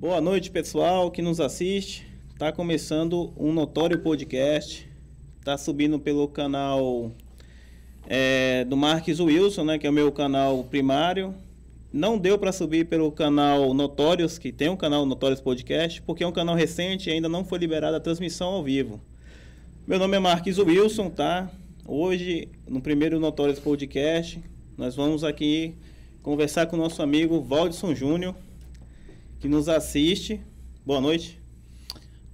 Boa 0.00 0.20
noite, 0.20 0.48
pessoal 0.48 1.10
que 1.10 1.20
nos 1.20 1.40
assiste. 1.40 2.06
Está 2.32 2.52
começando 2.52 3.32
um 3.36 3.52
notório 3.52 3.98
podcast. 3.98 4.88
Está 5.40 5.58
subindo 5.58 5.98
pelo 5.98 6.28
canal 6.28 7.10
é, 8.06 8.64
do 8.64 8.76
Marques 8.76 9.18
Wilson, 9.18 9.64
né, 9.64 9.76
que 9.76 9.88
é 9.88 9.90
o 9.90 9.92
meu 9.92 10.12
canal 10.12 10.62
primário. 10.62 11.34
Não 11.92 12.16
deu 12.16 12.38
para 12.38 12.52
subir 12.52 12.86
pelo 12.86 13.10
canal 13.10 13.74
Notórios, 13.74 14.38
que 14.38 14.52
tem 14.52 14.68
um 14.68 14.76
canal 14.76 15.04
Notórios 15.04 15.40
Podcast, 15.40 16.00
porque 16.02 16.22
é 16.22 16.26
um 16.28 16.32
canal 16.32 16.54
recente 16.54 17.10
e 17.10 17.12
ainda 17.12 17.28
não 17.28 17.44
foi 17.44 17.58
liberada 17.58 17.96
a 17.96 18.00
transmissão 18.00 18.50
ao 18.50 18.62
vivo. 18.62 19.00
Meu 19.84 19.98
nome 19.98 20.16
é 20.16 20.20
Marques 20.20 20.58
Wilson, 20.58 21.10
tá? 21.10 21.50
Hoje, 21.84 22.48
no 22.68 22.80
primeiro 22.80 23.18
Notórios 23.18 23.58
Podcast, 23.58 24.40
nós 24.76 24.94
vamos 24.94 25.24
aqui 25.24 25.74
conversar 26.22 26.66
com 26.66 26.76
o 26.76 26.78
nosso 26.78 27.02
amigo 27.02 27.40
Valdson 27.40 27.96
Júnior 27.96 28.36
que 29.38 29.48
nos 29.48 29.68
assiste. 29.68 30.40
Boa 30.84 31.00
noite. 31.00 31.40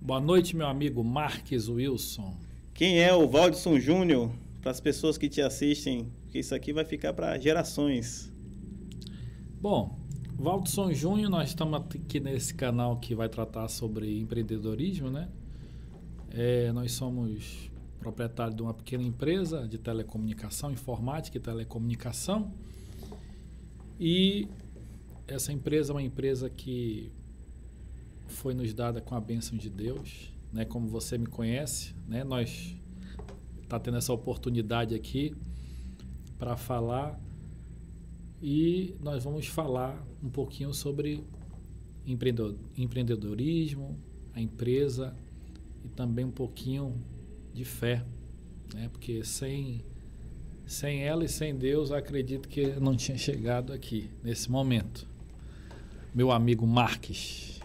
Boa 0.01 0.21
noite, 0.21 0.57
meu 0.57 0.67
amigo 0.67 1.05
Marques 1.05 1.69
Wilson. 1.69 2.35
Quem 2.73 3.01
é 3.01 3.13
o 3.13 3.29
Valdson 3.29 3.79
Júnior? 3.79 4.31
Para 4.63 4.71
as 4.71 4.81
pessoas 4.81 5.19
que 5.19 5.29
te 5.29 5.43
assistem, 5.43 6.11
que 6.31 6.39
isso 6.39 6.55
aqui 6.55 6.73
vai 6.73 6.85
ficar 6.85 7.13
para 7.13 7.39
gerações. 7.39 8.33
Bom, 9.61 9.99
Valdson 10.35 10.93
Júnior, 10.95 11.29
nós 11.29 11.51
estamos 11.51 11.79
aqui 11.79 12.19
nesse 12.21 12.55
canal 12.55 12.97
que 12.97 13.15
vai 13.15 13.29
tratar 13.29 13.69
sobre 13.69 14.21
empreendedorismo, 14.21 15.11
né? 15.11 15.29
É, 16.31 16.73
nós 16.73 16.93
somos 16.93 17.71
proprietário 18.01 18.55
de 18.55 18.63
uma 18.63 18.73
pequena 18.73 19.03
empresa 19.03 19.69
de 19.69 19.77
telecomunicação, 19.77 20.73
informática 20.73 21.37
e 21.37 21.41
telecomunicação. 21.41 22.51
E 24.01 24.49
essa 25.27 25.53
empresa 25.53 25.93
é 25.93 25.95
uma 25.95 26.03
empresa 26.03 26.51
que 26.51 27.11
foi 28.27 28.55
nos 28.55 28.73
dada 28.75 29.01
com 29.01 29.15
a 29.15 29.21
bênção 29.21 29.57
de 29.57 29.71
Deus, 29.71 30.33
né? 30.53 30.65
Como 30.65 30.89
você 30.89 31.17
me 31.17 31.27
conhece, 31.27 31.95
né? 32.07 32.25
Nós 32.25 32.77
tá 33.69 33.79
tendo 33.79 33.97
essa 33.97 34.13
oportunidade 34.13 34.95
aqui 34.95 35.35
para 36.39 36.57
falar 36.57 37.19
e 38.43 38.95
nós 39.01 39.25
vamos 39.25 39.47
falar 39.47 40.05
um 40.23 40.29
pouquinho 40.29 40.75
sobre 40.75 41.25
empreendedorismo, 42.07 43.99
a 44.35 44.41
empresa 44.41 45.17
e 45.83 45.89
também 45.89 46.25
um 46.25 46.31
pouquinho 46.31 46.95
de 47.53 47.65
fé, 47.65 48.05
né? 48.75 48.89
Porque 48.91 49.25
sem 49.25 49.85
sem 50.67 51.03
ela 51.03 51.25
e 51.25 51.29
sem 51.29 51.55
Deus, 51.55 51.93
acredito 51.93 52.49
que 52.49 52.69
não 52.81 52.97
tinha 52.97 53.19
chegado 53.19 53.71
aqui 53.71 54.11
nesse 54.23 54.51
momento 54.51 55.14
meu 56.15 56.31
amigo 56.31 56.65
Marques. 56.65 57.61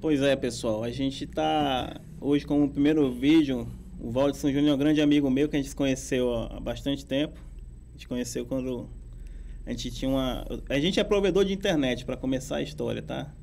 Pois 0.00 0.20
é, 0.20 0.36
pessoal, 0.36 0.84
a 0.84 0.90
gente 0.90 1.24
está 1.24 1.98
hoje 2.20 2.46
com 2.46 2.62
o 2.62 2.68
primeiro 2.68 3.10
vídeo. 3.10 3.66
O 3.98 4.10
Valdson 4.10 4.52
Júnior 4.52 4.72
é 4.72 4.74
um 4.74 4.78
grande 4.78 5.00
amigo 5.00 5.30
meu 5.30 5.48
que 5.48 5.56
a 5.56 5.58
gente 5.58 5.70
se 5.70 5.74
conheceu 5.74 6.32
há 6.34 6.60
bastante 6.60 7.06
tempo. 7.06 7.40
A 7.88 7.92
gente 7.92 8.06
conheceu 8.06 8.44
quando 8.44 8.88
a 9.64 9.70
gente 9.70 9.90
tinha 9.90 10.10
uma. 10.10 10.46
A 10.68 10.78
gente 10.78 11.00
é 11.00 11.04
provedor 11.04 11.44
de 11.44 11.54
internet 11.54 12.04
para 12.04 12.16
começar 12.16 12.56
a 12.56 12.62
história, 12.62 13.02
tá? 13.02 13.34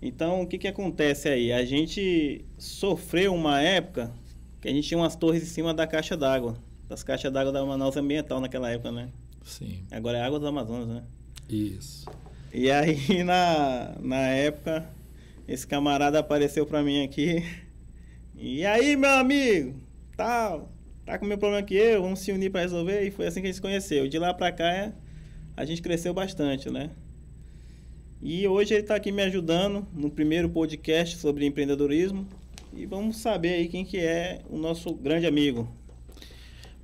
Então, 0.00 0.42
o 0.42 0.46
que, 0.46 0.56
que 0.56 0.68
acontece 0.68 1.28
aí? 1.28 1.52
A 1.52 1.64
gente 1.64 2.44
sofreu 2.56 3.34
uma 3.34 3.60
época 3.60 4.12
que 4.60 4.68
a 4.68 4.72
gente 4.72 4.86
tinha 4.86 4.98
umas 4.98 5.16
torres 5.16 5.42
em 5.42 5.46
cima 5.46 5.74
da 5.74 5.86
caixa 5.86 6.16
d'água, 6.16 6.56
das 6.88 7.02
caixas 7.02 7.32
d'água 7.32 7.52
da 7.52 7.64
Manaus 7.64 7.96
Ambiental 7.96 8.40
naquela 8.40 8.70
época, 8.70 8.92
né? 8.92 9.10
Sim. 9.42 9.84
Agora 9.90 10.18
é 10.18 10.22
água 10.22 10.38
do 10.38 10.46
Amazonas, 10.46 10.88
né? 10.88 11.02
Isso. 11.48 12.06
E 12.56 12.70
aí, 12.70 12.96
na, 13.26 13.96
na 14.00 14.28
época, 14.28 14.88
esse 15.48 15.66
camarada 15.66 16.20
apareceu 16.20 16.64
pra 16.64 16.84
mim 16.84 17.02
aqui. 17.02 17.44
E 18.36 18.64
aí, 18.64 18.96
meu 18.96 19.10
amigo? 19.10 19.74
Tal, 20.16 20.72
tá 21.04 21.18
com 21.18 21.24
o 21.24 21.28
mesmo 21.28 21.40
problema 21.40 21.66
que 21.66 21.74
eu, 21.74 22.02
vamos 22.02 22.20
se 22.20 22.30
unir 22.30 22.52
para 22.52 22.60
resolver. 22.60 23.02
E 23.02 23.10
foi 23.10 23.26
assim 23.26 23.40
que 23.40 23.48
a 23.48 23.50
gente 23.50 23.56
se 23.56 23.60
conheceu. 23.60 24.06
De 24.06 24.20
lá 24.20 24.32
pra 24.32 24.52
cá, 24.52 24.92
a 25.56 25.64
gente 25.64 25.82
cresceu 25.82 26.14
bastante, 26.14 26.70
né? 26.70 26.90
E 28.22 28.46
hoje 28.46 28.72
ele 28.72 28.84
tá 28.84 28.94
aqui 28.94 29.10
me 29.10 29.22
ajudando 29.22 29.84
no 29.92 30.08
primeiro 30.08 30.48
podcast 30.48 31.16
sobre 31.16 31.44
empreendedorismo. 31.44 32.24
E 32.72 32.86
vamos 32.86 33.16
saber 33.16 33.54
aí 33.54 33.68
quem 33.68 33.84
que 33.84 33.98
é 33.98 34.42
o 34.48 34.56
nosso 34.56 34.94
grande 34.94 35.26
amigo. 35.26 35.68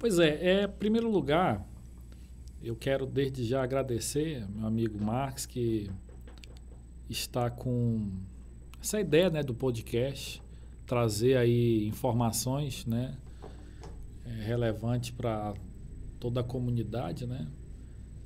Pois 0.00 0.18
é, 0.18 0.62
é 0.62 0.66
primeiro 0.66 1.08
lugar, 1.08 1.64
eu 2.62 2.76
quero 2.76 3.06
desde 3.06 3.44
já 3.44 3.62
agradecer 3.62 4.46
meu 4.50 4.66
amigo 4.66 5.02
Marx 5.02 5.46
que 5.46 5.90
está 7.08 7.50
com 7.50 8.10
essa 8.80 9.00
ideia 9.00 9.30
né, 9.30 9.42
do 9.42 9.54
podcast, 9.54 10.42
trazer 10.86 11.36
aí 11.36 11.86
informações 11.86 12.86
né, 12.86 13.16
é, 14.24 14.30
relevantes 14.44 15.10
para 15.10 15.54
toda 16.18 16.40
a 16.40 16.44
comunidade, 16.44 17.26
né, 17.26 17.46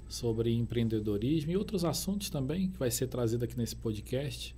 sobre 0.08 0.52
empreendedorismo 0.52 1.50
e 1.50 1.56
outros 1.56 1.84
assuntos 1.84 2.30
também 2.30 2.70
que 2.70 2.78
vai 2.78 2.90
ser 2.90 3.06
trazido 3.06 3.44
aqui 3.44 3.56
nesse 3.56 3.76
podcast. 3.76 4.54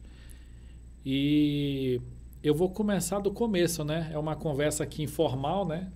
E 1.04 2.00
eu 2.42 2.54
vou 2.54 2.70
começar 2.70 3.20
do 3.20 3.30
começo, 3.30 3.84
né? 3.84 4.10
É 4.12 4.18
uma 4.18 4.34
conversa 4.34 4.82
aqui 4.82 5.02
informal, 5.02 5.66
né? 5.66 5.92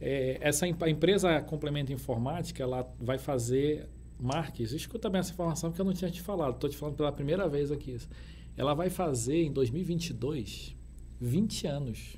É, 0.00 0.38
essa 0.40 0.66
a 0.66 0.90
empresa 0.90 1.40
Complemento 1.42 1.92
Informática, 1.92 2.62
ela 2.62 2.90
vai 2.98 3.18
fazer 3.18 3.88
Marques, 4.18 4.72
escuta 4.72 5.08
bem 5.08 5.20
essa 5.20 5.32
informação 5.32 5.72
que 5.72 5.80
eu 5.80 5.84
não 5.84 5.92
tinha 5.92 6.10
te 6.10 6.20
falado, 6.20 6.54
estou 6.54 6.68
te 6.68 6.76
falando 6.76 6.96
pela 6.96 7.12
primeira 7.12 7.48
vez 7.48 7.70
aqui. 7.70 7.96
Ela 8.56 8.74
vai 8.74 8.90
fazer 8.90 9.44
em 9.44 9.52
2022 9.52 10.76
20 11.20 11.66
anos. 11.66 12.16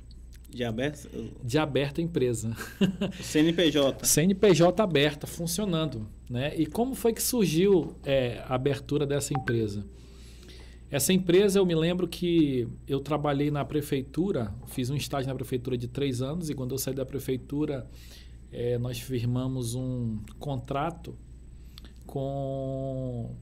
De 0.49 0.63
aberta? 0.63 1.09
De 1.43 1.57
aberta 1.57 2.01
empresa. 2.01 2.55
CNPJ. 3.19 4.05
CNPJ 4.05 4.83
aberta, 4.83 5.25
funcionando. 5.25 6.07
Né? 6.29 6.53
E 6.55 6.65
como 6.65 6.93
foi 6.93 7.11
que 7.11 7.23
surgiu 7.23 7.95
é, 8.05 8.43
a 8.47 8.53
abertura 8.55 9.05
dessa 9.05 9.33
empresa? 9.33 9.85
Essa 10.93 11.11
empresa, 11.11 11.57
eu 11.57 11.65
me 11.65 11.73
lembro 11.73 12.07
que 12.07 12.67
eu 12.87 12.99
trabalhei 12.99 13.49
na 13.49 13.65
prefeitura, 13.65 14.53
fiz 14.67 14.91
um 14.91 14.95
estágio 14.95 15.27
na 15.27 15.33
prefeitura 15.33 15.75
de 15.75 15.87
três 15.87 16.21
anos, 16.21 16.51
e 16.51 16.53
quando 16.53 16.69
eu 16.69 16.77
saí 16.77 16.93
da 16.93 17.03
prefeitura, 17.03 17.89
é, 18.51 18.77
nós 18.77 18.99
firmamos 18.99 19.73
um 19.73 20.19
contrato 20.37 21.17
com 22.05 23.35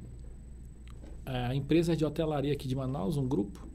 a 1.26 1.54
empresa 1.54 1.94
de 1.94 2.06
hotelaria 2.06 2.54
aqui 2.54 2.70
de 2.70 2.74
Manaus, 2.74 3.18
um 3.18 3.28
grupo. 3.28 3.68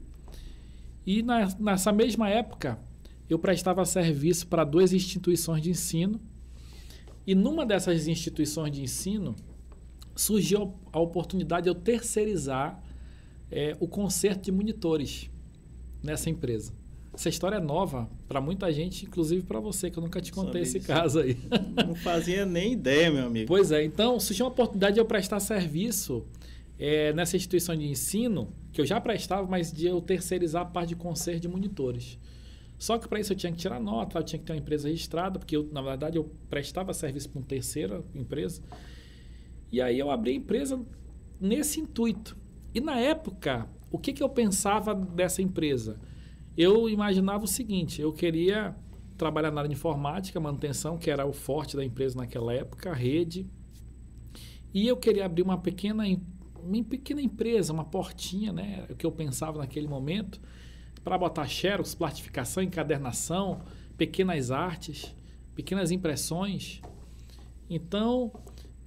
E 1.05 1.21
na, 1.21 1.47
nessa 1.59 1.91
mesma 1.91 2.27
época, 2.27 2.79
eu 3.29 3.37
prestava 3.37 3.85
serviço 3.85 4.47
para 4.47 4.63
duas 4.63 4.91
instituições 4.91 5.61
de 5.61 5.69
ensino. 5.69 6.19
E 7.27 7.35
numa 7.35 7.63
dessas 7.63 8.07
instituições 8.07 8.71
de 8.71 8.81
ensino, 8.81 9.35
surgiu 10.15 10.73
a 10.91 10.99
oportunidade 10.99 11.65
de 11.65 11.69
eu 11.69 11.75
terceirizar 11.75 12.86
é, 13.51 13.75
o 13.79 13.87
conserto 13.87 14.43
de 14.43 14.51
monitores 14.51 15.29
nessa 16.03 16.29
empresa. 16.29 16.73
Essa 17.13 17.29
história 17.29 17.55
é 17.55 17.59
nova 17.59 18.07
para 18.27 18.39
muita 18.39 18.71
gente, 18.71 19.05
inclusive 19.05 19.41
para 19.43 19.59
você, 19.59 19.89
que 19.89 19.97
eu 19.97 20.03
nunca 20.03 20.21
te 20.21 20.31
contei 20.31 20.61
esse 20.61 20.79
caso 20.79 21.19
aí. 21.19 21.35
Não 21.87 21.95
fazia 21.95 22.45
nem 22.45 22.73
ideia, 22.73 23.09
meu 23.09 23.25
amigo. 23.25 23.47
Pois 23.47 23.71
é, 23.71 23.83
então 23.83 24.19
surgiu 24.19 24.45
uma 24.45 24.51
oportunidade 24.51 24.93
de 24.93 24.99
eu 24.99 25.05
prestar 25.05 25.39
serviço 25.39 26.25
é, 26.77 27.11
nessa 27.13 27.35
instituição 27.35 27.75
de 27.75 27.87
ensino, 27.87 28.53
que 28.71 28.79
eu 28.79 28.85
já 28.85 29.01
prestava, 29.01 29.47
mas 29.47 29.71
de 29.71 29.87
eu 29.87 29.99
terceirizar 29.99 30.61
a 30.61 30.65
parte 30.65 30.89
de 30.89 30.95
conserto 30.95 31.41
de 31.41 31.47
monitores. 31.47 32.19
Só 32.77 32.99
que 32.99 33.07
para 33.07 33.19
isso 33.19 33.33
eu 33.33 33.37
tinha 33.37 33.51
que 33.51 33.57
tirar 33.57 33.79
nota, 33.79 34.19
eu 34.19 34.23
tinha 34.23 34.37
que 34.37 34.45
ter 34.45 34.53
uma 34.53 34.59
empresa 34.59 34.87
registrada, 34.87 35.39
porque 35.39 35.55
eu, 35.55 35.67
na 35.71 35.81
verdade 35.81 36.17
eu 36.17 36.31
prestava 36.49 36.93
serviço 36.93 37.29
para 37.29 37.39
uma 37.39 37.47
terceira 37.47 38.03
empresa. 38.13 38.61
E 39.71 39.81
aí 39.81 39.97
eu 39.97 40.11
abri 40.11 40.31
a 40.31 40.35
empresa 40.35 40.79
nesse 41.41 41.79
intuito. 41.79 42.37
E 42.73 42.81
na 42.81 42.99
época, 42.99 43.67
o 43.91 43.97
que, 43.97 44.13
que 44.13 44.21
eu 44.21 44.29
pensava 44.29 44.93
dessa 44.93 45.41
empresa? 45.41 45.99
Eu 46.57 46.89
imaginava 46.89 47.45
o 47.45 47.47
seguinte: 47.47 48.01
eu 48.01 48.11
queria 48.11 48.75
trabalhar 49.17 49.51
na 49.51 49.61
área 49.61 49.69
de 49.69 49.75
informática, 49.75 50.39
manutenção, 50.39 50.97
que 50.97 51.09
era 51.09 51.25
o 51.25 51.33
forte 51.33 51.75
da 51.75 51.83
empresa 51.83 52.17
naquela 52.17 52.53
época, 52.53 52.93
rede. 52.93 53.47
E 54.73 54.87
eu 54.87 54.97
queria 54.97 55.25
abrir 55.25 55.41
uma 55.41 55.57
pequena, 55.57 56.03
uma 56.61 56.83
pequena 56.83 57.21
empresa, 57.21 57.73
uma 57.73 57.85
portinha, 57.85 58.51
né? 58.51 58.85
O 58.89 58.95
que 58.95 59.05
eu 59.05 59.11
pensava 59.11 59.57
naquele 59.57 59.87
momento, 59.87 60.39
para 61.03 61.17
botar 61.17 61.47
xerox, 61.47 61.95
plastificação, 61.95 62.61
encadernação, 62.61 63.61
pequenas 63.97 64.51
artes, 64.51 65.15
pequenas 65.55 65.89
impressões. 65.91 66.81
Então, 67.69 68.31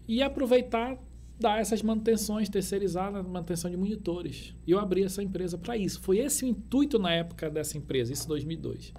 e 0.06 0.22
aproveitar 0.22 0.96
dar 1.40 1.60
essas 1.60 1.82
manutenções 1.82 2.48
terceirizadas, 2.48 3.26
manutenção 3.26 3.70
de 3.70 3.76
monitores. 3.76 4.54
E 4.66 4.70
eu 4.70 4.78
abri 4.78 5.02
essa 5.02 5.22
empresa 5.22 5.56
para 5.56 5.76
isso. 5.76 6.00
Foi 6.00 6.18
esse 6.18 6.44
o 6.44 6.48
intuito 6.48 6.98
na 6.98 7.12
época 7.12 7.50
dessa 7.50 7.78
empresa, 7.78 8.12
isso 8.12 8.24
em 8.26 8.28
2002. 8.28 8.92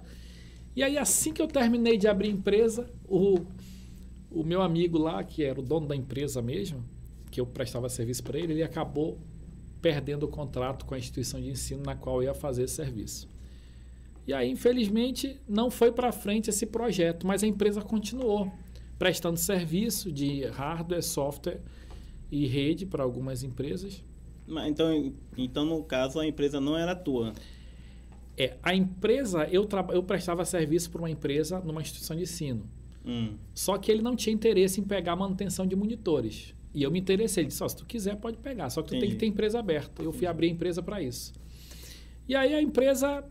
E 0.74 0.82
aí, 0.82 0.98
assim 0.98 1.32
que 1.32 1.40
eu 1.40 1.46
terminei 1.46 1.96
de 1.96 2.08
abrir 2.08 2.28
a 2.28 2.32
empresa, 2.32 2.90
o, 3.08 3.38
o 4.30 4.42
meu 4.42 4.60
amigo 4.62 4.98
lá, 4.98 5.22
que 5.22 5.44
era 5.44 5.60
o 5.60 5.62
dono 5.62 5.86
da 5.86 5.94
empresa 5.94 6.42
mesmo, 6.42 6.84
que 7.30 7.40
eu 7.40 7.46
prestava 7.46 7.88
serviço 7.88 8.22
para 8.22 8.38
ele, 8.38 8.54
ele 8.54 8.62
acabou 8.62 9.18
perdendo 9.80 10.24
o 10.24 10.28
contrato 10.28 10.84
com 10.84 10.94
a 10.94 10.98
instituição 10.98 11.40
de 11.40 11.50
ensino 11.50 11.82
na 11.84 11.94
qual 11.94 12.16
eu 12.16 12.28
ia 12.28 12.34
fazer 12.34 12.64
esse 12.64 12.74
serviço. 12.74 13.28
E 14.26 14.32
aí, 14.32 14.50
infelizmente, 14.50 15.40
não 15.48 15.70
foi 15.70 15.90
para 15.90 16.12
frente 16.12 16.48
esse 16.50 16.66
projeto, 16.66 17.26
mas 17.26 17.42
a 17.42 17.46
empresa 17.46 17.82
continuou 17.82 18.52
prestando 18.98 19.36
serviço 19.36 20.12
de 20.12 20.44
hardware, 20.44 21.02
software 21.02 21.60
e 22.32 22.46
rede 22.46 22.86
para 22.86 23.02
algumas 23.02 23.44
empresas. 23.44 24.02
Então, 24.66 25.12
então, 25.36 25.66
no 25.66 25.84
caso, 25.84 26.18
a 26.18 26.26
empresa 26.26 26.58
não 26.58 26.76
era 26.76 26.96
tua. 26.96 27.34
É, 28.36 28.56
a 28.62 28.74
empresa, 28.74 29.46
eu, 29.52 29.68
eu 29.92 30.02
prestava 30.02 30.42
serviço 30.46 30.90
para 30.90 31.02
uma 31.02 31.10
empresa 31.10 31.60
numa 31.60 31.82
instituição 31.82 32.16
de 32.16 32.22
ensino. 32.22 32.66
Hum. 33.04 33.34
Só 33.54 33.76
que 33.76 33.92
ele 33.92 34.00
não 34.00 34.16
tinha 34.16 34.32
interesse 34.32 34.80
em 34.80 34.84
pegar 34.84 35.12
a 35.12 35.16
manutenção 35.16 35.66
de 35.66 35.76
monitores. 35.76 36.54
E 36.72 36.82
eu 36.82 36.90
me 36.90 36.98
interessei. 36.98 37.42
Ele 37.42 37.48
disse: 37.48 37.62
oh, 37.62 37.68
se 37.68 37.76
tu 37.76 37.84
quiser, 37.84 38.16
pode 38.16 38.38
pegar. 38.38 38.70
Só 38.70 38.80
que 38.80 38.88
tu 38.88 38.96
Entendi. 38.96 39.08
tem 39.08 39.18
que 39.18 39.20
ter 39.20 39.26
empresa 39.26 39.58
aberta. 39.58 40.02
Eu 40.02 40.12
fui 40.12 40.26
abrir 40.26 40.46
a 40.46 40.50
empresa 40.50 40.82
para 40.82 41.02
isso. 41.02 41.34
E 42.26 42.34
aí 42.34 42.54
a 42.54 42.62
empresa 42.62 43.22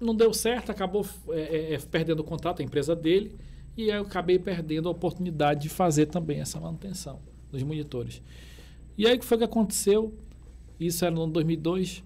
não 0.00 0.14
deu 0.14 0.32
certo, 0.32 0.70
acabou 0.70 1.06
é, 1.28 1.40
é, 1.40 1.74
é, 1.74 1.78
perdendo 1.78 2.20
o 2.20 2.24
contrato, 2.24 2.60
a 2.60 2.64
empresa 2.64 2.96
dele. 2.96 3.36
E 3.76 3.88
eu 3.88 4.02
acabei 4.02 4.38
perdendo 4.40 4.88
a 4.88 4.92
oportunidade 4.92 5.62
de 5.62 5.68
fazer 5.68 6.06
também 6.06 6.40
essa 6.40 6.58
manutenção 6.58 7.20
dos 7.50 7.62
monitores. 7.62 8.20
E 8.98 9.06
aí 9.06 9.14
o 9.16 9.18
que 9.20 9.24
foi 9.24 9.38
que 9.38 9.44
aconteceu? 9.44 10.12
Isso 10.78 11.04
era 11.04 11.14
no 11.14 11.24
2002. 11.28 12.02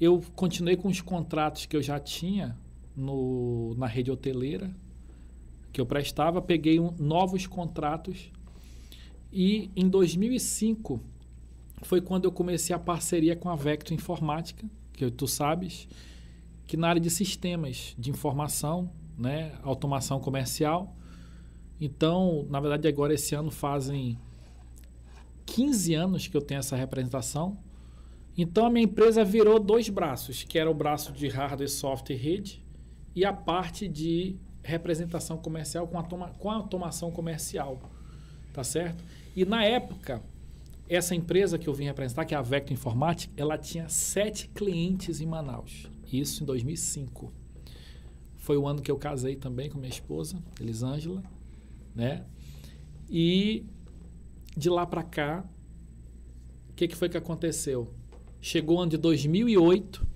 Eu 0.00 0.22
continuei 0.36 0.76
com 0.76 0.86
os 0.86 1.00
contratos 1.00 1.66
que 1.66 1.76
eu 1.76 1.82
já 1.82 1.98
tinha 1.98 2.56
no, 2.96 3.74
na 3.76 3.88
rede 3.88 4.12
hoteleira, 4.12 4.70
que 5.72 5.80
eu 5.80 5.84
prestava, 5.84 6.40
peguei 6.40 6.78
um, 6.78 6.92
novos 6.98 7.48
contratos 7.48 8.30
e 9.32 9.72
em 9.74 9.88
2005 9.88 11.00
foi 11.82 12.00
quando 12.00 12.26
eu 12.26 12.32
comecei 12.32 12.74
a 12.74 12.78
parceria 12.78 13.34
com 13.34 13.50
a 13.50 13.56
Vecto 13.56 13.92
Informática, 13.92 14.70
que 14.92 15.10
tu 15.10 15.26
sabes, 15.26 15.88
que 16.64 16.76
na 16.76 16.88
área 16.88 17.00
de 17.00 17.10
sistemas 17.10 17.94
de 17.98 18.08
informação, 18.08 18.88
né, 19.18 19.52
automação 19.64 20.20
comercial. 20.20 20.96
Então, 21.80 22.46
na 22.48 22.60
verdade, 22.60 22.86
agora 22.86 23.12
esse 23.12 23.34
ano 23.34 23.50
fazem 23.50 24.16
15 25.56 25.94
anos 25.94 26.26
que 26.26 26.36
eu 26.36 26.42
tenho 26.42 26.58
essa 26.58 26.76
representação. 26.76 27.56
Então, 28.36 28.66
a 28.66 28.70
minha 28.70 28.84
empresa 28.84 29.24
virou 29.24 29.58
dois 29.58 29.88
braços, 29.88 30.44
que 30.44 30.58
era 30.58 30.70
o 30.70 30.74
braço 30.74 31.12
de 31.12 31.28
hardware, 31.28 31.70
software 31.70 32.14
e 32.14 32.18
rede 32.18 32.62
e 33.14 33.24
a 33.24 33.32
parte 33.32 33.88
de 33.88 34.36
representação 34.62 35.38
comercial 35.38 35.88
com, 35.88 35.96
automa 35.96 36.28
com 36.38 36.50
automação 36.50 37.10
comercial, 37.10 37.80
tá 38.52 38.62
certo? 38.62 39.02
E 39.34 39.46
na 39.46 39.64
época, 39.64 40.22
essa 40.90 41.14
empresa 41.14 41.58
que 41.58 41.66
eu 41.66 41.72
vim 41.72 41.84
representar, 41.84 42.26
que 42.26 42.34
é 42.34 42.36
a 42.36 42.42
Vecto 42.42 42.74
Informática, 42.74 43.32
ela 43.34 43.56
tinha 43.56 43.88
sete 43.88 44.48
clientes 44.48 45.22
em 45.22 45.26
Manaus. 45.26 45.90
Isso 46.12 46.42
em 46.42 46.46
2005. 46.46 47.32
Foi 48.36 48.58
o 48.58 48.68
ano 48.68 48.82
que 48.82 48.90
eu 48.90 48.98
casei 48.98 49.36
também 49.36 49.70
com 49.70 49.78
minha 49.78 49.88
esposa, 49.88 50.36
Elisângela, 50.60 51.22
né? 51.94 52.26
E 53.08 53.64
de 54.56 54.70
lá 54.70 54.86
para 54.86 55.02
cá, 55.02 55.44
o 56.70 56.72
que, 56.74 56.88
que 56.88 56.96
foi 56.96 57.08
que 57.08 57.16
aconteceu? 57.16 57.92
Chegou 58.40 58.78
o 58.78 58.80
ano 58.80 58.90
de 58.90 58.96
2008, 58.96 60.06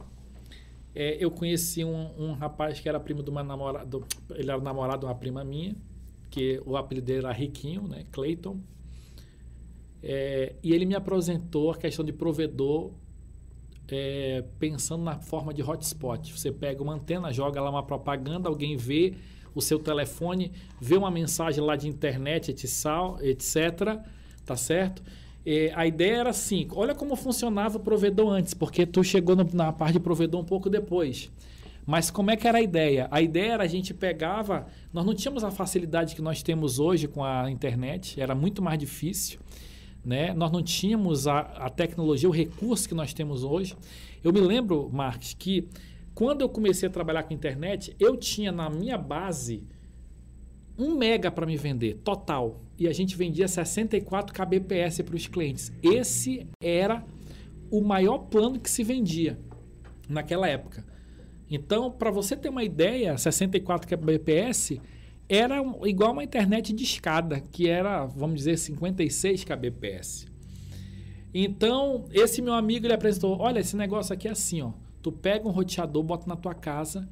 é, 0.95 1.17
eu 1.23 1.31
conheci 1.31 1.85
um, 1.85 2.11
um, 2.19 2.33
rapaz 2.33 2.81
que 2.81 2.89
era 2.89 2.99
primo 2.99 3.23
de 3.23 3.31
uma 3.31 3.43
namorada, 3.43 3.99
ele 4.31 4.51
era 4.51 4.61
namorado 4.61 5.01
de 5.01 5.07
uma 5.07 5.15
prima 5.15 5.45
minha, 5.45 5.77
que 6.31 6.61
o 6.65 6.77
apelido 6.77 7.07
dele 7.07 7.19
era 7.21 7.33
Riquinho, 7.33 7.87
né? 7.87 8.05
Clayton. 8.11 8.61
É, 10.03 10.55
e 10.63 10.73
ele 10.73 10.87
me 10.87 10.95
apresentou 10.95 11.71
a 11.71 11.77
questão 11.77 12.05
de 12.05 12.13
provedor 12.13 12.93
é, 13.89 14.45
pensando 14.59 15.05
na 15.05 15.19
forma 15.21 15.53
de 15.53 15.63
hotspot. 15.63 16.33
Você 16.33 16.51
pega 16.51 16.83
uma 16.83 16.95
antena, 16.95 17.33
joga 17.33 17.61
lá 17.61 17.71
uma 17.71 17.83
propaganda, 17.83 18.49
alguém 18.49 18.77
vê 18.77 19.15
o 19.55 19.61
seu 19.61 19.79
telefone, 19.79 20.53
vê 20.81 20.97
uma 20.97 21.11
mensagem 21.11 21.63
lá 21.63 21.77
de 21.77 21.89
internet, 21.89 22.51
etc. 22.51 24.01
Tá 24.45 24.57
certo? 24.57 25.03
É, 25.45 25.73
a 25.75 25.87
ideia 25.87 26.17
era 26.17 26.31
assim: 26.31 26.67
olha 26.73 26.95
como 26.95 27.17
funcionava 27.17 27.79
o 27.79 27.81
provedor 27.81 28.33
antes, 28.33 28.55
porque 28.55 28.85
tu 28.85 29.03
chegou 29.03 29.37
no, 29.37 29.49
na 29.53 29.73
parte 29.73 29.95
de 29.95 30.01
provedor 30.01 30.41
um 30.41 30.45
pouco 30.45 30.69
depois. 30.69 31.31
Mas 31.87 32.11
como 32.11 32.31
é 32.31 32.37
que 32.37 32.47
era 32.47 32.59
a 32.59 32.63
ideia? 32.63 33.09
A 33.11 33.21
ideia 33.21 33.53
era 33.53 33.65
a 33.65 33.67
gente 33.67 33.93
pegava. 33.95 34.67
Nós 34.93 35.05
não 35.05 35.15
tínhamos 35.15 35.43
a 35.43 35.51
facilidade 35.51 36.15
que 36.15 36.23
nós 36.23 36.43
temos 36.43 36.79
hoje 36.79 37.09
com 37.09 37.25
a 37.25 37.51
internet, 37.51 38.21
era 38.21 38.35
muito 38.35 38.63
mais 38.63 38.79
difícil. 38.79 39.41
Né? 40.05 40.33
Nós 40.33 40.51
não 40.51 40.63
tínhamos 40.63 41.27
a, 41.27 41.41
a 41.41 41.69
tecnologia, 41.69 42.29
o 42.29 42.33
recurso 42.33 42.89
que 42.89 42.95
nós 42.95 43.13
temos 43.13 43.45
hoje. 43.45 43.77
Eu 44.23 44.33
me 44.33 44.41
lembro, 44.41 44.89
Marques, 44.93 45.35
que 45.35 45.69
quando 46.15 46.43
eu 46.43 46.49
comecei 46.49 46.89
a 46.89 46.93
trabalhar 46.93 47.23
com 47.23 47.35
internet, 47.35 47.95
eu 47.99 48.17
tinha 48.17 48.53
na 48.53 48.69
minha 48.69 48.97
base 48.97 49.63
um 50.79 50.97
mega 50.97 51.31
para 51.31 51.47
me 51.47 51.57
vender, 51.57 51.95
total. 52.05 52.61
E 52.79 52.89
a 52.89 52.93
gente 52.93 53.17
vendia 53.17 53.47
64 53.47 54.35
kbps 54.35 55.03
para 55.03 55.17
os 55.17 55.27
clientes. 55.27 55.73
Esse 55.83 56.47
era 56.63 57.05
o 57.71 57.83
maior 57.83 58.19
plano 58.19 58.59
que 58.59 58.71
se 58.71 58.83
vendia 58.83 59.39
naquela 60.09 60.49
época. 60.49 60.85
Então, 61.51 61.91
para 61.91 62.11
você 62.11 62.37
ter 62.37 62.49
uma 62.49 62.65
ideia, 62.65 63.17
64 63.17 63.89
kbps 63.89 64.81
era 65.29 65.57
igual 65.85 66.13
uma 66.13 66.25
internet 66.25 66.73
de 66.73 66.83
escada, 66.83 67.41
que 67.41 67.69
era, 67.69 68.07
vamos 68.07 68.39
dizer, 68.39 68.57
56 68.57 69.45
kbps. 69.45 70.27
Então, 71.33 72.07
esse 72.13 72.43
meu 72.43 72.55
amigo 72.55 72.87
ele 72.87 72.95
apresentou: 72.95 73.39
olha, 73.39 73.61
esse 73.61 73.77
negócio 73.77 74.13
aqui 74.13 74.27
é 74.27 74.33
assim, 74.33 74.63
ó. 74.63 74.73
Tu 75.01 75.11
pega 75.13 75.47
um 75.47 75.51
roteador, 75.51 76.03
bota 76.03 76.27
na 76.27 76.37
tua 76.37 76.55
casa. 76.55 77.09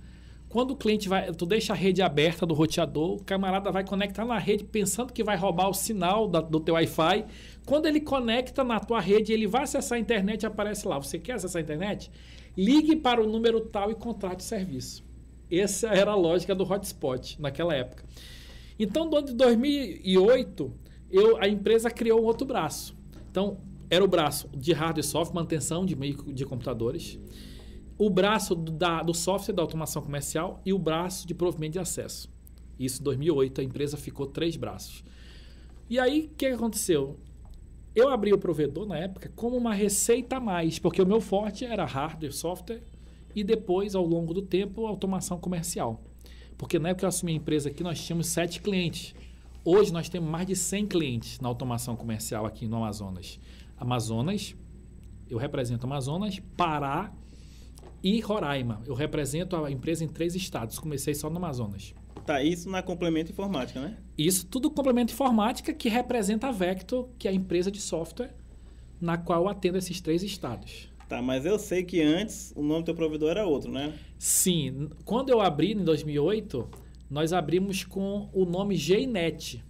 Quando 0.48 0.70
o 0.70 0.76
cliente 0.76 1.08
vai, 1.08 1.30
tu 1.32 1.44
deixa 1.44 1.74
a 1.74 1.76
rede 1.76 2.00
aberta 2.00 2.46
do 2.46 2.54
roteador, 2.54 3.16
o 3.16 3.22
camarada 3.22 3.70
vai 3.70 3.84
conectar 3.84 4.24
na 4.24 4.38
rede 4.38 4.64
pensando 4.64 5.12
que 5.12 5.22
vai 5.22 5.36
roubar 5.36 5.68
o 5.68 5.74
sinal 5.74 6.26
da, 6.26 6.40
do 6.40 6.58
teu 6.58 6.74
Wi-Fi. 6.74 7.26
Quando 7.66 7.86
ele 7.86 8.00
conecta 8.00 8.64
na 8.64 8.80
tua 8.80 8.98
rede, 8.98 9.32
ele 9.32 9.46
vai 9.46 9.64
acessar 9.64 9.98
a 9.98 10.00
internet 10.00 10.44
e 10.44 10.46
aparece 10.46 10.88
lá. 10.88 10.98
Você 10.98 11.18
quer 11.18 11.34
acessar 11.34 11.60
a 11.60 11.62
internet? 11.62 12.10
Ligue 12.56 12.96
para 12.96 13.22
o 13.22 13.26
número 13.26 13.60
tal 13.60 13.90
e 13.90 13.94
contrate 13.94 14.40
o 14.40 14.42
serviço. 14.42 15.04
Essa 15.50 15.88
era 15.88 16.12
a 16.12 16.16
lógica 16.16 16.54
do 16.54 16.64
hotspot 16.64 17.40
naquela 17.40 17.74
época. 17.74 18.04
Então, 18.78 19.04
no 19.04 19.16
ano 19.16 19.26
de 19.26 19.34
2008, 19.34 20.72
eu, 21.10 21.36
a 21.36 21.46
empresa 21.46 21.90
criou 21.90 22.22
um 22.22 22.24
outro 22.24 22.46
braço. 22.46 22.96
Então, 23.30 23.58
era 23.90 24.04
o 24.04 24.08
braço 24.08 24.48
de 24.56 24.72
hardware 24.72 25.04
e 25.04 25.06
software, 25.06 25.34
manutenção 25.34 25.84
de 25.84 25.94
de 25.94 26.44
computadores, 26.46 27.18
o 27.98 28.08
braço 28.08 28.54
do, 28.54 28.70
da, 28.70 29.02
do 29.02 29.12
software 29.12 29.54
da 29.54 29.62
automação 29.62 30.00
comercial 30.00 30.62
e 30.64 30.72
o 30.72 30.78
braço 30.78 31.26
de 31.26 31.34
provimento 31.34 31.72
de 31.72 31.78
acesso. 31.80 32.30
Isso 32.78 33.00
em 33.00 33.04
2008, 33.04 33.60
a 33.60 33.64
empresa 33.64 33.96
ficou 33.96 34.26
três 34.26 34.56
braços. 34.56 35.02
E 35.90 35.98
aí, 35.98 36.30
o 36.32 36.36
que 36.36 36.46
aconteceu? 36.46 37.18
Eu 37.94 38.08
abri 38.08 38.32
o 38.32 38.38
provedor 38.38 38.86
na 38.86 38.96
época 38.96 39.32
como 39.34 39.56
uma 39.56 39.74
receita 39.74 40.36
a 40.36 40.40
mais, 40.40 40.78
porque 40.78 41.02
o 41.02 41.06
meu 41.06 41.20
forte 41.20 41.64
era 41.64 41.84
hardware, 41.84 42.32
software 42.32 42.82
e 43.34 43.42
depois, 43.42 43.96
ao 43.96 44.06
longo 44.06 44.32
do 44.32 44.42
tempo, 44.42 44.86
automação 44.86 45.38
comercial. 45.38 46.00
Porque 46.56 46.78
na 46.78 46.90
época 46.90 47.00
que 47.00 47.04
eu 47.06 47.08
assumi 47.08 47.32
a 47.32 47.36
empresa 47.36 47.70
aqui, 47.70 47.82
nós 47.82 48.00
tínhamos 48.00 48.28
sete 48.28 48.60
clientes. 48.60 49.14
Hoje 49.64 49.92
nós 49.92 50.08
temos 50.08 50.30
mais 50.30 50.46
de 50.46 50.54
100 50.54 50.86
clientes 50.86 51.40
na 51.40 51.48
automação 51.48 51.96
comercial 51.96 52.46
aqui 52.46 52.66
no 52.68 52.76
Amazonas. 52.76 53.40
Amazonas, 53.76 54.54
eu 55.28 55.36
represento 55.36 55.84
Amazonas, 55.84 56.38
Pará 56.56 57.12
e 58.02 58.20
Roraima. 58.20 58.82
Eu 58.86 58.94
represento 58.94 59.56
a 59.56 59.70
empresa 59.70 60.04
em 60.04 60.08
três 60.08 60.34
estados. 60.34 60.78
Comecei 60.78 61.14
só 61.14 61.28
no 61.28 61.36
Amazonas. 61.36 61.94
Tá, 62.24 62.42
isso 62.42 62.68
na 62.68 62.82
complemento 62.82 63.30
informática, 63.30 63.80
né? 63.80 63.96
Isso 64.16 64.46
tudo 64.46 64.70
complemento 64.70 65.12
informática 65.12 65.72
que 65.72 65.88
representa 65.88 66.48
a 66.48 66.52
Vector, 66.52 67.08
que 67.18 67.26
é 67.26 67.30
a 67.30 67.34
empresa 67.34 67.70
de 67.70 67.80
software 67.80 68.34
na 69.00 69.16
qual 69.16 69.44
eu 69.44 69.48
atendo 69.48 69.78
esses 69.78 70.00
três 70.00 70.22
estados. 70.22 70.88
Tá, 71.08 71.22
mas 71.22 71.46
eu 71.46 71.58
sei 71.58 71.84
que 71.84 72.02
antes 72.02 72.52
o 72.54 72.62
nome 72.62 72.82
do 72.82 72.86
teu 72.86 72.94
provedor 72.94 73.30
era 73.30 73.46
outro, 73.46 73.70
né? 73.70 73.94
Sim. 74.18 74.90
Quando 75.04 75.30
eu 75.30 75.40
abri 75.40 75.72
em 75.72 75.82
2008, 75.82 76.68
nós 77.10 77.32
abrimos 77.32 77.82
com 77.84 78.28
o 78.32 78.44
nome 78.44 78.76
Gnet. 78.76 79.64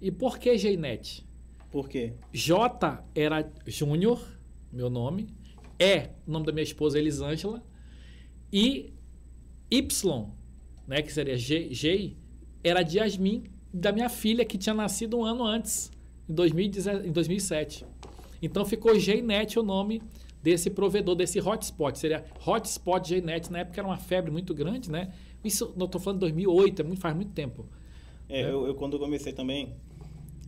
E 0.00 0.10
por 0.10 0.38
que 0.38 0.56
Gnet? 0.56 1.24
Por 1.70 1.88
quê? 1.88 2.14
J 2.32 3.04
era 3.14 3.48
Júnior, 3.66 4.20
meu 4.72 4.90
nome. 4.90 5.28
E, 5.78 6.08
o 6.26 6.30
nome 6.30 6.46
da 6.46 6.52
minha 6.52 6.62
esposa 6.62 6.98
Elisângela. 6.98 7.62
E 8.52 8.92
Y, 9.70 10.30
né, 10.86 11.02
que 11.02 11.12
seria 11.12 11.36
G, 11.36 11.68
G, 11.72 12.16
era 12.62 12.82
de 12.82 12.98
Yasmin, 12.98 13.44
da 13.72 13.92
minha 13.92 14.08
filha, 14.08 14.44
que 14.44 14.56
tinha 14.56 14.74
nascido 14.74 15.18
um 15.18 15.24
ano 15.24 15.44
antes, 15.44 15.90
em, 16.28 17.12
2007. 17.12 17.84
Então 18.40 18.64
ficou 18.64 18.92
Gnet 18.94 19.58
o 19.58 19.62
nome 19.62 20.02
desse 20.42 20.70
provedor, 20.70 21.14
desse 21.14 21.40
hotspot. 21.40 21.98
Seria 21.98 22.24
hotspot 22.46 23.08
Gnet. 23.08 23.50
Na 23.50 23.60
época 23.60 23.80
era 23.80 23.86
uma 23.86 23.98
febre 23.98 24.30
muito 24.30 24.54
grande, 24.54 24.90
né? 24.90 25.12
Isso, 25.44 25.74
eu 25.76 25.84
estou 25.84 26.00
falando 26.00 26.18
de 26.18 26.20
2008, 26.20 26.82
é 26.82 26.84
muito, 26.84 27.00
faz 27.00 27.14
muito 27.14 27.32
tempo. 27.32 27.66
É, 28.28 28.42
né? 28.42 28.50
eu, 28.50 28.66
eu, 28.66 28.74
quando 28.74 28.98
comecei 28.98 29.32
também, 29.32 29.74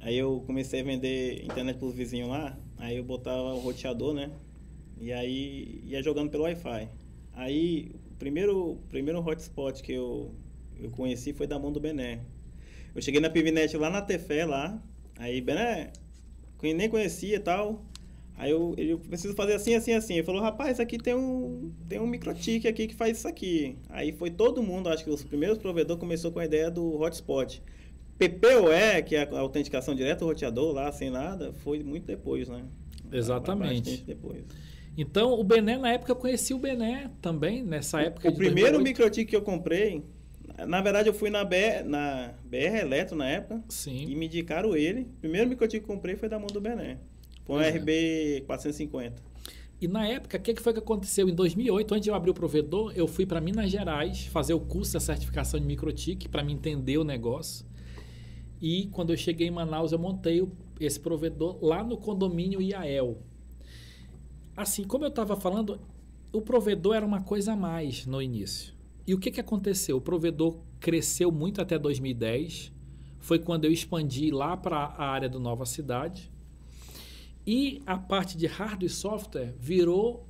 aí 0.01 0.17
eu 0.17 0.43
comecei 0.47 0.81
a 0.81 0.85
vender 0.85 1.45
internet 1.45 1.79
para 1.79 1.87
os 1.87 1.95
vizinhos 1.95 2.29
lá, 2.29 2.59
aí 2.77 2.97
eu 2.97 3.05
botava 3.05 3.55
o 3.55 3.59
roteador, 3.61 4.15
né? 4.15 4.31
E 5.01 5.13
aí 5.13 5.81
ia 5.85 6.03
jogando 6.03 6.31
pelo 6.31 6.45
Wi-Fi. 6.45 6.89
Aí 7.33 7.93
o 8.11 8.15
primeiro, 8.17 8.79
primeiro 8.89 9.21
hotspot 9.21 9.83
que 9.83 9.93
eu, 9.93 10.35
eu 10.81 10.91
conheci 10.91 11.33
foi 11.33 11.47
da 11.47 11.59
mão 11.59 11.73
do 11.73 11.81
Bené. 11.81 12.21
Eu 12.95 13.03
cheguei 13.03 13.21
na 13.21 13.31
Pivnet 13.31 13.77
lá 13.77 13.91
na 13.91 14.03
Tefé, 14.03 14.45
lá. 14.45 14.83
Aí, 15.19 15.41
Bené, 15.41 15.93
nem 16.63 16.89
conhecia 16.89 17.37
e 17.37 17.41
tal. 17.41 17.85
Aí 18.37 18.51
eu, 18.51 18.75
eu 18.77 18.99
preciso 18.99 19.35
fazer 19.35 19.55
assim, 19.55 19.75
assim, 19.75 19.93
assim. 19.93 20.15
Ele 20.15 20.23
falou, 20.23 20.41
rapaz, 20.41 20.79
aqui 20.79 20.97
tem 20.97 21.15
um, 21.15 21.73
tem 21.89 22.01
um 22.01 22.07
microtik 22.07 22.67
aqui 22.67 22.87
que 22.87 22.95
faz 22.95 23.19
isso 23.19 23.29
aqui. 23.29 23.77
Aí 23.89 24.13
foi 24.13 24.31
todo 24.31 24.63
mundo, 24.63 24.89
acho 24.89 25.05
que 25.05 25.11
os 25.11 25.25
primeiros 25.25 25.59
provedores 25.59 26.01
começou 26.01 26.31
com 26.31 26.39
a 26.39 26.45
ideia 26.45 26.71
do 26.71 27.01
hotspot. 27.01 27.63
PPOE, 28.17 29.03
que 29.07 29.15
é 29.17 29.29
a 29.29 29.39
autenticação 29.41 29.95
direta 29.95 30.21
do 30.21 30.27
roteador, 30.27 30.73
lá 30.73 30.91
sem 30.91 31.11
nada, 31.11 31.53
foi 31.53 31.83
muito 31.83 32.05
depois, 32.05 32.49
né? 32.49 32.65
Exatamente. 33.13 34.05
Depois. 34.05 34.45
Então, 35.01 35.39
o 35.39 35.45
Bené, 35.45 35.79
na 35.79 35.93
época, 35.93 36.11
eu 36.11 36.17
conheci 36.17 36.53
o 36.53 36.59
Bené 36.59 37.09
também, 37.23 37.63
nessa 37.63 38.03
época. 38.03 38.29
O 38.29 38.35
primeiro 38.35 38.81
microtik 38.81 39.31
que 39.31 39.37
eu 39.37 39.43
comprei, 39.43 40.03
na 40.67 40.81
verdade, 40.81 41.09
eu 41.09 41.15
fui 41.15 41.31
na 41.31 41.45
BR, 41.45 41.85
na 41.87 42.35
BR 42.45 42.81
Eletro 42.81 43.17
na 43.17 43.29
época. 43.29 43.63
Sim. 43.69 44.07
E 44.09 44.17
me 44.17 44.27
indicaram 44.27 44.75
ele. 44.75 45.03
O 45.03 45.21
primeiro 45.21 45.49
microtik 45.49 45.85
que 45.85 45.89
eu 45.89 45.95
comprei 45.95 46.17
foi 46.17 46.29
da 46.29 46.37
mão 46.37 46.49
do 46.49 46.61
Bené. 46.61 46.99
Foi 47.45 47.57
um 47.57 47.61
RB 47.61 48.43
450. 48.45 49.23
E 49.81 49.87
na 49.87 50.05
época, 50.09 50.37
o 50.37 50.41
que, 50.41 50.55
que 50.55 50.61
foi 50.61 50.73
que 50.73 50.81
aconteceu? 50.81 51.29
Em 51.29 51.35
2008, 51.35 51.95
antes 51.95 52.03
de 52.03 52.11
eu 52.11 52.17
abrir 52.17 52.33
o 52.33 52.35
provedor, 52.35 52.93
eu 52.97 53.07
fui 53.07 53.25
para 53.25 53.41
Minas 53.41 53.71
Gerais 53.71 54.27
fazer 54.27 54.53
o 54.53 54.59
curso 54.59 54.95
da 54.95 55.01
certificação 55.01 55.61
de 55.61 55.67
microtik 55.67 56.29
para 56.29 56.43
me 56.43 56.53
entender 56.53 56.99
o 56.99 57.05
negócio. 57.05 57.65
E 58.61 58.89
quando 58.89 59.11
eu 59.11 59.17
cheguei 59.17 59.47
em 59.47 59.53
Manaus, 59.53 59.93
eu 59.93 59.99
montei 60.01 60.45
esse 60.81 60.99
provedor 60.99 61.57
lá 61.63 61.85
no 61.85 61.97
condomínio 61.97 62.61
IAEL. 62.61 63.23
Assim, 64.59 64.83
como 64.83 65.05
eu 65.05 65.09
estava 65.09 65.37
falando, 65.37 65.81
o 66.33 66.43
provedor 66.43 66.97
era 66.97 67.07
uma 67.07 67.23
coisa 67.23 67.53
a 67.53 67.57
mais 67.57 68.05
no 68.05 68.21
início. 68.21 68.75
E 69.07 69.15
o 69.15 69.19
que, 69.21 69.31
que 69.31 69.41
aconteceu? 69.41 69.99
O 69.99 70.01
provedor 70.01 70.59
cresceu 70.81 71.31
muito 71.31 71.63
até 71.63 71.79
2010. 71.79 72.73
Foi 73.21 73.39
quando 73.39 73.67
eu 73.67 73.71
expandi 73.71 74.33
lá 74.33 74.57
para 74.57 74.77
a 74.77 75.11
área 75.11 75.29
do 75.29 75.39
Nova 75.39 75.65
Cidade. 75.65 76.29
E 77.47 77.81
a 77.87 77.97
parte 77.97 78.37
de 78.37 78.49
hardware 78.49 78.87
e 78.87 78.89
software 78.89 79.55
virou 79.61 80.27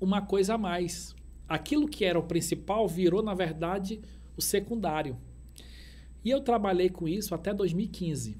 uma 0.00 0.22
coisa 0.22 0.54
a 0.54 0.58
mais. 0.58 1.14
Aquilo 1.46 1.86
que 1.86 2.06
era 2.06 2.18
o 2.18 2.22
principal 2.22 2.88
virou, 2.88 3.22
na 3.22 3.34
verdade, 3.34 4.00
o 4.34 4.40
secundário. 4.40 5.14
E 6.24 6.30
eu 6.30 6.40
trabalhei 6.40 6.88
com 6.88 7.06
isso 7.06 7.34
até 7.34 7.52
2015. 7.52 8.34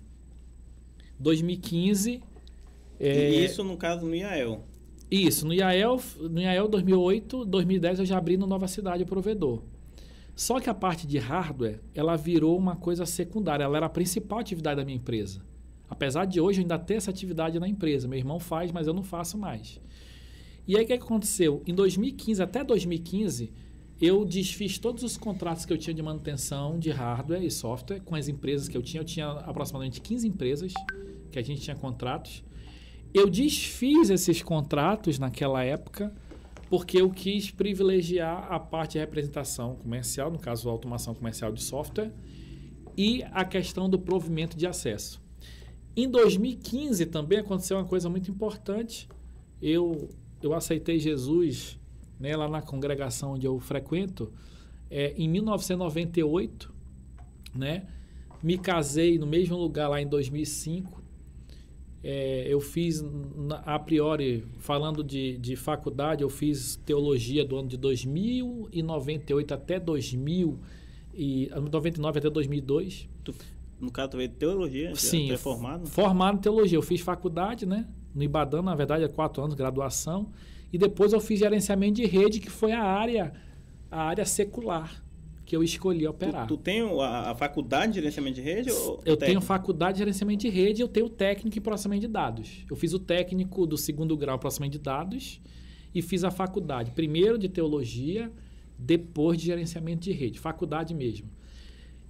2015. 1.18 2.22
É... 2.98 3.30
E 3.30 3.44
isso, 3.44 3.62
no 3.62 3.76
caso, 3.76 4.06
no 4.06 4.14
IAEL. 4.14 4.64
Isso, 5.10 5.46
no 5.46 5.54
IAEL, 5.54 6.00
no 6.18 6.40
IAEL 6.40 6.68
2008, 6.68 7.44
2010 7.44 8.00
eu 8.00 8.04
já 8.04 8.18
abri 8.18 8.36
no 8.36 8.46
Nova 8.46 8.66
Cidade 8.66 9.04
o 9.04 9.06
provedor. 9.06 9.62
Só 10.34 10.60
que 10.60 10.68
a 10.68 10.74
parte 10.74 11.06
de 11.06 11.16
hardware, 11.18 11.80
ela 11.94 12.16
virou 12.16 12.58
uma 12.58 12.76
coisa 12.76 13.06
secundária, 13.06 13.64
ela 13.64 13.76
era 13.76 13.86
a 13.86 13.90
principal 13.90 14.40
atividade 14.40 14.76
da 14.76 14.84
minha 14.84 14.96
empresa. 14.96 15.40
Apesar 15.88 16.24
de 16.24 16.40
hoje 16.40 16.58
eu 16.60 16.62
ainda 16.62 16.78
ter 16.78 16.94
essa 16.94 17.10
atividade 17.10 17.58
na 17.60 17.68
empresa, 17.68 18.08
meu 18.08 18.18
irmão 18.18 18.40
faz, 18.40 18.72
mas 18.72 18.86
eu 18.86 18.92
não 18.92 19.04
faço 19.04 19.38
mais. 19.38 19.80
E 20.66 20.76
aí 20.76 20.84
o 20.84 20.86
que 20.86 20.92
aconteceu? 20.92 21.62
Em 21.66 21.72
2015, 21.72 22.42
até 22.42 22.64
2015, 22.64 23.52
eu 24.00 24.24
desfiz 24.24 24.78
todos 24.78 25.04
os 25.04 25.16
contratos 25.16 25.64
que 25.64 25.72
eu 25.72 25.78
tinha 25.78 25.94
de 25.94 26.02
manutenção 26.02 26.78
de 26.78 26.90
hardware 26.90 27.42
e 27.42 27.50
software 27.50 28.00
com 28.00 28.14
as 28.14 28.28
empresas 28.28 28.68
que 28.68 28.76
eu 28.76 28.82
tinha. 28.82 29.00
Eu 29.00 29.04
tinha 29.06 29.28
aproximadamente 29.28 30.00
15 30.00 30.26
empresas 30.26 30.74
que 31.30 31.38
a 31.38 31.42
gente 31.42 31.62
tinha 31.62 31.76
contratos. 31.76 32.42
Eu 33.14 33.28
desfiz 33.30 34.10
esses 34.10 34.42
contratos 34.42 35.18
naquela 35.18 35.64
época 35.64 36.12
porque 36.68 37.00
eu 37.00 37.10
quis 37.10 37.50
privilegiar 37.50 38.52
a 38.52 38.58
parte 38.58 38.92
de 38.92 38.98
representação 38.98 39.76
comercial, 39.76 40.30
no 40.30 40.38
caso, 40.38 40.68
a 40.68 40.72
automação 40.72 41.14
comercial 41.14 41.52
de 41.52 41.62
software, 41.62 42.12
e 42.96 43.22
a 43.30 43.44
questão 43.44 43.88
do 43.88 43.98
provimento 43.98 44.56
de 44.56 44.66
acesso. 44.66 45.22
Em 45.96 46.08
2015 46.10 47.06
também 47.06 47.38
aconteceu 47.38 47.76
uma 47.76 47.84
coisa 47.84 48.08
muito 48.08 48.30
importante. 48.30 49.08
Eu, 49.62 50.08
eu 50.42 50.54
aceitei 50.54 50.98
Jesus 50.98 51.78
né, 52.18 52.34
lá 52.36 52.48
na 52.48 52.62
congregação 52.62 53.34
onde 53.34 53.46
eu 53.46 53.58
frequento, 53.60 54.32
é, 54.90 55.14
em 55.16 55.28
1998, 55.28 56.72
né, 57.54 57.86
me 58.42 58.58
casei 58.58 59.18
no 59.18 59.26
mesmo 59.26 59.56
lugar 59.56 59.88
lá 59.88 60.00
em 60.00 60.06
2005. 60.06 61.02
É, 62.02 62.46
eu 62.48 62.60
fiz, 62.60 63.04
a 63.64 63.78
priori, 63.78 64.44
falando 64.58 65.02
de, 65.02 65.36
de 65.38 65.56
faculdade, 65.56 66.22
eu 66.22 66.28
fiz 66.28 66.76
teologia 66.84 67.44
do 67.44 67.56
ano 67.56 67.68
de 67.68 67.76
2098 67.76 69.54
até 69.54 69.80
2000 69.80 70.58
e 71.14 71.50
99 71.50 72.18
até 72.18 72.30
2002. 72.30 73.08
Tu, 73.24 73.34
no 73.80 73.90
caso, 73.90 74.10
tu 74.10 74.16
veio 74.18 74.28
teologia? 74.28 74.94
Sim. 74.94 75.32
é 75.32 75.36
formado? 75.36 75.86
Formado 75.86 76.38
em 76.38 76.40
teologia. 76.40 76.78
Eu 76.78 76.82
fiz 76.82 77.00
faculdade, 77.00 77.66
né? 77.66 77.86
No 78.14 78.22
Ibadan, 78.22 78.62
na 78.62 78.74
verdade, 78.74 79.04
é 79.04 79.08
quatro 79.08 79.42
anos, 79.42 79.54
graduação. 79.54 80.30
E 80.72 80.78
depois 80.78 81.12
eu 81.12 81.20
fiz 81.20 81.40
gerenciamento 81.40 81.94
de 81.94 82.06
rede, 82.06 82.40
que 82.40 82.50
foi 82.50 82.72
a 82.72 82.82
área, 82.82 83.32
a 83.90 84.02
área 84.02 84.24
secular 84.24 85.05
que 85.46 85.54
eu 85.54 85.62
escolhi 85.62 86.06
operar. 86.06 86.46
Tu, 86.46 86.56
tu 86.56 86.62
tem 86.62 86.80
a, 87.00 87.30
a, 87.30 87.34
faculdade 87.36 87.92
de 87.92 88.00
gerenciamento 88.00 88.34
de 88.34 88.42
rede? 88.42 88.70
Ou 88.72 88.76
eu 88.76 89.16
técnico? 89.16 89.26
tenho 89.26 89.40
faculdade 89.40 89.94
de 89.94 89.98
gerenciamento 90.00 90.40
de 90.40 90.48
rede 90.48 90.80
e 90.80 90.82
eu 90.82 90.88
tenho 90.88 91.08
técnico 91.08 91.56
em 91.56 91.62
processamento 91.62 92.00
de 92.00 92.08
dados. 92.08 92.66
Eu 92.68 92.74
fiz 92.74 92.92
o 92.92 92.98
técnico 92.98 93.64
do 93.64 93.78
segundo 93.78 94.16
grau 94.16 94.36
em 94.36 94.40
processamento 94.40 94.72
de 94.72 94.80
dados 94.80 95.40
e 95.94 96.02
fiz 96.02 96.24
a 96.24 96.32
faculdade, 96.32 96.90
primeiro 96.90 97.38
de 97.38 97.48
teologia, 97.48 98.30
depois 98.76 99.38
de 99.38 99.46
gerenciamento 99.46 100.00
de 100.00 100.12
rede, 100.12 100.38
faculdade 100.40 100.92
mesmo. 100.92 101.30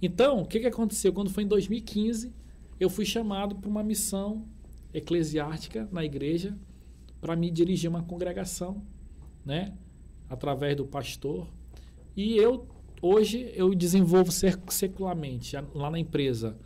Então, 0.01 0.41
o 0.41 0.45
que, 0.45 0.59
que 0.59 0.67
aconteceu? 0.67 1.13
Quando 1.13 1.29
foi 1.29 1.43
em 1.43 1.47
2015, 1.47 2.33
eu 2.79 2.89
fui 2.89 3.05
chamado 3.05 3.55
para 3.55 3.69
uma 3.69 3.83
missão 3.83 4.47
eclesiástica 4.93 5.87
na 5.91 6.03
igreja 6.03 6.57
para 7.21 7.35
me 7.35 7.51
dirigir 7.51 7.89
uma 7.89 8.01
congregação, 8.01 8.83
né? 9.45 9.73
Através 10.27 10.75
do 10.75 10.85
pastor. 10.85 11.47
E 12.15 12.35
eu, 12.35 12.67
hoje, 13.01 13.51
eu 13.55 13.73
desenvolvo 13.73 14.31
secularmente, 14.31 15.55
lá 15.73 15.89
na 15.89 15.99
empresa, 15.99 16.57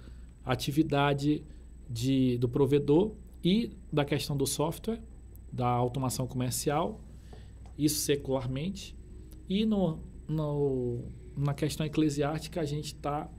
a 0.43 0.51
atividade 0.53 1.43
de, 1.89 2.37
do 2.37 2.47
provedor 2.47 3.13
e 3.43 3.71
da 3.91 4.05
questão 4.05 4.35
do 4.35 4.45
software, 4.45 5.01
da 5.51 5.67
automação 5.67 6.27
comercial, 6.27 7.01
isso 7.77 7.99
secularmente. 8.01 8.95
E 9.49 9.65
no, 9.65 9.99
no, 10.27 11.03
na 11.35 11.53
questão 11.53 11.85
eclesiástica, 11.85 12.61
a 12.61 12.65
gente 12.65 12.93
está 12.93 13.29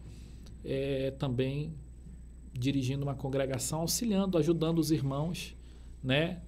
é, 0.65 1.11
também 1.13 1.75
dirigindo 2.53 3.03
uma 3.03 3.15
congregação, 3.15 3.81
auxiliando, 3.81 4.37
ajudando 4.37 4.79
os 4.79 4.91
irmãos, 4.91 5.57
né? 6.03 6.43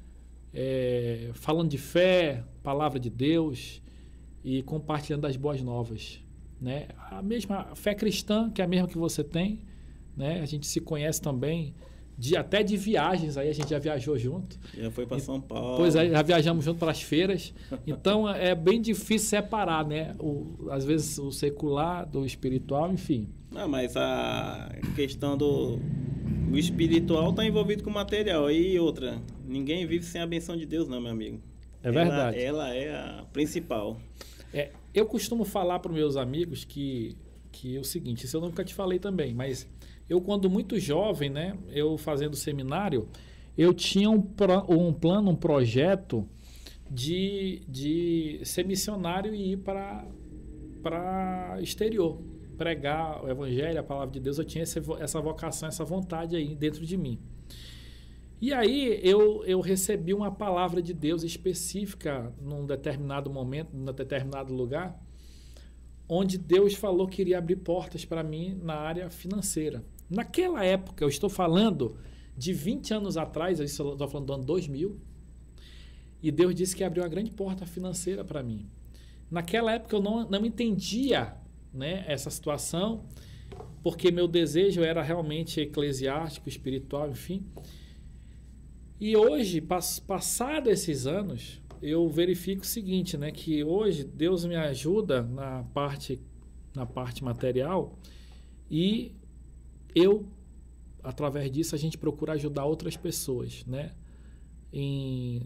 é, 0.55 1.31
falando 1.35 1.69
de 1.69 1.79
fé, 1.79 2.45
palavra 2.63 3.01
de 3.01 3.11
Deus 3.11 3.83
e 4.45 4.63
compartilhando 4.63 5.27
as 5.27 5.37
boas 5.37 5.61
novas. 5.61 6.23
Né? 6.61 6.89
A 7.11 7.23
mesma 7.23 7.75
fé 7.75 7.95
cristã, 7.95 8.51
que 8.51 8.63
é 8.63 8.65
a 8.65 8.69
mesma 8.69 8.89
que 8.89 8.99
você 8.99 9.23
tem, 9.23 9.61
né? 10.17 10.41
a 10.41 10.47
gente 10.47 10.67
se 10.67 10.81
conhece 10.81 11.21
também, 11.21 11.75
de, 12.17 12.37
até 12.37 12.63
de 12.63 12.77
viagens, 12.77 13.37
aí 13.37 13.49
a 13.49 13.53
gente 13.53 13.71
já 13.71 13.79
viajou 13.79 14.17
junto. 14.17 14.59
Já 14.77 14.91
foi 14.91 15.05
para 15.05 15.19
São 15.19 15.41
Paulo. 15.41 15.77
Pois 15.77 15.97
é, 15.97 16.09
já 16.09 16.23
viajamos 16.23 16.65
junto 16.65 16.79
para 16.79 16.93
as 16.93 17.03
feiras. 17.03 17.53
Então 17.87 18.29
é 18.29 18.55
bem 18.55 18.81
difícil 18.81 19.29
separar, 19.29 19.85
né? 19.85 20.15
O, 20.21 20.69
às 20.71 20.85
vezes 20.85 21.19
o 21.19 21.33
secular 21.33 22.09
do 22.09 22.25
espiritual, 22.25 22.93
enfim. 22.93 23.29
Não, 23.51 23.69
mas 23.69 23.97
a 23.97 24.71
questão 24.95 25.37
do 25.37 25.81
o 26.53 26.57
espiritual 26.57 27.31
está 27.31 27.45
envolvido 27.45 27.83
com 27.83 27.91
o 27.91 27.93
material. 27.93 28.49
E 28.51 28.79
outra, 28.79 29.21
ninguém 29.45 29.87
vive 29.87 30.05
sem 30.05 30.21
a 30.21 30.27
benção 30.27 30.57
de 30.57 30.65
Deus, 30.65 30.89
não, 30.89 31.01
meu 31.01 31.11
amigo. 31.11 31.41
É 31.83 31.91
verdade. 31.91 32.39
Ela, 32.39 32.69
ela 32.69 32.75
é 32.75 32.95
a 32.95 33.25
principal. 33.33 33.99
É, 34.53 34.71
eu 34.95 35.07
costumo 35.07 35.45
falar 35.45 35.81
para 35.81 35.93
meus 35.93 36.17
amigos 36.17 36.65
que, 36.65 37.17
que 37.51 37.77
é 37.77 37.81
o 37.81 37.85
seguinte, 37.85 38.25
isso 38.25 38.37
eu 38.37 38.41
nunca 38.41 38.65
te 38.65 38.73
falei 38.73 38.99
também, 38.99 39.35
mas 39.35 39.69
eu 40.09 40.21
quando 40.21 40.49
muito 40.49 40.79
jovem, 40.79 41.29
né, 41.29 41.59
eu 41.71 41.99
fazendo 41.99 42.37
seminário, 42.37 43.09
eu 43.57 43.75
tinha 43.75 44.11
um, 44.11 44.25
um 44.69 44.93
plano, 44.93 45.31
um 45.31 45.37
projeto 45.37 46.29
de, 46.91 47.63
de 47.69 48.41
ser 48.45 48.65
missionário 48.65 49.35
e 49.35 49.53
ir 49.53 49.59
para 49.59 50.07
para 50.83 51.57
exterior 51.63 52.21
pregar 52.59 53.25
o 53.25 53.29
evangelho, 53.29 53.81
a 53.81 53.83
palavra 53.83 54.13
de 54.13 54.21
Deus, 54.21 54.39
eu 54.39 54.45
tinha 54.45 54.63
essa 54.63 55.21
vocação, 55.21 55.69
essa 55.69 55.83
vontade 55.83 56.37
aí 56.37 56.55
dentro 56.55 56.85
de 56.85 56.97
mim. 56.97 57.19
E 58.45 58.53
aí 58.53 59.01
eu, 59.03 59.43
eu 59.47 59.59
recebi 59.59 60.13
uma 60.13 60.31
palavra 60.31 60.83
de 60.83 60.93
Deus 60.93 61.23
específica 61.23 62.31
num 62.39 62.67
determinado 62.67 63.31
momento, 63.31 63.75
num 63.75 63.91
determinado 63.91 64.53
lugar, 64.53 65.03
onde 66.07 66.37
Deus 66.37 66.75
falou 66.75 67.09
que 67.09 67.23
iria 67.23 67.39
abrir 67.39 67.57
portas 67.57 68.05
para 68.05 68.23
mim 68.23 68.55
na 68.63 68.75
área 68.75 69.09
financeira. 69.09 69.83
Naquela 70.11 70.63
época, 70.63 71.03
eu 71.03 71.09
estou 71.09 71.31
falando 71.31 71.97
de 72.37 72.53
20 72.53 72.93
anos 72.93 73.17
atrás, 73.17 73.61
eu 73.61 73.65
estou 73.65 73.97
falando 74.07 74.27
do 74.27 74.35
ano 74.35 74.45
2000, 74.45 75.01
E 76.23 76.31
Deus 76.31 76.55
disse 76.55 76.77
que 76.77 76.85
abriu 76.85 77.03
uma 77.03 77.09
grande 77.09 77.31
porta 77.31 77.65
financeira 77.65 78.23
para 78.23 78.43
mim. 78.43 78.69
Naquela 79.31 79.73
época 79.73 79.97
eu 79.97 80.03
não, 80.03 80.29
não 80.29 80.45
entendia 80.45 81.35
né, 81.73 82.05
essa 82.07 82.29
situação, 82.29 83.07
porque 83.83 84.11
meu 84.11 84.29
desejo 84.29 84.83
era 84.83 85.03
realmente 85.03 85.63
eclesiástico, 85.63 86.47
espiritual, 86.47 87.09
enfim. 87.09 87.43
E 89.01 89.17
hoje, 89.17 89.61
pass 89.61 89.99
passado 89.99 90.71
esses 90.71 91.07
anos, 91.07 91.61
eu 91.83 92.09
verifico 92.09 92.63
o 92.63 92.67
seguinte, 92.67 93.17
né, 93.19 93.31
que 93.31 93.63
hoje 93.65 94.05
Deus 94.05 94.45
me 94.45 94.57
ajuda 94.57 95.23
na 95.23 95.65
parte 95.75 96.21
na 96.75 96.85
parte 96.85 97.23
material 97.23 97.97
e 98.69 99.15
eu 99.95 100.27
através 101.05 101.51
disso 101.51 101.75
a 101.75 101.79
gente 101.79 101.97
procura 101.97 102.33
ajudar 102.33 102.65
outras 102.65 102.97
pessoas, 102.97 103.65
né? 103.65 103.93
Em 104.73 105.43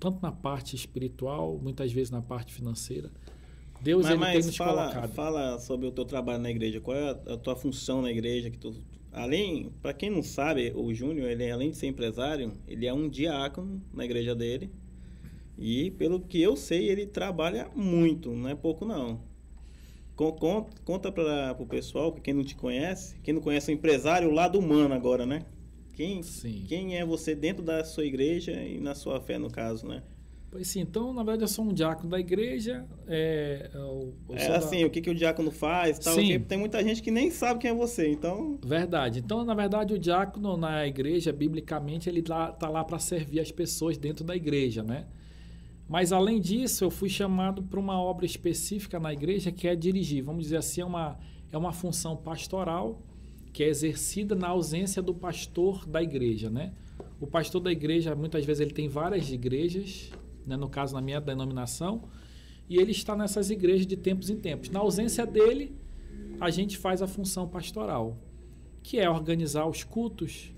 tanto 0.00 0.20
na 0.20 0.32
parte 0.32 0.74
espiritual, 0.74 1.58
muitas 1.62 1.92
vezes 1.92 2.10
na 2.10 2.20
parte 2.20 2.52
financeira. 2.52 3.10
Deus 3.80 4.04
mas, 4.04 4.10
ele 4.10 4.20
mas 4.20 4.32
tem 4.32 4.46
nos 4.46 4.56
fala, 4.56 4.88
colocado. 4.88 5.12
Fala 5.12 5.58
sobre 5.60 5.86
o 5.86 5.92
teu 5.92 6.04
trabalho 6.04 6.42
na 6.42 6.50
igreja. 6.50 6.80
Qual 6.80 6.96
é 6.96 7.10
a, 7.10 7.34
a 7.34 7.36
tua 7.36 7.54
função 7.54 8.02
na 8.02 8.10
igreja? 8.10 8.50
Que 8.50 8.58
tu, 8.58 8.74
além, 9.16 9.72
para 9.80 9.94
quem 9.94 10.10
não 10.10 10.22
sabe, 10.22 10.72
o 10.76 10.92
Júnior, 10.92 11.30
ele 11.30 11.50
além 11.50 11.70
de 11.70 11.76
ser 11.76 11.86
empresário, 11.86 12.52
ele 12.68 12.86
é 12.86 12.92
um 12.92 13.08
diácono 13.08 13.82
na 13.92 14.04
igreja 14.04 14.34
dele. 14.34 14.70
E 15.58 15.90
pelo 15.92 16.20
que 16.20 16.40
eu 16.40 16.54
sei, 16.54 16.88
ele 16.88 17.06
trabalha 17.06 17.70
muito, 17.74 18.30
não 18.32 18.50
é 18.50 18.54
pouco 18.54 18.84
não. 18.84 19.22
Conta, 20.14 20.70
conta 20.84 21.10
para 21.12 21.56
o 21.58 21.66
pessoal, 21.66 22.12
quem 22.12 22.34
não 22.34 22.44
te 22.44 22.54
conhece, 22.54 23.16
quem 23.22 23.34
não 23.34 23.40
conhece 23.40 23.70
o 23.70 23.74
empresário, 23.74 24.28
o 24.28 24.32
lado 24.32 24.58
humano 24.58 24.94
agora, 24.94 25.24
né? 25.24 25.44
Quem, 25.94 26.22
Sim. 26.22 26.64
quem 26.68 26.96
é 26.96 27.04
você 27.04 27.34
dentro 27.34 27.62
da 27.62 27.82
sua 27.84 28.04
igreja 28.04 28.52
e 28.52 28.78
na 28.78 28.94
sua 28.94 29.18
fé, 29.18 29.38
no 29.38 29.50
caso, 29.50 29.86
né? 29.86 30.02
Pois 30.56 30.68
sim, 30.68 30.80
então, 30.80 31.12
na 31.12 31.22
verdade, 31.22 31.42
eu 31.44 31.48
sou 31.48 31.66
um 31.66 31.68
diácono 31.74 32.08
da 32.08 32.18
igreja. 32.18 32.86
É, 33.06 33.68
eu, 33.74 34.14
eu 34.26 34.36
É 34.36 34.38
sou 34.38 34.48
da- 34.52 34.56
assim, 34.56 34.86
o 34.86 34.90
que, 34.90 35.02
que 35.02 35.10
o 35.10 35.14
diácono 35.14 35.50
faz, 35.50 35.98
tal, 35.98 36.14
Sim. 36.14 36.40
tem 36.40 36.56
muita 36.56 36.82
gente 36.82 37.02
que 37.02 37.10
nem 37.10 37.30
sabe 37.30 37.60
quem 37.60 37.72
é 37.72 37.74
você, 37.74 38.08
então... 38.08 38.58
Verdade. 38.64 39.18
Então, 39.18 39.44
na 39.44 39.52
verdade, 39.52 39.92
o 39.92 39.98
diácono 39.98 40.56
na 40.56 40.86
igreja, 40.86 41.30
biblicamente, 41.30 42.08
ele 42.08 42.20
está 42.20 42.52
tá 42.52 42.70
lá 42.70 42.82
para 42.82 42.98
servir 42.98 43.38
as 43.38 43.52
pessoas 43.52 43.98
dentro 43.98 44.24
da 44.24 44.34
igreja, 44.34 44.82
né? 44.82 45.04
Mas, 45.86 46.10
além 46.10 46.40
disso, 46.40 46.84
eu 46.84 46.90
fui 46.90 47.10
chamado 47.10 47.62
para 47.62 47.78
uma 47.78 48.00
obra 48.00 48.24
específica 48.24 48.98
na 48.98 49.12
igreja 49.12 49.52
que 49.52 49.68
é 49.68 49.76
dirigir. 49.76 50.22
Vamos 50.24 50.44
dizer 50.44 50.56
assim, 50.56 50.80
é 50.80 50.86
uma, 50.86 51.18
é 51.52 51.58
uma 51.58 51.70
função 51.74 52.16
pastoral 52.16 53.02
que 53.52 53.62
é 53.62 53.68
exercida 53.68 54.34
na 54.34 54.48
ausência 54.48 55.02
do 55.02 55.12
pastor 55.12 55.86
da 55.86 56.02
igreja, 56.02 56.48
né? 56.48 56.72
O 57.20 57.26
pastor 57.26 57.60
da 57.60 57.70
igreja, 57.70 58.14
muitas 58.14 58.42
vezes, 58.46 58.62
ele 58.62 58.72
tem 58.72 58.88
várias 58.88 59.30
igrejas, 59.30 60.10
né? 60.46 60.56
no 60.56 60.68
caso, 60.68 60.94
na 60.94 61.00
minha 61.00 61.20
denominação, 61.20 62.08
e 62.68 62.76
ele 62.76 62.92
está 62.92 63.14
nessas 63.14 63.50
igrejas 63.50 63.86
de 63.86 63.96
tempos 63.96 64.30
em 64.30 64.36
tempos. 64.36 64.70
Na 64.70 64.80
ausência 64.80 65.26
dele, 65.26 65.76
a 66.40 66.50
gente 66.50 66.76
faz 66.76 67.02
a 67.02 67.06
função 67.06 67.48
pastoral, 67.48 68.16
que 68.82 68.98
é 68.98 69.08
organizar 69.08 69.66
os 69.66 69.84
cultos, 69.84 70.52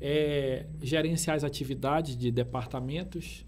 é, 0.00 0.66
gerenciar 0.82 1.36
as 1.36 1.44
atividades 1.44 2.16
de 2.16 2.30
departamentos, 2.30 3.46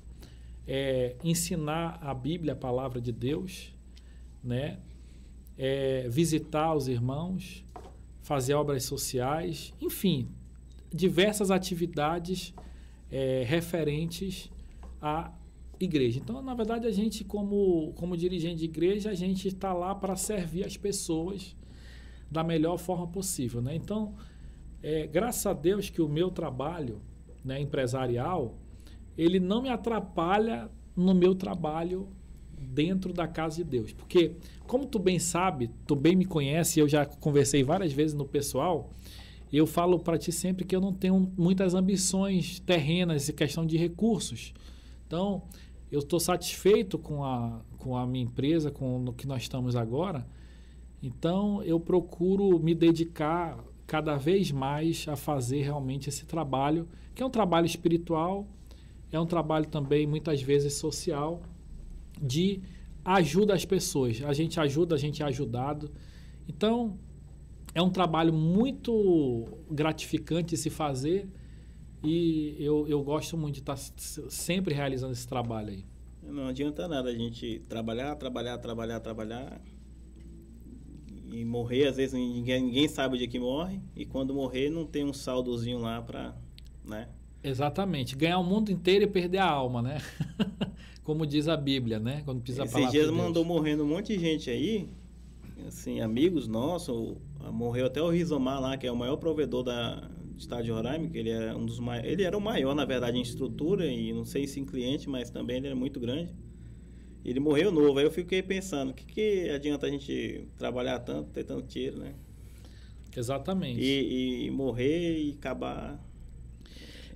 é, 0.66 1.16
ensinar 1.22 1.98
a 2.00 2.14
Bíblia, 2.14 2.52
a 2.52 2.56
palavra 2.56 3.00
de 3.00 3.12
Deus, 3.12 3.74
né? 4.42 4.78
É, 5.56 6.08
visitar 6.08 6.74
os 6.74 6.88
irmãos, 6.88 7.64
fazer 8.22 8.54
obras 8.54 8.84
sociais, 8.84 9.72
enfim, 9.80 10.28
diversas 10.92 11.50
atividades 11.50 12.54
é, 13.10 13.44
referentes 13.46 14.50
à 15.00 15.30
igreja. 15.80 16.18
Então, 16.18 16.40
na 16.42 16.54
verdade, 16.54 16.86
a 16.86 16.90
gente, 16.90 17.24
como, 17.24 17.92
como 17.94 18.16
dirigente 18.16 18.56
de 18.56 18.64
igreja, 18.64 19.10
a 19.10 19.14
gente 19.14 19.48
está 19.48 19.72
lá 19.72 19.94
para 19.94 20.16
servir 20.16 20.64
as 20.64 20.76
pessoas 20.76 21.56
da 22.30 22.42
melhor 22.42 22.78
forma 22.78 23.06
possível. 23.06 23.60
Né? 23.60 23.74
Então, 23.74 24.14
é, 24.82 25.06
graças 25.06 25.46
a 25.46 25.52
Deus 25.52 25.90
que 25.90 26.02
o 26.02 26.08
meu 26.08 26.30
trabalho 26.30 27.00
né, 27.44 27.60
empresarial, 27.60 28.58
ele 29.16 29.38
não 29.38 29.62
me 29.62 29.68
atrapalha 29.68 30.70
no 30.96 31.14
meu 31.14 31.34
trabalho 31.34 32.08
dentro 32.58 33.12
da 33.12 33.26
casa 33.28 33.56
de 33.56 33.64
Deus. 33.64 33.92
Porque, 33.92 34.32
como 34.66 34.86
tu 34.86 34.98
bem 34.98 35.18
sabe, 35.18 35.70
tu 35.86 35.94
bem 35.94 36.16
me 36.16 36.24
conhece, 36.24 36.80
eu 36.80 36.88
já 36.88 37.04
conversei 37.04 37.62
várias 37.62 37.92
vezes 37.92 38.14
no 38.14 38.24
pessoal, 38.24 38.90
eu 39.52 39.66
falo 39.66 39.98
para 39.98 40.18
ti 40.18 40.32
sempre 40.32 40.64
que 40.64 40.74
eu 40.74 40.80
não 40.80 40.92
tenho 40.92 41.32
muitas 41.36 41.74
ambições 41.74 42.58
terrenas 42.60 43.28
e 43.28 43.32
questão 43.32 43.64
de 43.64 43.76
recursos. 43.76 44.52
Então, 45.06 45.42
eu 45.90 46.00
estou 46.00 46.18
satisfeito 46.18 46.98
com 46.98 47.24
a, 47.24 47.60
com 47.78 47.96
a 47.96 48.06
minha 48.06 48.24
empresa, 48.24 48.70
com 48.70 49.04
o 49.04 49.12
que 49.12 49.26
nós 49.26 49.42
estamos 49.42 49.76
agora. 49.76 50.26
Então, 51.02 51.62
eu 51.62 51.78
procuro 51.78 52.58
me 52.58 52.74
dedicar 52.74 53.62
cada 53.86 54.16
vez 54.16 54.50
mais 54.50 55.06
a 55.08 55.16
fazer 55.16 55.62
realmente 55.62 56.08
esse 56.08 56.24
trabalho, 56.24 56.88
que 57.14 57.22
é 57.22 57.26
um 57.26 57.30
trabalho 57.30 57.66
espiritual, 57.66 58.48
é 59.12 59.20
um 59.20 59.26
trabalho 59.26 59.66
também 59.66 60.06
muitas 60.06 60.42
vezes 60.42 60.74
social, 60.74 61.42
de 62.20 62.62
ajuda 63.04 63.54
às 63.54 63.64
pessoas. 63.64 64.22
A 64.24 64.32
gente 64.32 64.58
ajuda, 64.58 64.94
a 64.94 64.98
gente 64.98 65.22
é 65.22 65.26
ajudado. 65.26 65.90
Então, 66.48 66.98
é 67.74 67.82
um 67.82 67.90
trabalho 67.90 68.32
muito 68.32 69.44
gratificante 69.70 70.56
se 70.56 70.70
fazer 70.70 71.28
e 72.04 72.56
eu, 72.58 72.86
eu 72.86 73.02
gosto 73.02 73.36
muito 73.36 73.54
de 73.54 73.60
estar 73.60 73.76
sempre 73.76 74.74
realizando 74.74 75.12
esse 75.12 75.26
trabalho 75.26 75.70
aí. 75.70 75.84
Não 76.22 76.48
adianta 76.48 76.86
nada 76.86 77.08
a 77.10 77.14
gente 77.14 77.62
trabalhar, 77.68 78.14
trabalhar, 78.16 78.58
trabalhar, 78.58 79.00
trabalhar 79.00 79.60
e 81.26 81.44
morrer. 81.44 81.88
Às 81.88 81.96
vezes 81.96 82.14
ninguém, 82.14 82.62
ninguém 82.62 82.88
sabe 82.88 83.14
o 83.14 83.18
dia 83.18 83.28
que 83.28 83.38
morre 83.38 83.80
e 83.96 84.04
quando 84.04 84.34
morrer 84.34 84.70
não 84.70 84.86
tem 84.86 85.04
um 85.04 85.12
saldozinho 85.12 85.78
lá 85.78 86.00
para, 86.02 86.34
né? 86.84 87.08
Exatamente. 87.42 88.16
Ganhar 88.16 88.38
o 88.38 88.44
mundo 88.44 88.70
inteiro 88.70 89.04
e 89.04 89.06
perder 89.06 89.38
a 89.38 89.48
alma, 89.48 89.82
né? 89.82 89.98
Como 91.04 91.26
diz 91.26 91.48
a 91.48 91.56
Bíblia, 91.56 91.98
né? 91.98 92.22
Quando 92.24 92.42
diz 92.42 92.58
a 92.58 92.64
Esses 92.64 92.90
dias 92.90 93.06
de 93.06 93.12
mandou 93.12 93.44
morrendo 93.44 93.84
um 93.84 93.88
monte 93.88 94.16
de 94.16 94.18
gente 94.18 94.48
aí, 94.48 94.88
assim, 95.66 96.00
amigos 96.00 96.48
nossos. 96.48 97.16
Morreu 97.52 97.86
até 97.86 98.00
o 98.00 98.08
Rizomar 98.08 98.60
lá, 98.60 98.76
que 98.78 98.86
é 98.86 98.92
o 98.92 98.96
maior 98.96 99.16
provedor 99.16 99.62
da 99.62 100.08
estado 100.36 100.64
de 100.64 100.70
Roraima, 100.70 101.08
que 101.08 101.18
ele 101.18 101.30
era 101.30 101.56
um 101.56 101.64
dos 101.64 101.78
maiores, 101.78 102.10
ele 102.12 102.22
era 102.22 102.36
o 102.36 102.40
maior, 102.40 102.74
na 102.74 102.84
verdade, 102.84 103.18
em 103.18 103.22
estrutura 103.22 103.86
e 103.86 104.12
não 104.12 104.24
sei 104.24 104.46
se 104.46 104.60
em 104.60 104.64
cliente, 104.64 105.08
mas 105.08 105.30
também 105.30 105.56
ele 105.58 105.66
era 105.68 105.76
muito 105.76 105.98
grande. 106.00 106.32
Ele 107.24 107.40
morreu 107.40 107.72
novo, 107.72 107.98
aí 107.98 108.04
eu 108.04 108.10
fiquei 108.10 108.42
pensando, 108.42 108.90
o 108.90 108.94
que, 108.94 109.06
que 109.06 109.48
adianta 109.50 109.86
a 109.86 109.90
gente 109.90 110.46
trabalhar 110.58 110.98
tanto, 111.00 111.30
ter 111.30 111.44
tanto 111.44 111.66
tiro, 111.66 111.98
né? 111.98 112.14
Exatamente. 113.16 113.80
E, 113.80 114.46
e 114.46 114.50
morrer 114.50 115.18
e 115.22 115.30
acabar. 115.38 116.04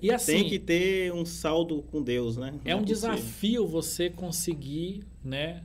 E 0.01 0.11
assim, 0.13 0.33
Tem 0.35 0.49
que 0.49 0.59
ter 0.59 1.13
um 1.13 1.25
saldo 1.25 1.83
com 1.83 2.01
Deus, 2.01 2.37
né? 2.37 2.55
é 2.65 2.71
Não 2.73 2.81
um 2.81 2.85
possível. 2.85 3.11
desafio 3.11 3.67
você 3.67 4.09
conseguir, 4.09 5.03
né, 5.25 5.65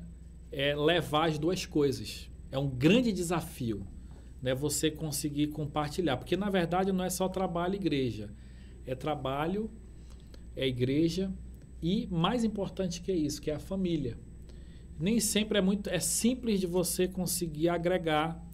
é, 0.51 0.75
levar 0.75 1.29
as 1.29 1.37
duas 1.37 1.65
coisas. 1.65 2.29
É 2.51 2.57
um 2.57 2.67
grande 2.67 3.11
desafio, 3.11 3.85
né, 4.43 4.53
você 4.53 4.91
conseguir 4.91 5.47
compartilhar, 5.47 6.17
porque 6.17 6.35
na 6.35 6.49
verdade 6.49 6.91
não 6.91 7.05
é 7.05 7.09
só 7.09 7.29
trabalho 7.29 7.75
e 7.75 7.77
igreja, 7.77 8.29
é 8.85 8.93
trabalho, 8.93 9.71
é 10.53 10.67
igreja 10.67 11.31
e 11.81 12.07
mais 12.11 12.43
importante 12.43 13.01
que 13.01 13.13
isso, 13.13 13.41
que 13.41 13.49
é 13.49 13.55
a 13.55 13.59
família. 13.59 14.17
Nem 14.99 15.19
sempre 15.19 15.57
é 15.57 15.61
muito, 15.61 15.89
é 15.89 15.99
simples 15.99 16.59
de 16.59 16.67
você 16.67 17.07
conseguir 17.07 17.69
agregar 17.69 18.45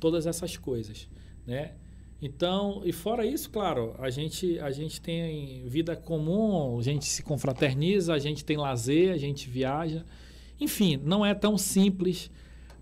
todas 0.00 0.26
essas 0.26 0.56
coisas, 0.56 1.08
né? 1.46 1.74
Então, 2.20 2.80
e 2.84 2.92
fora 2.92 3.26
isso, 3.26 3.50
claro, 3.50 3.94
a 3.98 4.08
gente, 4.08 4.58
a 4.60 4.70
gente 4.70 5.02
tem 5.02 5.68
vida 5.68 5.94
comum, 5.94 6.78
a 6.78 6.82
gente 6.82 7.04
se 7.04 7.22
confraterniza, 7.22 8.14
a 8.14 8.18
gente 8.18 8.42
tem 8.42 8.56
lazer, 8.56 9.12
a 9.12 9.18
gente 9.18 9.50
viaja. 9.50 10.02
Enfim, 10.58 10.96
não 10.96 11.24
é 11.24 11.34
tão 11.34 11.58
simples, 11.58 12.30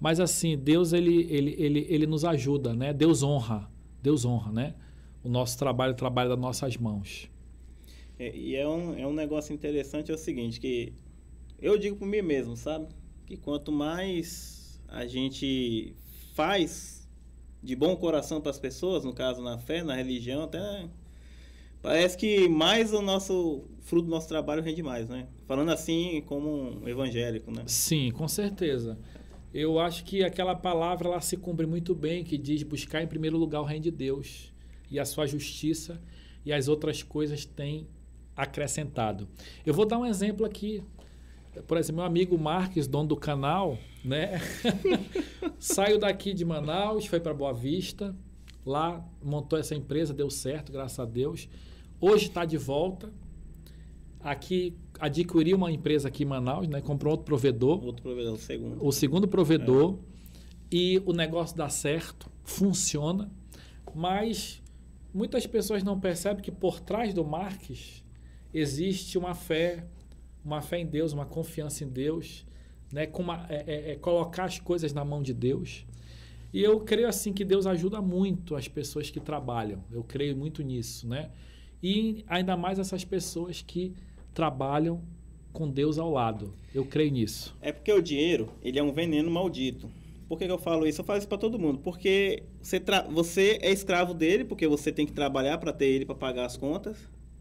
mas 0.00 0.20
assim, 0.20 0.56
Deus 0.56 0.92
ele, 0.92 1.26
ele, 1.30 1.54
ele, 1.58 1.86
ele 1.88 2.06
nos 2.06 2.24
ajuda, 2.24 2.74
né? 2.74 2.92
Deus 2.92 3.22
honra, 3.22 3.70
Deus 4.02 4.24
honra, 4.24 4.52
né? 4.52 4.74
O 5.22 5.28
nosso 5.28 5.58
trabalho, 5.58 5.92
o 5.92 5.96
trabalho 5.96 6.30
das 6.30 6.38
nossas 6.38 6.76
mãos. 6.76 7.30
É, 8.18 8.36
e 8.36 8.54
é 8.54 8.68
um, 8.68 8.98
é 8.98 9.06
um 9.06 9.12
negócio 9.12 9.54
interessante, 9.54 10.10
é 10.10 10.14
o 10.14 10.18
seguinte, 10.18 10.60
que 10.60 10.92
eu 11.60 11.78
digo 11.78 11.96
por 11.96 12.06
mim 12.06 12.22
mesmo, 12.22 12.56
sabe? 12.56 12.86
Que 13.26 13.36
quanto 13.36 13.72
mais 13.72 14.80
a 14.88 15.06
gente 15.06 15.94
faz 16.34 17.08
de 17.62 17.74
bom 17.74 17.96
coração 17.96 18.40
para 18.40 18.50
as 18.50 18.58
pessoas, 18.58 19.04
no 19.04 19.14
caso 19.14 19.42
na 19.42 19.58
fé, 19.58 19.82
na 19.82 19.94
religião, 19.94 20.42
até 20.44 20.88
parece 21.80 22.16
que 22.16 22.48
mais 22.48 22.92
o 22.92 23.00
nosso 23.00 23.64
fruto 23.80 24.06
do 24.06 24.10
nosso 24.10 24.28
trabalho 24.28 24.62
rende 24.62 24.82
mais, 24.82 25.08
né? 25.08 25.26
Falando 25.46 25.70
assim 25.70 26.22
como 26.26 26.82
um 26.82 26.88
evangélico, 26.88 27.50
né? 27.50 27.62
Sim, 27.66 28.10
com 28.10 28.28
certeza. 28.28 28.98
Eu 29.54 29.78
acho 29.78 30.04
que 30.04 30.24
aquela 30.24 30.56
palavra 30.56 31.06
ela 31.06 31.20
se 31.20 31.36
cumpre 31.36 31.64
muito 31.64 31.94
bem, 31.94 32.24
que 32.24 32.36
diz 32.36 32.64
buscar 32.64 33.04
em 33.04 33.06
primeiro 33.06 33.38
lugar 33.38 33.60
o 33.60 33.64
reino 33.64 33.84
de 33.84 33.90
Deus 33.92 34.52
e 34.90 34.98
a 34.98 35.04
sua 35.04 35.28
justiça, 35.28 36.02
e 36.44 36.52
as 36.52 36.66
outras 36.66 37.04
coisas 37.04 37.44
têm 37.44 37.86
acrescentado. 38.36 39.28
Eu 39.64 39.72
vou 39.72 39.86
dar 39.86 39.96
um 39.96 40.04
exemplo 40.04 40.44
aqui. 40.44 40.82
Por 41.68 41.78
exemplo, 41.78 41.98
meu 41.98 42.04
amigo 42.04 42.36
Marques, 42.36 42.88
dono 42.88 43.10
do 43.10 43.16
canal, 43.16 43.78
né? 44.04 44.40
Saiu 45.56 46.00
daqui 46.00 46.34
de 46.34 46.44
Manaus, 46.44 47.06
foi 47.06 47.20
para 47.20 47.32
Boa 47.32 47.54
Vista, 47.54 48.12
lá 48.66 49.08
montou 49.22 49.56
essa 49.56 49.76
empresa, 49.76 50.12
deu 50.12 50.28
certo, 50.30 50.72
graças 50.72 50.98
a 50.98 51.04
Deus. 51.04 51.48
Hoje 52.00 52.26
está 52.26 52.44
de 52.44 52.58
volta. 52.58 53.08
Aqui 54.24 54.74
adquiriu 54.98 55.54
uma 55.58 55.70
empresa 55.70 56.08
aqui 56.08 56.22
em 56.22 56.26
Manaus, 56.26 56.66
né? 56.66 56.80
Comprou 56.80 57.10
outro 57.10 57.26
provedor. 57.26 57.84
Outro 57.84 58.02
provedor, 58.02 58.32
o 58.32 58.38
segundo. 58.38 58.86
O 58.86 58.90
segundo 58.90 59.28
provedor. 59.28 59.98
É. 60.10 60.14
E 60.72 61.02
o 61.04 61.12
negócio 61.12 61.54
dá 61.54 61.68
certo, 61.68 62.30
funciona. 62.42 63.30
Mas 63.94 64.62
muitas 65.12 65.46
pessoas 65.46 65.82
não 65.82 66.00
percebem 66.00 66.42
que 66.42 66.50
por 66.50 66.80
trás 66.80 67.12
do 67.12 67.22
Marques 67.22 68.02
existe 68.52 69.18
uma 69.18 69.34
fé, 69.34 69.86
uma 70.42 70.62
fé 70.62 70.78
em 70.78 70.86
Deus, 70.86 71.12
uma 71.12 71.26
confiança 71.26 71.84
em 71.84 71.88
Deus, 71.88 72.46
né? 72.90 73.06
Com 73.06 73.22
uma, 73.22 73.44
é, 73.50 73.64
é, 73.66 73.90
é, 73.92 73.96
colocar 73.96 74.44
as 74.44 74.58
coisas 74.58 74.94
na 74.94 75.04
mão 75.04 75.22
de 75.22 75.34
Deus. 75.34 75.84
E 76.50 76.62
eu 76.62 76.80
creio 76.80 77.08
assim 77.08 77.30
que 77.30 77.44
Deus 77.44 77.66
ajuda 77.66 78.00
muito 78.00 78.56
as 78.56 78.68
pessoas 78.68 79.10
que 79.10 79.20
trabalham. 79.20 79.84
Eu 79.92 80.02
creio 80.02 80.34
muito 80.34 80.62
nisso, 80.62 81.06
né? 81.06 81.30
E 81.82 82.24
ainda 82.26 82.56
mais 82.56 82.78
essas 82.78 83.04
pessoas 83.04 83.60
que 83.60 83.94
trabalham 84.34 85.00
com 85.52 85.70
Deus 85.70 85.98
ao 85.98 86.10
lado. 86.10 86.52
Eu 86.74 86.84
creio 86.84 87.12
nisso. 87.12 87.56
É 87.62 87.72
porque 87.72 87.92
o 87.92 88.02
dinheiro, 88.02 88.50
ele 88.62 88.78
é 88.78 88.82
um 88.82 88.92
veneno 88.92 89.30
maldito. 89.30 89.88
Por 90.28 90.36
que, 90.36 90.46
que 90.46 90.52
eu 90.52 90.58
falo 90.58 90.86
isso? 90.86 91.00
Eu 91.00 91.04
falo 91.04 91.18
isso 91.18 91.28
para 91.28 91.38
todo 91.38 91.58
mundo. 91.58 91.78
Porque 91.78 92.42
você, 92.60 92.82
você 93.10 93.58
é 93.62 93.70
escravo 93.70 94.12
dele, 94.12 94.44
porque 94.44 94.66
você 94.66 94.90
tem 94.90 95.06
que 95.06 95.12
trabalhar 95.12 95.58
para 95.58 95.72
ter 95.72 95.86
ele 95.86 96.04
para 96.04 96.14
pagar 96.14 96.44
as 96.44 96.56
contas. 96.56 96.96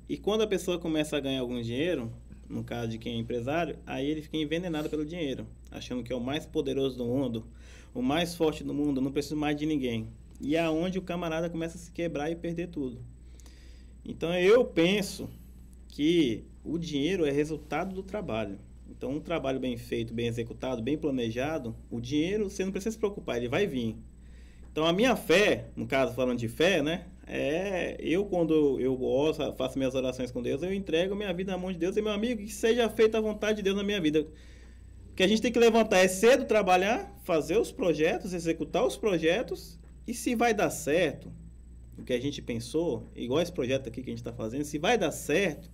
E 0.07 0.17
quando 0.17 0.41
a 0.41 0.47
pessoa 0.47 0.77
começa 0.77 1.17
a 1.17 1.19
ganhar 1.19 1.39
algum 1.39 1.59
dinheiro, 1.59 2.11
no 2.47 2.63
caso 2.63 2.89
de 2.89 2.97
quem 2.99 3.15
é 3.15 3.17
empresário, 3.17 3.77
aí 3.85 4.05
ele 4.07 4.21
fica 4.21 4.37
envenenado 4.37 4.89
pelo 4.89 5.05
dinheiro, 5.05 5.47
achando 5.71 6.03
que 6.03 6.13
é 6.13 6.15
o 6.15 6.21
mais 6.21 6.45
poderoso 6.45 6.97
do 6.97 7.05
mundo, 7.05 7.45
o 7.93 8.01
mais 8.01 8.35
forte 8.35 8.63
do 8.63 8.73
mundo, 8.73 9.01
não 9.01 9.11
precisa 9.11 9.35
mais 9.35 9.55
de 9.55 9.65
ninguém. 9.65 10.07
E 10.39 10.55
é 10.55 10.69
onde 10.69 10.99
o 10.99 11.01
camarada 11.01 11.49
começa 11.49 11.77
a 11.77 11.79
se 11.79 11.91
quebrar 11.91 12.29
e 12.29 12.35
perder 12.35 12.67
tudo. 12.67 12.99
Então 14.05 14.33
eu 14.35 14.65
penso 14.65 15.29
que 15.93 16.43
o 16.65 16.79
dinheiro 16.79 17.23
é 17.23 17.29
resultado 17.29 17.93
do 17.93 18.01
trabalho. 18.01 18.57
Então, 18.89 19.11
um 19.11 19.19
trabalho 19.19 19.59
bem 19.59 19.77
feito, 19.77 20.11
bem 20.11 20.25
executado, 20.25 20.81
bem 20.81 20.97
planejado, 20.97 21.75
o 21.91 22.01
dinheiro 22.01 22.49
você 22.49 22.65
não 22.65 22.71
precisa 22.71 22.93
se 22.93 22.97
preocupar, 22.97 23.37
ele 23.37 23.47
vai 23.47 23.67
vir. 23.67 23.95
Então, 24.71 24.85
a 24.85 24.91
minha 24.91 25.15
fé, 25.15 25.67
no 25.75 25.85
caso 25.85 26.15
falando 26.15 26.39
de 26.39 26.47
fé, 26.47 26.81
né, 26.81 27.05
é, 27.27 27.95
eu, 27.99 28.25
quando 28.25 28.79
eu 28.79 28.99
faço 29.55 29.77
minhas 29.77 29.93
orações 29.93 30.31
com 30.31 30.41
Deus, 30.41 30.63
eu 30.63 30.73
entrego 30.73 31.15
minha 31.15 31.31
vida 31.31 31.51
na 31.51 31.59
mão 31.59 31.71
de 31.71 31.77
Deus 31.77 31.95
e, 31.95 32.01
meu 32.01 32.11
amigo, 32.11 32.41
que 32.41 32.51
seja 32.51 32.89
feita 32.89 33.19
a 33.19 33.21
vontade 33.21 33.57
de 33.57 33.61
Deus 33.61 33.75
na 33.75 33.83
minha 33.83 34.01
vida. 34.01 34.25
Que 35.15 35.21
a 35.21 35.27
gente 35.27 35.43
tem 35.43 35.51
que 35.51 35.59
levantar 35.59 35.99
é 35.99 36.07
cedo 36.07 36.45
trabalhar, 36.45 37.15
fazer 37.23 37.59
os 37.59 37.71
projetos, 37.71 38.33
executar 38.33 38.83
os 38.83 38.97
projetos, 38.97 39.79
e 40.07 40.13
se 40.15 40.33
vai 40.33 40.55
dar 40.55 40.71
certo, 40.71 41.31
o 41.99 42.03
que 42.03 42.13
a 42.13 42.19
gente 42.19 42.41
pensou, 42.41 43.07
igual 43.15 43.41
esse 43.41 43.53
projeto 43.53 43.89
aqui 43.89 44.01
que 44.01 44.09
a 44.09 44.11
gente 44.11 44.21
está 44.21 44.33
fazendo, 44.33 44.63
se 44.63 44.79
vai 44.79 44.97
dar 44.97 45.11
certo, 45.11 45.69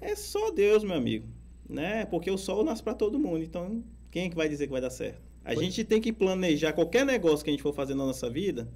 é 0.00 0.14
só 0.14 0.50
Deus, 0.50 0.84
meu 0.84 0.96
amigo. 0.96 1.28
Né? 1.68 2.06
Porque 2.06 2.30
o 2.30 2.38
sol 2.38 2.64
nasce 2.64 2.82
para 2.82 2.94
todo 2.94 3.18
mundo. 3.18 3.42
Então, 3.42 3.84
quem 4.10 4.26
é 4.26 4.28
que 4.28 4.36
vai 4.36 4.48
dizer 4.48 4.66
que 4.66 4.72
vai 4.72 4.80
dar 4.80 4.90
certo? 4.90 5.20
A 5.44 5.54
Foi. 5.54 5.64
gente 5.64 5.84
tem 5.84 6.00
que 6.00 6.12
planejar 6.12 6.72
qualquer 6.72 7.04
negócio 7.04 7.44
que 7.44 7.50
a 7.50 7.52
gente 7.52 7.62
for 7.62 7.74
fazer 7.74 7.94
na 7.94 8.04
nossa 8.04 8.28
vida 8.28 8.68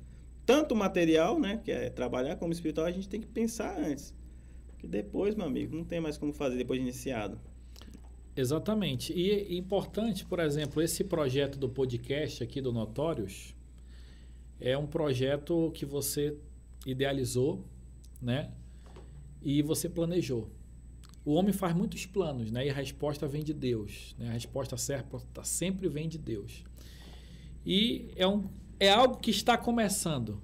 tanto 0.45 0.75
material, 0.75 1.39
né, 1.39 1.61
que 1.63 1.71
é 1.71 1.89
trabalhar 1.89 2.37
como 2.37 2.53
espiritual, 2.53 2.87
a 2.87 2.93
gente 2.93 3.09
tem 3.09 3.21
que 3.21 3.27
pensar 3.27 3.79
antes. 3.79 4.15
Porque 4.69 4.87
depois, 4.87 5.35
meu 5.35 5.47
amigo, 5.47 5.77
não 5.77 5.85
tem 5.85 6.01
mais 6.01 6.19
como 6.19 6.33
fazer 6.33 6.57
depois 6.57 6.79
de 6.79 6.85
iniciado. 6.85 7.39
Exatamente. 8.35 9.13
E 9.13 9.31
é 9.31 9.55
importante, 9.55 10.25
por 10.25 10.41
exemplo, 10.41 10.83
esse 10.83 11.05
projeto 11.05 11.59
do 11.59 11.69
podcast 11.69 12.43
aqui 12.43 12.61
do 12.61 12.73
Notórios 12.73 13.55
é 14.59 14.77
um 14.77 14.87
projeto 14.87 15.71
que 15.75 15.85
você 15.85 16.37
idealizou, 16.87 17.65
né? 18.21 18.51
E 19.43 19.61
você 19.61 19.89
planejou. 19.89 20.51
O 21.25 21.35
homem 21.35 21.53
faz 21.53 21.75
muitos 21.75 22.05
planos, 22.05 22.51
né? 22.51 22.67
E 22.67 22.71
a 22.71 22.75
resposta 22.75 23.29
vem 23.29 23.45
de 23.45 23.55
Deus, 23.55 24.15
né? 24.19 24.29
A 24.29 24.33
resposta 24.33 24.77
certa 24.77 25.19
sempre 25.45 25.89
vem 25.89 26.09
de 26.09 26.19
Deus. 26.19 26.65
E 27.65 28.11
é 28.17 28.27
um, 28.27 28.49
é 28.81 28.91
algo 28.91 29.19
que 29.19 29.31
está 29.31 29.57
começando. 29.57 30.43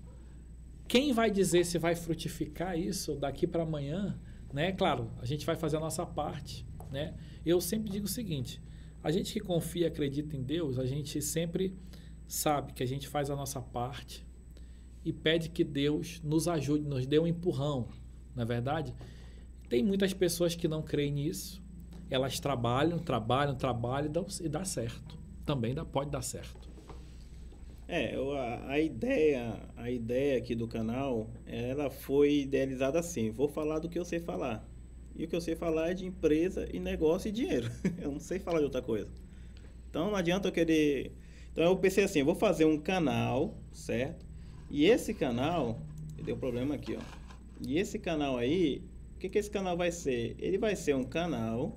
Quem 0.86 1.12
vai 1.12 1.30
dizer 1.30 1.66
se 1.66 1.78
vai 1.78 1.94
frutificar 1.94 2.78
isso 2.78 3.16
daqui 3.16 3.46
para 3.46 3.64
amanhã? 3.64 4.18
Né? 4.52 4.72
Claro, 4.72 5.10
a 5.20 5.26
gente 5.26 5.44
vai 5.44 5.56
fazer 5.56 5.76
a 5.76 5.80
nossa 5.80 6.06
parte. 6.06 6.64
Né? 6.90 7.14
Eu 7.44 7.60
sempre 7.60 7.90
digo 7.90 8.06
o 8.06 8.08
seguinte: 8.08 8.62
a 9.02 9.10
gente 9.10 9.32
que 9.32 9.40
confia 9.40 9.84
e 9.84 9.86
acredita 9.86 10.36
em 10.36 10.42
Deus, 10.42 10.78
a 10.78 10.86
gente 10.86 11.20
sempre 11.20 11.76
sabe 12.26 12.72
que 12.72 12.82
a 12.82 12.86
gente 12.86 13.08
faz 13.08 13.30
a 13.30 13.36
nossa 13.36 13.60
parte 13.60 14.26
e 15.04 15.12
pede 15.12 15.48
que 15.48 15.64
Deus 15.64 16.20
nos 16.22 16.46
ajude, 16.46 16.84
nos 16.84 17.06
dê 17.06 17.18
um 17.18 17.26
empurrão, 17.26 17.88
na 18.34 18.42
é 18.42 18.46
verdade? 18.46 18.94
Tem 19.68 19.82
muitas 19.82 20.14
pessoas 20.14 20.54
que 20.54 20.66
não 20.66 20.82
creem 20.82 21.12
nisso. 21.12 21.62
Elas 22.10 22.40
trabalham, 22.40 22.98
trabalham, 22.98 23.54
trabalham 23.54 24.10
e 24.40 24.48
dá 24.48 24.64
certo. 24.64 25.18
Também 25.44 25.74
dá, 25.74 25.84
pode 25.84 26.10
dar 26.10 26.22
certo. 26.22 26.68
É, 27.86 28.14
a, 28.16 28.72
a, 28.72 28.80
ideia, 28.80 29.60
a 29.76 29.90
ideia 29.90 30.38
aqui 30.38 30.54
do 30.54 30.68
canal, 30.68 31.30
ela 31.46 31.90
foi 31.90 32.40
idealizada 32.40 32.98
assim. 32.98 33.30
Vou 33.30 33.48
falar 33.48 33.78
do 33.78 33.88
que 33.88 33.98
eu 33.98 34.04
sei 34.04 34.20
falar. 34.20 34.66
E 35.16 35.24
o 35.24 35.28
que 35.28 35.34
eu 35.34 35.40
sei 35.40 35.54
falar 35.56 35.90
é 35.90 35.94
de 35.94 36.06
empresa 36.06 36.68
e 36.72 36.78
negócio 36.78 37.28
e 37.28 37.32
dinheiro. 37.32 37.70
eu 38.00 38.10
não 38.10 38.20
sei 38.20 38.38
falar 38.38 38.58
de 38.58 38.64
outra 38.64 38.80
coisa. 38.80 39.08
Então 39.90 40.10
não 40.10 40.16
adianta 40.16 40.48
eu 40.48 40.52
querer. 40.52 41.12
Então 41.52 41.64
eu 41.64 41.76
pensei 41.76 42.04
assim, 42.04 42.20
eu 42.20 42.26
vou 42.26 42.34
fazer 42.34 42.64
um 42.64 42.78
canal, 42.78 43.54
certo? 43.72 44.24
E 44.70 44.84
esse 44.84 45.14
canal, 45.14 45.80
deu 46.22 46.36
problema 46.36 46.74
aqui, 46.74 46.96
ó. 46.96 47.02
E 47.66 47.78
esse 47.78 47.98
canal 47.98 48.36
aí, 48.36 48.82
o 49.18 49.20
que, 49.20 49.28
que 49.28 49.38
esse 49.38 49.50
canal 49.50 49.76
vai 49.76 49.90
ser? 49.90 50.36
Ele 50.38 50.56
vai 50.56 50.76
ser 50.76 50.94
um 50.94 51.02
canal 51.02 51.76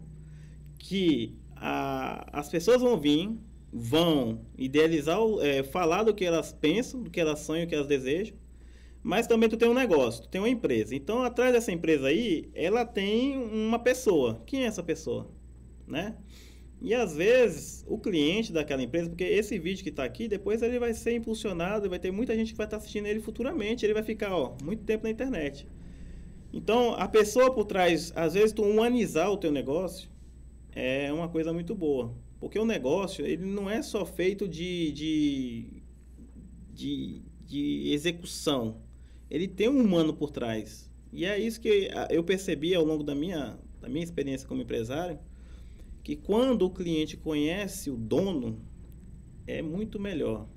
que 0.78 1.36
a, 1.56 2.40
as 2.40 2.48
pessoas 2.50 2.82
vão 2.82 3.00
vir 3.00 3.36
vão 3.74 4.42
idealizar, 4.58 5.18
é, 5.42 5.64
falar 5.64 6.04
do 6.04 6.14
que 6.14 6.26
elas 6.26 6.52
pensam, 6.52 7.02
do 7.02 7.10
que 7.10 7.20
elas 7.20 7.40
sonham, 7.40 7.66
do 7.66 7.70
que 7.70 7.76
elas 7.76 7.88
desejam, 7.88 8.36
mas 9.02 9.26
também 9.28 9.50
tu 9.50 9.58
tem 9.58 9.70
um 9.70 9.74
negócio, 9.74 10.24
tu 10.24 10.30
tem 10.30 10.42
uma 10.42 10.50
empresa. 10.50 10.94
Então, 10.94 11.24
atrás 11.24 11.54
dessa 11.54 11.72
empresa 11.72 12.08
aí, 12.08 12.50
ela 12.54 12.86
tem 12.86 13.38
uma 13.38 13.80
pessoa. 13.80 14.42
Quem 14.46 14.64
é 14.64 14.68
essa 14.68 14.84
pessoa? 14.84 15.32
Né? 15.88 16.16
E 16.82 16.94
às 16.94 17.16
vezes, 17.16 17.84
o 17.88 17.98
cliente 17.98 18.52
daquela 18.52 18.84
empresa, 18.84 19.10
porque 19.10 19.24
esse 19.24 19.58
vídeo 19.58 19.84
que 19.84 19.90
está 19.90 20.04
aqui, 20.04 20.28
depois 20.28 20.62
ele 20.62 20.78
vai 20.78 20.94
ser 20.94 21.16
impulsionado, 21.16 21.90
vai 21.90 21.98
ter 21.98 22.12
muita 22.12 22.36
gente 22.36 22.52
que 22.52 22.58
vai 22.58 22.68
estar 22.68 22.78
tá 22.78 22.82
assistindo 22.82 23.08
ele 23.08 23.22
futuramente, 23.22 23.86
ele 23.86 23.94
vai 23.94 24.04
ficar, 24.04 24.36
ó, 24.36 24.56
muito 24.62 24.84
tempo 24.84 25.06
na 25.06 25.10
internet. 25.10 25.68
Então, 26.54 26.94
a 26.96 27.08
pessoa 27.08 27.54
por 27.54 27.66
trás, 27.66 28.12
às 28.16 28.34
vezes 28.34 28.52
tu 28.52 28.64
humanizar 28.64 29.32
o 29.32 29.38
teu 29.38 29.52
negócio 29.52 30.10
é 30.74 31.12
uma 31.12 31.30
coisa 31.30 31.54
muito 31.54 31.74
boa. 31.74 32.14
Porque 32.40 32.58
o 32.58 32.66
negócio, 32.66 33.26
ele 33.26 33.46
não 33.46 33.70
é 33.70 33.82
só 33.82 34.06
feito 34.06 34.48
de, 34.48 34.92
de, 34.92 35.84
de, 36.74 37.22
de 37.46 37.92
execução. 37.94 38.82
Ele 39.30 39.48
tem 39.48 39.70
um 39.70 39.80
humano 39.80 40.14
por 40.14 40.32
trás. 40.32 40.90
E 41.14 41.26
é 41.26 41.40
isso 41.40 41.62
que 41.62 41.90
eu 42.10 42.24
percebi 42.24 42.74
ao 42.74 42.84
longo 42.84 43.04
da 43.04 43.14
minha, 43.14 43.58
da 43.80 43.88
minha 43.88 44.04
experiência 44.04 44.48
como 44.48 44.62
empresário, 44.62 45.20
que 46.04 46.16
quando 46.16 46.64
o 46.64 46.70
cliente 46.70 47.16
conhece 47.16 47.90
o 47.92 47.96
dono, 47.96 48.60
é 49.46 49.62
muito 49.62 50.00
melhor, 50.00 50.48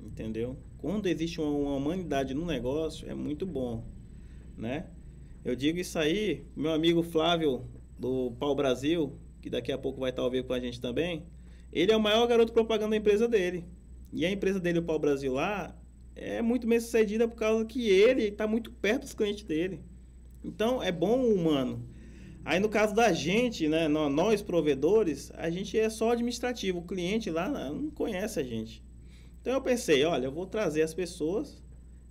entendeu? 0.00 0.58
Quando 0.78 1.06
existe 1.06 1.40
uma, 1.40 1.50
uma 1.50 1.76
humanidade 1.76 2.34
no 2.34 2.44
negócio, 2.44 3.08
é 3.08 3.14
muito 3.14 3.46
bom, 3.46 3.84
né? 4.56 4.88
Eu 5.42 5.56
digo 5.56 5.78
isso 5.78 5.98
aí, 5.98 6.44
meu 6.54 6.70
amigo 6.70 7.02
Flávio, 7.02 7.66
do 7.98 8.32
Pau 8.32 8.54
Brasil, 8.54 9.18
que 9.40 9.48
daqui 9.48 9.72
a 9.72 9.78
pouco 9.78 9.98
vai 9.98 10.10
estar 10.10 10.20
ao 10.20 10.30
vivo 10.30 10.46
com 10.46 10.52
a 10.52 10.60
gente 10.60 10.78
também, 10.78 11.24
ele 11.72 11.90
é 11.90 11.96
o 11.96 12.00
maior 12.00 12.26
garoto 12.26 12.52
propaganda 12.52 12.90
da 12.90 12.96
empresa 12.98 13.26
dele. 13.26 13.64
E 14.12 14.26
a 14.26 14.30
empresa 14.30 14.60
dele, 14.60 14.80
o 14.80 14.82
Pau 14.82 14.98
Brasil 14.98 15.32
lá, 15.32 15.74
é 16.14 16.42
muito 16.42 16.66
bem 16.66 16.78
sucedida 16.78 17.26
por 17.26 17.36
causa 17.36 17.64
que 17.64 17.88
ele 17.88 18.24
está 18.24 18.46
muito 18.46 18.70
perto 18.70 19.02
dos 19.02 19.14
clientes 19.14 19.44
dele. 19.44 19.80
Então, 20.44 20.82
é 20.82 20.92
bom 20.92 21.20
o 21.20 21.34
humano. 21.34 21.88
Aí, 22.44 22.60
no 22.60 22.68
caso 22.68 22.94
da 22.94 23.10
gente, 23.10 23.66
né, 23.66 23.88
nós 23.88 24.42
provedores, 24.42 25.32
a 25.36 25.48
gente 25.48 25.78
é 25.78 25.88
só 25.88 26.10
administrativo. 26.10 26.80
O 26.80 26.86
cliente 26.86 27.30
lá 27.30 27.48
não 27.48 27.90
conhece 27.90 28.38
a 28.38 28.42
gente. 28.42 28.84
Então, 29.40 29.54
eu 29.54 29.62
pensei, 29.62 30.04
olha, 30.04 30.26
eu 30.26 30.32
vou 30.32 30.44
trazer 30.46 30.82
as 30.82 30.92
pessoas, 30.92 31.62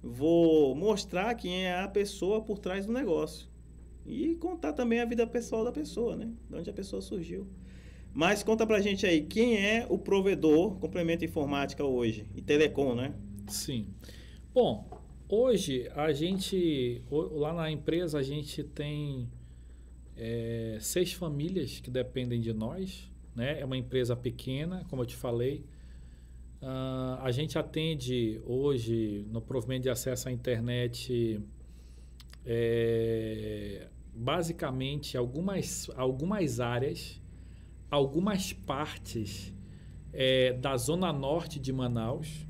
vou 0.01 0.75
mostrar 0.75 1.35
quem 1.35 1.65
é 1.65 1.79
a 1.79 1.88
pessoa 1.88 2.41
por 2.41 2.59
trás 2.59 2.85
do 2.85 2.93
negócio. 2.93 3.47
E 4.05 4.35
contar 4.35 4.73
também 4.73 4.99
a 4.99 5.05
vida 5.05 5.25
pessoal 5.27 5.63
da 5.63 5.71
pessoa, 5.71 6.15
né? 6.15 6.31
De 6.49 6.55
onde 6.55 6.69
a 6.69 6.73
pessoa 6.73 7.01
surgiu. 7.01 7.47
Mas 8.13 8.41
conta 8.41 8.65
pra 8.65 8.81
gente 8.81 9.05
aí, 9.05 9.21
quem 9.21 9.55
é 9.57 9.85
o 9.88 9.97
provedor 9.97 10.75
complemento 10.79 11.23
informática 11.23 11.83
hoje? 11.83 12.27
E 12.35 12.41
telecom, 12.41 12.95
né? 12.95 13.13
Sim. 13.47 13.88
Bom, 14.53 14.89
hoje 15.27 15.88
a 15.95 16.12
gente, 16.12 17.03
lá 17.12 17.53
na 17.53 17.69
empresa, 17.69 18.17
a 18.17 18.23
gente 18.23 18.63
tem 18.63 19.29
é, 20.17 20.77
seis 20.81 21.13
famílias 21.13 21.79
que 21.79 21.91
dependem 21.91 22.41
de 22.41 22.51
nós. 22.51 23.09
Né? 23.35 23.59
É 23.59 23.65
uma 23.65 23.77
empresa 23.77 24.15
pequena, 24.15 24.85
como 24.89 25.03
eu 25.03 25.05
te 25.05 25.15
falei. 25.15 25.63
Uh, 26.61 27.21
a 27.21 27.31
gente 27.31 27.57
atende 27.57 28.41
hoje 28.45 29.25
no 29.31 29.41
provimento 29.41 29.83
de 29.83 29.89
acesso 29.89 30.27
à 30.27 30.31
internet 30.31 31.41
é, 32.45 33.87
basicamente 34.13 35.15
algumas, 35.15 35.89
algumas 35.95 36.59
áreas, 36.59 37.21
algumas 37.89 38.51
partes 38.51 39.53
é, 40.11 40.53
da 40.53 40.75
zona 40.75 41.13
norte 41.13 41.59
de 41.59 41.71
Manaus. 41.71 42.45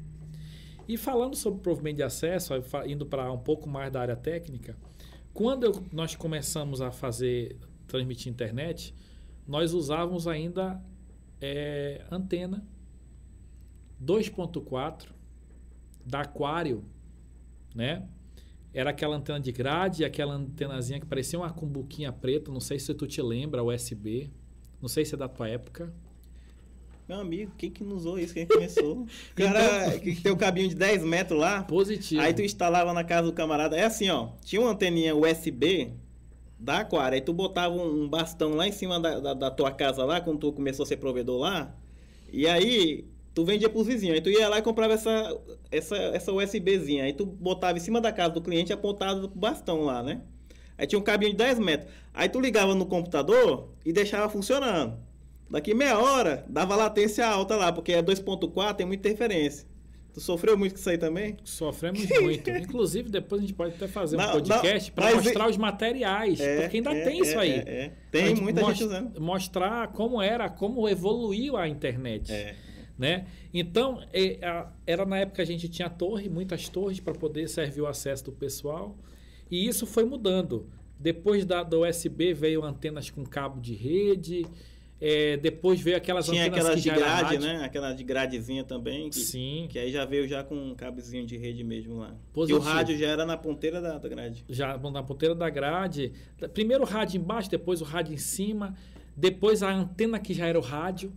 E 0.88 0.98
falando 0.98 1.36
sobre 1.36 1.62
provimento 1.62 1.98
de 1.98 2.04
acesso, 2.04 2.54
indo 2.88 3.06
para 3.06 3.32
um 3.32 3.38
pouco 3.38 3.70
mais 3.70 3.92
da 3.92 4.02
área 4.02 4.16
técnica, 4.16 4.76
quando 5.34 5.66
eu, 5.66 5.86
nós 5.92 6.16
começamos 6.16 6.82
a 6.82 6.92
fazer, 6.92 7.58
transmitir 7.86 8.32
internet, 8.32 8.96
nós 9.48 9.74
usávamos 9.74 10.28
ainda 10.28 10.82
é, 11.40 12.04
antena 12.10 12.66
2.4 14.04 15.08
da 16.06 16.22
Aquário, 16.22 16.84
né? 17.76 18.08
Era 18.74 18.92
aquela 18.92 19.16
antena 19.16 19.40
de 19.40 19.52
grade, 19.52 20.06
aquela 20.06 20.34
antenazinha 20.34 21.00
que 21.00 21.06
parecia 21.06 21.40
uma 21.40 21.50
cumbuquinha 21.50 22.12
preta, 22.12 22.52
não 22.52 22.60
sei 22.60 22.78
se 22.80 22.94
tu 22.94 23.08
te 23.08 23.22
lembra, 23.22 23.64
USB. 23.64 24.30
Não 24.82 24.88
sei 24.88 25.04
se 25.04 25.16
é 25.16 25.18
da 25.18 25.28
tua 25.28 25.50
época. 25.50 25.94
Meu 27.08 27.20
amigo, 27.20 27.52
quem 27.58 27.72
que 27.72 27.84
não 27.84 27.96
usou 27.96 28.20
isso? 28.20 28.36
Quem 28.36 28.46
começou? 28.46 29.08
cara 29.36 29.96
então, 29.96 30.22
tem 30.22 30.32
um 30.32 30.38
cabinho 30.38 30.70
de 30.70 30.76
10 30.76 31.04
metros 31.04 31.40
lá. 31.40 31.64
Positivo. 31.64 32.22
Aí 32.22 32.34
tu 32.34 32.44
instalava 32.44 32.94
na 32.94 33.04
casa 33.04 33.26
do 33.28 33.34
camarada. 33.34 33.76
É 33.76 33.84
assim, 33.84 34.10
ó. 34.10 34.30
Tinha 34.46 34.62
uma 34.62 34.72
anteninha 34.72 35.16
USB 35.16 35.92
da 36.60 36.82
Aquara. 36.82 37.16
Aí 37.16 37.22
tu 37.22 37.34
botava 37.34 37.74
um 37.74 38.08
bastão 38.08 38.54
lá 38.54 38.68
em 38.68 38.72
cima 38.72 39.00
da, 39.00 39.20
da, 39.20 39.34
da 39.34 39.50
tua 39.50 39.72
casa 39.72 40.06
lá, 40.06 40.22
quando 40.22 40.40
tu 40.40 40.54
começou 40.54 40.84
a 40.84 40.86
ser 40.86 40.98
provedor 40.98 41.40
lá. 41.40 41.76
E 42.32 42.48
aí 42.48 43.06
tu 43.40 43.46
vendia 43.46 43.70
pros 43.70 43.88
vizinhos. 43.88 44.16
Aí 44.16 44.22
tu 44.22 44.30
ia 44.30 44.50
lá 44.50 44.60
e 44.60 44.62
comprava 44.62 44.94
essa, 44.94 45.40
essa, 45.72 45.96
essa 45.96 46.34
USBzinha. 46.34 47.06
Aí 47.06 47.14
tu 47.14 47.26
botava 47.26 47.78
em 47.78 47.82
cima 47.82 48.02
da 48.02 48.12
casa 48.12 48.34
do 48.34 48.42
cliente 48.42 48.72
e 48.72 48.74
apontava 48.74 49.28
pro 49.28 49.40
bastão 49.40 49.82
lá, 49.82 50.04
né? 50.04 50.22
Aí 50.78 50.86
tinha 50.86 51.00
um 51.00 51.04
cabinho 51.04 51.32
de 51.32 51.38
10 51.38 51.60
metros. 51.60 51.90
Aí 52.14 52.28
tu 52.28 52.40
ligava 52.40 52.76
no 52.76 52.86
computador 52.86 53.70
e 53.86 53.94
deixava 53.94 54.28
funcionando. 54.30 54.98
Daqui 55.50 55.74
meia 55.74 55.98
hora, 55.98 56.46
dava 56.50 56.76
latência 56.76 57.26
alta 57.26 57.56
lá, 57.56 57.72
porque 57.72 57.94
é 57.94 58.04
2.4, 58.04 58.76
tem 58.76 58.86
muita 58.86 59.08
interferência. 59.08 59.66
Tu 60.14 60.20
sofreu 60.20 60.58
muito 60.58 60.74
com 60.74 60.80
isso 60.80 60.90
aí 60.90 60.98
também? 60.98 61.38
Sofremos 61.44 62.06
muito. 62.22 62.50
Inclusive, 62.50 63.10
depois 63.10 63.40
a 63.40 63.46
gente 63.46 63.54
pode 63.54 63.76
até 63.76 63.88
fazer 63.88 64.18
não, 64.18 64.30
um 64.30 64.32
podcast 64.34 64.92
para 64.92 65.16
mostrar 65.16 65.50
os 65.50 65.58
materiais. 65.58 66.40
É, 66.40 66.62
porque 66.62 66.78
ainda 66.78 66.94
é, 66.94 67.04
tem 67.04 67.22
isso 67.22 67.40
aí. 67.40 67.52
É, 67.52 67.56
é. 67.56 67.92
Tem 68.12 68.36
muita 68.36 68.64
gente 68.66 68.84
usando. 68.84 69.22
Mostrar 69.22 69.88
como 69.90 70.22
era, 70.22 70.50
como 70.50 70.90
evoluiu 70.90 71.56
a 71.56 71.68
internet. 71.68 72.32
É. 72.32 72.56
Né? 73.00 73.28
Então, 73.54 74.04
é, 74.12 74.38
era 74.86 75.06
na 75.06 75.20
época 75.20 75.38
que 75.38 75.42
a 75.42 75.46
gente 75.46 75.70
tinha 75.70 75.90
torre, 75.90 76.28
muitas 76.28 76.68
torres 76.68 77.00
para 77.00 77.14
poder 77.14 77.48
servir 77.48 77.80
o 77.80 77.88
acesso 77.88 78.26
do 78.26 78.34
pessoal. 78.34 78.98
E 79.50 79.66
isso 79.66 79.88
foi 79.88 80.04
mudando. 80.04 80.70
Depois 81.00 81.46
da, 81.46 81.64
do 81.64 81.88
USB 81.88 82.34
veio 82.34 82.62
antenas 82.62 83.10
com 83.10 83.26
cabo 83.26 83.62
de 83.62 83.74
rede. 83.74 84.46
É, 85.00 85.38
depois 85.38 85.80
veio 85.80 85.96
aquelas 85.96 86.26
Tinha 86.26 86.42
antenas 86.42 86.66
aquelas 86.66 86.84
de 86.84 86.90
grade, 86.90 87.38
né? 87.38 87.64
Aquela 87.64 87.94
de 87.94 88.04
gradezinha 88.04 88.66
também. 88.66 89.10
Que, 89.10 89.20
Sim. 89.20 89.68
Que 89.70 89.80
aí 89.80 89.94
já 89.94 90.04
veio 90.04 90.28
já 90.28 90.44
com 90.44 90.56
um 90.56 90.76
cabezinho 90.76 91.26
de 91.26 91.38
rede 91.38 91.64
mesmo 91.64 92.00
lá. 92.00 92.14
Positivo. 92.34 92.60
E 92.60 92.62
o 92.62 92.66
rádio 92.66 92.98
já 92.98 93.08
era 93.08 93.26
na 93.26 93.38
ponteira 93.38 93.80
da, 93.80 93.98
da 93.98 94.10
grade. 94.10 94.44
Já 94.50 94.78
na 94.78 95.02
ponteira 95.02 95.34
da 95.34 95.50
grade. 95.50 96.12
Primeiro 96.54 96.84
o 96.84 96.86
rádio 96.86 97.18
embaixo, 97.18 97.50
depois 97.50 97.80
o 97.80 97.86
rádio 97.86 98.14
em 98.14 98.18
cima. 98.18 98.76
Depois 99.16 99.64
a 99.64 99.72
antena 99.72 100.20
que 100.20 100.34
já 100.34 100.48
era 100.48 100.60
o 100.60 100.62
rádio, 100.62 101.14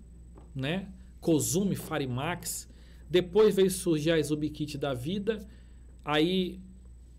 né? 0.54 0.86
Kozume, 1.22 1.74
Farimax. 1.74 2.68
Depois 3.08 3.54
veio 3.54 3.70
surgir 3.70 4.10
a 4.10 4.20
Zubikit 4.20 4.76
da 4.76 4.92
vida. 4.92 5.46
Aí 6.04 6.60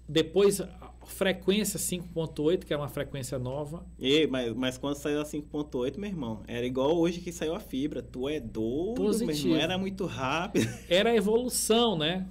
depois 0.08 0.62
frequência 1.06 1.80
5.8, 1.80 2.66
que 2.66 2.74
é 2.74 2.78
uma 2.78 2.90
frequência 2.90 3.40
nova. 3.40 3.86
E, 3.98 4.28
mas, 4.28 4.54
mas 4.54 4.78
quando 4.78 4.96
saiu 4.96 5.22
a 5.22 5.24
5.8, 5.24 5.98
meu 5.98 6.10
irmão, 6.10 6.44
era 6.48 6.66
igual 6.66 6.98
hoje 6.98 7.22
que 7.22 7.32
saiu 7.32 7.56
a 7.56 7.60
fibra. 7.60 8.02
Tu 8.02 8.30
é 8.30 8.40
doido, 8.40 8.96
Positivo. 8.96 9.32
meu 9.32 9.56
irmão, 9.56 9.64
era 9.64 9.78
muito 9.78 10.06
rápido. 10.06 10.70
Era 10.90 11.12
a 11.12 11.16
evolução, 11.16 11.98
né? 11.98 12.28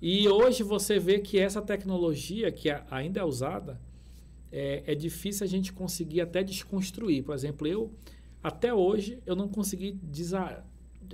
E 0.00 0.28
hoje 0.28 0.62
você 0.62 0.98
vê 0.98 1.18
que 1.18 1.38
essa 1.38 1.62
tecnologia 1.62 2.52
que 2.52 2.68
ainda 2.90 3.20
é 3.20 3.24
usada, 3.24 3.80
é, 4.52 4.82
é 4.86 4.94
difícil 4.94 5.44
a 5.44 5.48
gente 5.48 5.72
conseguir 5.72 6.20
até 6.20 6.42
desconstruir. 6.42 7.24
Por 7.24 7.34
exemplo, 7.34 7.66
eu, 7.66 7.90
até 8.42 8.72
hoje, 8.72 9.18
eu 9.24 9.34
não 9.34 9.48
consegui 9.48 9.92
desa, 9.92 10.62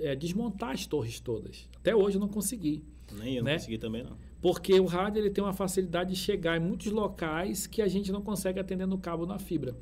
é, 0.01 0.15
desmontar 0.15 0.71
as 0.71 0.85
torres 0.85 1.19
todas. 1.19 1.69
Até 1.77 1.95
hoje 1.95 2.17
eu 2.17 2.21
não 2.21 2.27
consegui. 2.27 2.83
Nem 3.11 3.35
eu 3.35 3.43
né? 3.43 3.51
não 3.51 3.57
consegui 3.57 3.77
também, 3.77 4.03
não. 4.03 4.17
Porque 4.41 4.77
o 4.79 4.85
rádio 4.85 5.21
ele 5.21 5.29
tem 5.29 5.43
uma 5.43 5.53
facilidade 5.53 6.09
de 6.11 6.15
chegar 6.15 6.57
em 6.57 6.59
muitos 6.59 6.91
locais 6.91 7.65
que 7.65 7.81
a 7.81 7.87
gente 7.87 8.11
não 8.11 8.21
consegue 8.21 8.59
atender 8.59 8.85
no 8.85 8.97
cabo 8.97 9.25
na 9.25 9.39
fibra. 9.39 9.75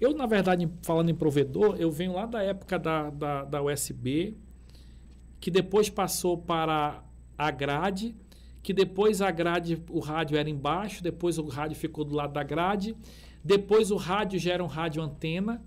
Eu, 0.00 0.14
na 0.14 0.26
verdade, 0.26 0.68
falando 0.82 1.10
em 1.10 1.14
provedor, 1.14 1.76
eu 1.78 1.90
venho 1.90 2.12
lá 2.14 2.24
da 2.24 2.42
época 2.42 2.78
da, 2.78 3.10
da, 3.10 3.44
da 3.44 3.62
USB, 3.62 4.36
que 5.40 5.50
depois 5.50 5.90
passou 5.90 6.38
para 6.38 7.02
a 7.36 7.50
grade, 7.50 8.14
que 8.62 8.72
depois 8.72 9.20
a 9.20 9.30
grade, 9.30 9.82
o 9.90 9.98
rádio 9.98 10.36
era 10.36 10.48
embaixo, 10.48 11.02
depois 11.02 11.38
o 11.38 11.46
rádio 11.46 11.76
ficou 11.76 12.04
do 12.04 12.14
lado 12.14 12.32
da 12.32 12.42
grade, 12.42 12.96
depois 13.42 13.90
o 13.90 13.96
rádio 13.96 14.38
já 14.38 14.52
era 14.52 14.62
um 14.62 14.66
rádio 14.66 15.02
antena, 15.02 15.62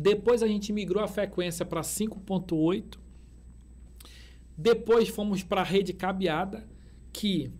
depois 0.00 0.44
a 0.44 0.46
gente 0.46 0.72
migrou 0.72 1.02
a 1.02 1.08
frequência 1.08 1.66
para 1.66 1.80
5.8, 1.80 3.00
depois 4.56 5.08
fomos 5.08 5.42
para 5.42 5.62
a 5.62 5.64
rede 5.64 5.92
cabeada, 5.92 6.64
que, 7.12 7.50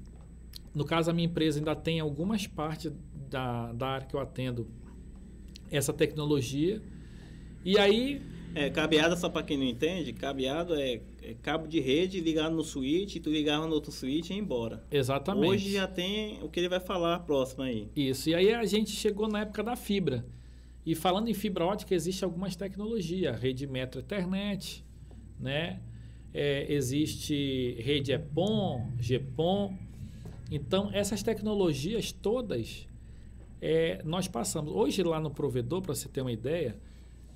no 0.72 0.84
caso, 0.84 1.10
a 1.10 1.12
minha 1.12 1.26
empresa 1.26 1.58
ainda 1.58 1.74
tem 1.74 1.98
algumas 1.98 2.46
partes 2.46 2.92
da, 3.28 3.72
da 3.72 3.88
área 3.88 4.06
que 4.06 4.14
eu 4.14 4.20
atendo 4.20 4.68
essa 5.68 5.92
tecnologia. 5.92 6.80
E 7.64 7.76
aí. 7.76 8.22
É, 8.54 8.70
cabeada, 8.70 9.16
só 9.16 9.28
para 9.28 9.42
quem 9.42 9.58
não 9.58 9.64
entende, 9.64 10.12
cabeado 10.12 10.74
é, 10.74 11.00
é, 11.20 11.34
cabo 11.42 11.66
de 11.66 11.80
rede 11.80 12.20
ligado 12.20 12.54
no 12.54 12.62
switch, 12.62 13.20
tu 13.20 13.30
ligava 13.30 13.66
no 13.66 13.74
outro 13.74 13.90
switch 13.90 14.30
e 14.30 14.34
ia 14.34 14.38
embora. 14.38 14.86
Exatamente. 14.92 15.50
Hoje 15.50 15.72
já 15.72 15.88
tem 15.88 16.40
o 16.42 16.48
que 16.48 16.60
ele 16.60 16.68
vai 16.68 16.80
falar 16.80 17.18
próximo 17.20 17.64
aí. 17.64 17.88
Isso. 17.96 18.30
E 18.30 18.34
aí 18.34 18.54
a 18.54 18.64
gente 18.64 18.92
chegou 18.92 19.28
na 19.28 19.40
época 19.40 19.62
da 19.64 19.74
fibra. 19.74 20.24
E 20.88 20.94
falando 20.94 21.28
em 21.28 21.34
fibra 21.34 21.66
ótica, 21.66 21.94
existe 21.94 22.24
algumas 22.24 22.56
tecnologias, 22.56 23.38
rede 23.38 23.66
metro 23.66 24.00
Ethernet, 24.00 24.82
né? 25.38 25.80
é, 26.32 26.72
existe 26.72 27.76
rede 27.80 28.12
EPON, 28.12 28.92
GPON. 28.96 29.76
Então, 30.50 30.90
essas 30.92 31.22
tecnologias 31.22 32.12
todas 32.12 32.86
é, 33.60 34.00
nós 34.04 34.28
passamos. 34.28 34.72
Hoje, 34.72 35.02
lá 35.02 35.20
no 35.20 35.30
provedor, 35.30 35.82
para 35.82 35.94
você 35.94 36.08
ter 36.08 36.20
uma 36.20 36.32
ideia, 36.32 36.76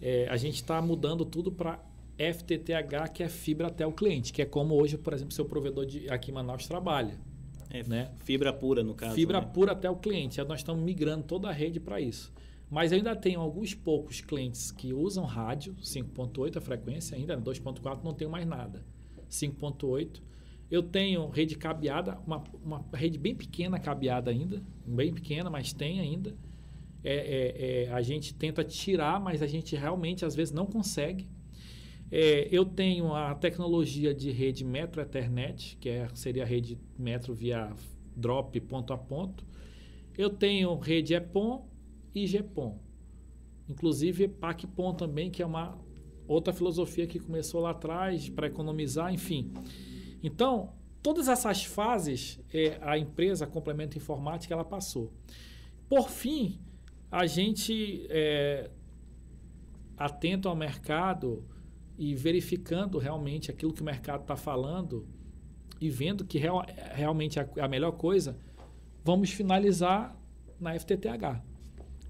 é, 0.01 0.27
a 0.29 0.37
gente 0.37 0.55
está 0.55 0.81
mudando 0.81 1.25
tudo 1.25 1.51
para 1.51 1.79
FTTH, 2.17 3.12
que 3.12 3.23
é 3.23 3.29
fibra 3.29 3.67
até 3.67 3.87
o 3.87 3.93
cliente, 3.93 4.33
que 4.33 4.43
é 4.43 4.47
como 4.47 4.81
hoje, 4.81 4.97
por 4.97 5.12
exemplo, 5.12 5.35
seu 5.35 5.45
provedor 5.45 5.85
de, 5.85 6.09
aqui 6.09 6.31
em 6.31 6.35
Manaus 6.35 6.67
trabalha. 6.67 7.19
É, 7.69 7.83
né? 7.83 8.12
Fibra 8.21 8.53
pura, 8.53 8.83
no 8.83 8.95
caso. 8.95 9.15
Fibra 9.15 9.41
né? 9.41 9.51
pura 9.53 9.73
até 9.73 9.91
o 9.91 9.97
cliente. 9.97 10.43
Nós 10.45 10.61
estamos 10.61 10.83
migrando 10.83 11.25
toda 11.25 11.49
a 11.49 11.53
rede 11.53 11.81
para 11.81 12.01
isso. 12.01 12.33
Mas 12.73 12.91
eu 12.91 12.97
ainda 12.97 13.15
tenho 13.15 13.39
alguns 13.39 13.75
poucos 13.75 14.23
clientes 14.23 14.71
que 14.71 14.95
usam 14.95 15.27
rádio, 15.27 15.75
5.8 15.75 16.57
a 16.57 16.61
frequência, 16.63 17.15
ainda 17.15 17.37
2.4 17.37 18.03
não 18.03 18.15
tenho 18.15 18.31
mais 18.31 18.47
nada. 18.47 18.83
5.8. 19.29 20.23
Eu 20.71 20.83
tenho 20.83 21.29
rede 21.29 21.55
cabeada, 21.55 22.19
uma, 22.27 22.43
uma 22.65 22.83
rede 22.95 23.19
bem 23.19 23.35
pequena 23.35 23.79
cabeada 23.79 24.31
ainda, 24.31 24.63
bem 24.87 25.13
pequena, 25.13 25.51
mas 25.51 25.75
tem 25.75 26.01
ainda. 26.01 26.35
É, 27.05 27.15
é, 27.15 27.85
é, 27.85 27.93
a 27.93 28.01
gente 28.01 28.33
tenta 28.33 28.65
tirar, 28.65 29.21
mas 29.21 29.43
a 29.43 29.47
gente 29.47 29.77
realmente 29.77 30.25
às 30.25 30.35
vezes 30.35 30.55
não 30.55 30.65
consegue. 30.65 31.29
É, 32.11 32.49
eu 32.51 32.65
tenho 32.65 33.15
a 33.15 33.35
tecnologia 33.35 34.15
de 34.15 34.31
rede 34.31 34.65
Metro 34.65 35.03
Ethernet, 35.03 35.77
que 35.79 35.91
é, 35.91 36.09
seria 36.15 36.45
a 36.45 36.47
rede 36.47 36.79
Metro 36.99 37.35
via 37.35 37.71
drop 38.17 38.59
ponto 38.63 38.95
a 38.95 38.97
ponto. 38.97 39.45
Eu 40.17 40.31
tenho 40.31 40.75
rede 40.79 41.13
EPON 41.13 41.71
e 42.14 42.27
GPON. 42.27 42.79
Inclusive 43.68 44.29
PACPON 44.29 44.94
também, 44.94 45.31
que 45.31 45.42
é 45.42 45.46
uma 45.46 45.79
outra 46.27 46.53
filosofia 46.53 47.07
que 47.07 47.18
começou 47.18 47.61
lá 47.61 47.70
atrás 47.70 48.29
para 48.29 48.46
economizar, 48.46 49.12
enfim. 49.12 49.53
Então, 50.22 50.72
todas 51.03 51.29
essas 51.29 51.64
fases, 51.64 52.40
é, 52.53 52.79
a 52.81 52.98
empresa 52.98 53.44
a 53.44 53.48
Complemento 53.48 53.96
Informática, 53.96 54.53
ela 54.53 54.64
passou. 54.64 55.12
Por 55.88 56.09
fim, 56.09 56.61
a 57.11 57.27
gente, 57.27 58.07
é, 58.09 58.70
atento 59.96 60.48
ao 60.48 60.57
mercado 60.57 61.44
e 61.98 62.14
verificando 62.14 62.98
realmente 62.98 63.51
aquilo 63.51 63.72
que 63.72 63.83
o 63.83 63.85
mercado 63.85 64.22
está 64.22 64.37
falando 64.37 65.07
e 65.81 65.90
vendo 65.90 66.25
que 66.25 66.38
real, 66.38 66.64
realmente 66.92 67.38
é 67.38 67.48
a 67.61 67.68
melhor 67.68 67.92
coisa, 67.92 68.38
vamos 69.05 69.31
finalizar 69.31 70.16
na 70.59 70.79
FTTH 70.79 71.52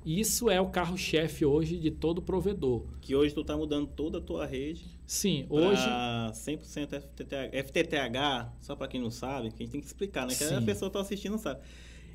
Isso 0.04 0.50
é 0.50 0.60
o 0.60 0.68
carro-chefe 0.68 1.44
hoje 1.44 1.78
de 1.78 1.90
todo 1.90 2.20
provedor. 2.20 2.84
Que 3.00 3.14
hoje 3.14 3.34
tu 3.34 3.42
está 3.42 3.56
mudando 3.56 3.86
toda 3.86 4.18
a 4.18 4.20
tua 4.20 4.46
rede. 4.46 4.98
Sim, 5.06 5.46
hoje. 5.48 5.82
100% 6.32 7.00
FTTH, 7.00 7.66
FTTH 7.66 8.52
só 8.60 8.74
para 8.74 8.88
quem 8.88 9.00
não 9.00 9.10
sabe, 9.10 9.50
que 9.50 9.62
a 9.62 9.66
gente 9.66 9.72
tem 9.72 9.80
que 9.80 9.86
explicar, 9.86 10.26
né? 10.26 10.34
Que 10.34 10.44
a 10.44 10.62
pessoa 10.62 10.88
está 10.88 11.00
assistindo 11.00 11.32
não 11.32 11.38
sabe. 11.38 11.60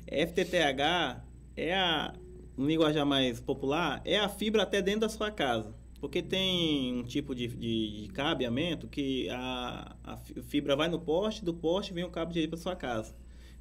FTTH 0.06 1.22
é 1.56 1.74
a, 1.74 2.14
no 2.56 2.66
linguajar 2.66 3.06
mais 3.06 3.40
popular, 3.40 4.02
é 4.04 4.18
a 4.18 4.28
fibra 4.28 4.62
até 4.62 4.82
dentro 4.82 5.00
da 5.00 5.08
sua 5.08 5.30
casa. 5.30 5.74
Porque 6.00 6.22
tem 6.22 6.94
um 6.94 7.02
tipo 7.02 7.34
de, 7.34 7.48
de, 7.48 8.02
de 8.02 8.08
cabeamento 8.12 8.86
que 8.86 9.28
a, 9.30 9.96
a 10.04 10.16
fibra 10.16 10.76
vai 10.76 10.88
no 10.88 11.00
poste, 11.00 11.44
do 11.44 11.52
poste 11.52 11.92
vem 11.92 12.04
o 12.04 12.10
cabo 12.10 12.32
direito 12.32 12.50
para 12.50 12.58
sua 12.58 12.76
casa. 12.76 13.14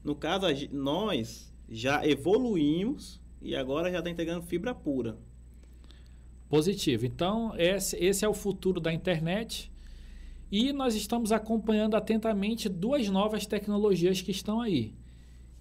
No 0.03 0.15
caso, 0.15 0.45
nós 0.71 1.51
já 1.67 2.05
evoluímos 2.05 3.19
e 3.41 3.55
agora 3.55 3.91
já 3.91 3.99
está 3.99 4.09
integrando 4.09 4.43
fibra 4.43 4.73
pura. 4.73 5.17
Positivo. 6.49 7.05
Então, 7.05 7.53
esse, 7.57 7.95
esse 7.97 8.23
é 8.23 8.29
o 8.29 8.33
futuro 8.33 8.79
da 8.79 8.93
internet. 8.93 9.71
E 10.49 10.71
nós 10.71 10.95
estamos 10.95 11.31
acompanhando 11.31 11.95
atentamente 11.95 12.69
duas 12.69 13.09
novas 13.09 13.45
tecnologias 13.45 14.21
que 14.21 14.31
estão 14.31 14.61
aí, 14.61 14.95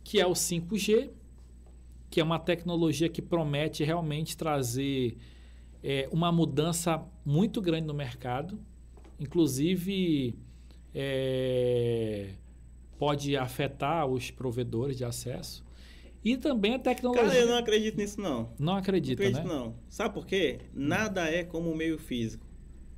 que 0.04 0.20
é 0.20 0.26
o 0.26 0.32
5G, 0.32 1.10
que 2.08 2.20
é 2.20 2.24
uma 2.24 2.38
tecnologia 2.38 3.08
que 3.08 3.20
promete 3.20 3.82
realmente 3.82 4.36
trazer 4.36 5.16
é, 5.82 6.08
uma 6.12 6.30
mudança 6.30 7.04
muito 7.24 7.60
grande 7.60 7.88
no 7.88 7.94
mercado, 7.94 8.60
inclusive 9.18 10.38
é, 10.94 12.30
pode 12.96 13.36
afetar 13.36 14.06
os 14.06 14.30
provedores 14.30 14.96
de 14.96 15.04
acesso. 15.04 15.65
E 16.26 16.36
também 16.36 16.74
a 16.74 16.78
tecnologia. 16.80 17.24
Cara, 17.24 17.38
eu 17.38 17.46
não 17.46 17.56
acredito 17.56 17.96
nisso, 17.96 18.20
não. 18.20 18.52
Não 18.58 18.74
acredita, 18.74 19.22
não 19.22 19.28
acredito, 19.30 19.48
né? 19.48 19.54
não. 19.54 19.76
Sabe 19.88 20.12
por 20.12 20.26
quê? 20.26 20.58
Nada 20.74 21.30
é 21.30 21.44
como 21.44 21.70
o 21.70 21.76
meio 21.76 21.96
físico. 22.00 22.44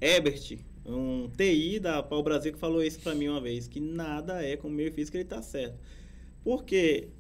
Ebert, 0.01 0.59
um 0.87 1.29
TI 1.37 1.79
da 1.79 2.03
Pau 2.03 2.23
Brasil, 2.23 2.55
que 2.55 2.59
falou 2.59 2.83
isso 2.83 2.99
para 3.01 3.15
mim 3.15 3.29
uma 3.29 3.39
vez, 3.39 3.69
que 3.69 3.81
nada 3.81 4.43
é 4.43 4.57
como 4.57 4.73
o 4.73 4.77
meio 4.79 4.91
físico, 4.91 5.19
ele 5.19 5.27
tá 5.27 5.43
certo. 5.43 5.79
Porque 6.43 7.11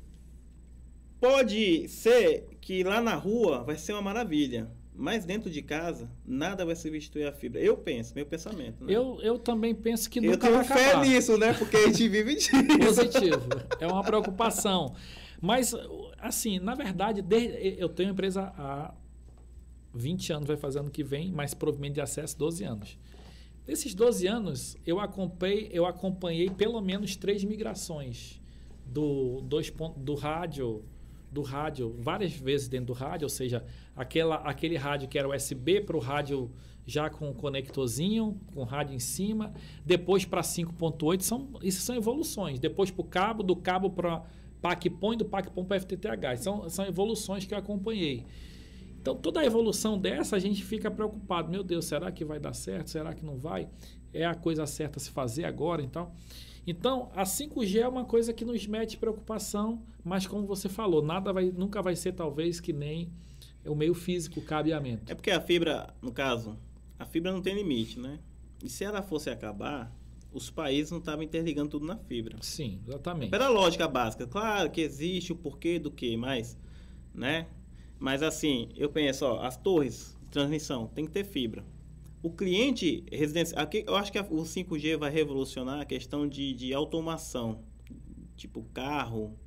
pode 1.21 1.87
ser 1.89 2.57
que 2.59 2.83
lá 2.83 3.03
na 3.03 3.15
rua 3.15 3.63
vai 3.63 3.77
ser 3.77 3.93
uma 3.93 4.01
maravilha, 4.01 4.71
mas 4.95 5.27
dentro 5.27 5.51
de 5.51 5.61
casa, 5.61 6.11
nada 6.27 6.65
vai 6.65 6.75
substituir 6.75 7.27
a 7.27 7.33
fibra. 7.33 7.61
Eu 7.61 7.77
penso, 7.77 8.15
meu 8.15 8.25
pensamento. 8.25 8.83
Né? 8.83 8.95
Eu, 8.95 9.19
eu 9.21 9.39
também 9.39 9.75
penso 9.75 10.09
que 10.09 10.23
nunca 10.23 10.51
vai 10.51 10.65
acabar. 10.65 10.81
Eu 10.81 10.91
tenho 10.91 11.05
fé 11.05 11.09
nisso, 11.11 11.37
né? 11.37 11.53
Porque 11.53 11.77
a 11.77 11.87
gente 11.89 12.09
vive 12.09 12.35
disso. 12.35 12.51
Positivo. 12.81 13.47
É 13.79 13.87
uma 13.87 14.03
preocupação. 14.03 14.95
Mas, 15.41 15.75
assim, 16.19 16.59
na 16.59 16.75
verdade, 16.75 17.25
eu 17.79 17.89
tenho 17.89 18.11
empresa 18.11 18.53
há 18.57 18.95
20 19.95 20.33
anos, 20.33 20.49
vai 20.49 20.57
fazer 20.57 20.81
ano 20.81 20.91
que 20.91 21.05
vem, 21.05 21.33
mas 21.33 21.55
provimento 21.55 21.95
de 21.95 22.01
acesso 22.01 22.37
12 22.39 22.65
anos. 22.65 22.99
Nesses 23.67 23.95
12 23.95 24.27
anos, 24.27 24.77
eu 24.87 24.99
acompanhei, 24.99 25.69
eu 25.73 25.87
acompanhei 25.87 26.49
pelo 26.51 26.81
menos 26.81 27.17
três 27.17 27.45
migrações 27.45 28.41
do, 28.87 29.43
dois, 29.43 29.73
do 29.97 30.15
rádio 30.15 30.85
do 31.31 31.43
rádio 31.43 31.95
várias 31.99 32.33
vezes 32.33 32.69
dentro 32.69 32.87
do 32.87 32.93
rádio, 32.95 33.27
ou 33.27 33.29
seja, 33.29 33.65
aquela, 33.95 34.37
aquele 34.37 34.77
rádio 34.77 35.09
que 35.09 35.19
era 35.19 35.29
USB 35.29 35.81
para 35.83 35.97
o 35.97 36.01
rádio 36.01 36.51
já 36.87 37.11
com 37.11 37.29
o 37.29 37.35
conectorzinho, 37.35 38.41
com 38.55 38.63
rádio 38.65 38.95
em 38.95 38.99
cima, 38.99 39.53
depois 39.85 40.25
para 40.25 40.41
5.8, 40.41 41.21
são, 41.21 41.51
isso 41.63 41.83
são 41.83 41.95
evoluções. 41.95 42.59
Depois 42.59 42.91
para 42.91 43.03
o 43.03 43.05
cabo, 43.05 43.43
do 43.43 43.55
cabo 43.55 43.91
para 43.91 44.25
PACPOM 44.61 45.15
e 45.15 45.17
do 45.17 45.25
PACPOM 45.25 45.65
para 45.65 45.81
FTTH. 45.81 46.39
São, 46.39 46.69
são 46.69 46.87
evoluções 46.87 47.45
que 47.45 47.55
eu 47.55 47.59
acompanhei. 47.59 48.27
Então, 49.01 49.15
toda 49.15 49.41
a 49.41 49.45
evolução 49.45 49.99
dessa, 49.99 50.37
a 50.37 50.39
gente 50.39 50.65
fica 50.65 50.91
preocupado. 50.91 51.51
Meu 51.51 51.63
Deus, 51.63 51.85
será 51.85 52.11
que 52.11 52.25
vai 52.25 52.39
dar 52.39 52.53
certo? 52.53 52.91
Será 52.91 53.15
que 53.15 53.25
não 53.25 53.39
vai? 53.39 53.69
É 54.13 54.25
a 54.25 54.35
coisa 54.35 54.67
certa 54.67 54.99
a 54.99 55.01
se 55.01 55.11
fazer 55.11 55.45
agora? 55.45 55.83
Então, 55.83 56.13
então 56.67 57.11
a 57.15 57.23
5G 57.23 57.81
é 57.81 57.89
uma 57.89 58.05
coisa 58.05 58.33
que 58.33 58.45
nos 58.45 58.67
mete 58.67 58.99
preocupação, 58.99 59.83
mas 60.05 60.27
como 60.27 60.47
você 60.47 60.69
falou, 60.69 61.03
nada 61.03 61.33
vai, 61.33 61.51
nunca 61.51 61.81
vai 61.81 61.97
ser 61.97 62.13
talvez 62.13 62.61
que 62.61 62.73
nem 62.73 63.11
o 63.65 63.75
meio 63.75 63.95
físico, 63.95 64.41
o 64.41 64.43
cabeamento. 64.43 65.11
É 65.11 65.15
porque 65.15 65.31
a 65.31 65.41
fibra, 65.41 65.95
no 66.03 66.13
caso, 66.13 66.59
a 66.99 67.07
fibra 67.07 67.33
não 67.33 67.41
tem 67.41 67.55
limite, 67.55 67.99
né? 67.99 68.19
E 68.63 68.69
se 68.69 68.85
ela 68.85 69.03
fosse 69.03 69.31
acabar, 69.31 69.91
os 70.33 70.51
países 70.51 70.91
não 70.91 70.99
estavam 70.99 71.23
interligando 71.23 71.71
tudo 71.71 71.87
na 71.87 71.97
fibra. 71.97 72.37
Sim, 72.41 72.81
exatamente. 72.87 73.31
Pela 73.31 73.49
lógica 73.49 73.89
básica. 73.89 74.27
Claro 74.27 74.71
que 74.71 74.81
existe 74.81 75.33
o 75.33 75.37
porquê 75.37 75.79
do 75.79 75.91
que, 75.91 76.17
mas, 76.17 76.59
né? 77.15 77.49
Mas 77.99 78.23
assim, 78.23 78.69
eu 78.77 78.89
penso, 78.91 79.25
ó, 79.25 79.41
as 79.45 79.57
torres 79.57 80.17
de 80.23 80.29
transmissão 80.29 80.87
tem 80.87 81.07
que 81.07 81.11
ter 81.11 81.25
fibra. 81.25 81.65
O 82.23 82.31
cliente 82.31 83.05
residencial, 83.11 83.63
aqui, 83.63 83.85
eu 83.87 83.97
acho 83.97 84.13
que 84.13 84.19
o 84.19 84.43
5G 84.43 84.97
vai 84.97 85.11
revolucionar 85.11 85.81
a 85.81 85.85
questão 85.85 86.29
de, 86.29 86.53
de 86.53 86.75
automação, 86.75 87.63
tipo 88.37 88.63
carro, 88.75 89.39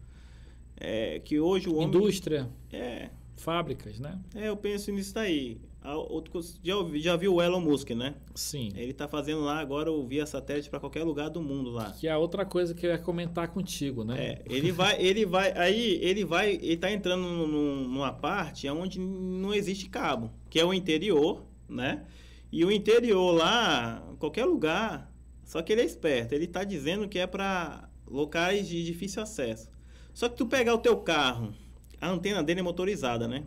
é, 0.77 1.19
que 1.19 1.39
hoje 1.39 1.69
o 1.69 1.75
homem... 1.75 1.89
Indústria. 1.89 2.49
É. 2.71 3.09
Fábricas, 3.35 3.99
né? 3.99 4.19
É, 4.35 4.49
eu 4.49 4.57
penso 4.57 4.91
nisso 4.91 5.13
daí. 5.13 5.59
Outro, 5.83 6.39
já, 6.63 6.73
já 6.95 7.15
viu 7.15 7.35
o 7.35 7.41
Elon 7.41 7.59
Musk, 7.59 7.89
né? 7.91 8.13
Sim. 8.35 8.71
Ele 8.75 8.91
está 8.91 9.07
fazendo 9.07 9.41
lá 9.41 9.59
agora 9.59 9.91
o 9.91 10.05
via 10.05 10.27
satélite 10.27 10.69
para 10.69 10.79
qualquer 10.79 11.03
lugar 11.03 11.29
do 11.29 11.41
mundo 11.41 11.71
lá. 11.71 11.91
Que 11.91 12.07
é 12.07 12.15
outra 12.15 12.45
coisa 12.45 12.75
que 12.75 12.85
eu 12.85 12.91
ia 12.91 12.99
comentar 12.99 13.47
contigo, 13.47 14.03
né? 14.03 14.15
É, 14.19 14.41
ele 14.45 14.71
vai, 14.71 15.01
ele 15.01 15.25
vai, 15.25 15.51
aí 15.57 15.97
ele 16.01 16.23
vai, 16.23 16.51
ele 16.61 16.77
tá 16.77 16.91
entrando 16.91 17.23
numa 17.47 18.13
parte 18.13 18.69
onde 18.69 18.99
não 18.99 19.53
existe 19.53 19.89
cabo, 19.89 20.31
que 20.51 20.59
é 20.59 20.65
o 20.65 20.71
interior, 20.71 21.43
né? 21.67 22.05
E 22.51 22.63
o 22.63 22.71
interior 22.71 23.31
lá, 23.31 24.03
qualquer 24.19 24.45
lugar, 24.45 25.11
só 25.43 25.63
que 25.63 25.71
ele 25.71 25.81
é 25.81 25.85
esperto, 25.85 26.33
ele 26.33 26.45
está 26.45 26.63
dizendo 26.63 27.07
que 27.09 27.17
é 27.17 27.25
para 27.25 27.89
locais 28.07 28.67
de 28.67 28.85
difícil 28.85 29.23
acesso. 29.23 29.69
Só 30.13 30.29
que 30.29 30.35
tu 30.35 30.45
pegar 30.45 30.75
o 30.75 30.77
teu 30.77 30.97
carro, 30.97 31.53
a 31.99 32.09
antena 32.09 32.43
dele 32.43 32.59
é 32.59 32.63
motorizada, 32.63 33.27
né? 33.27 33.45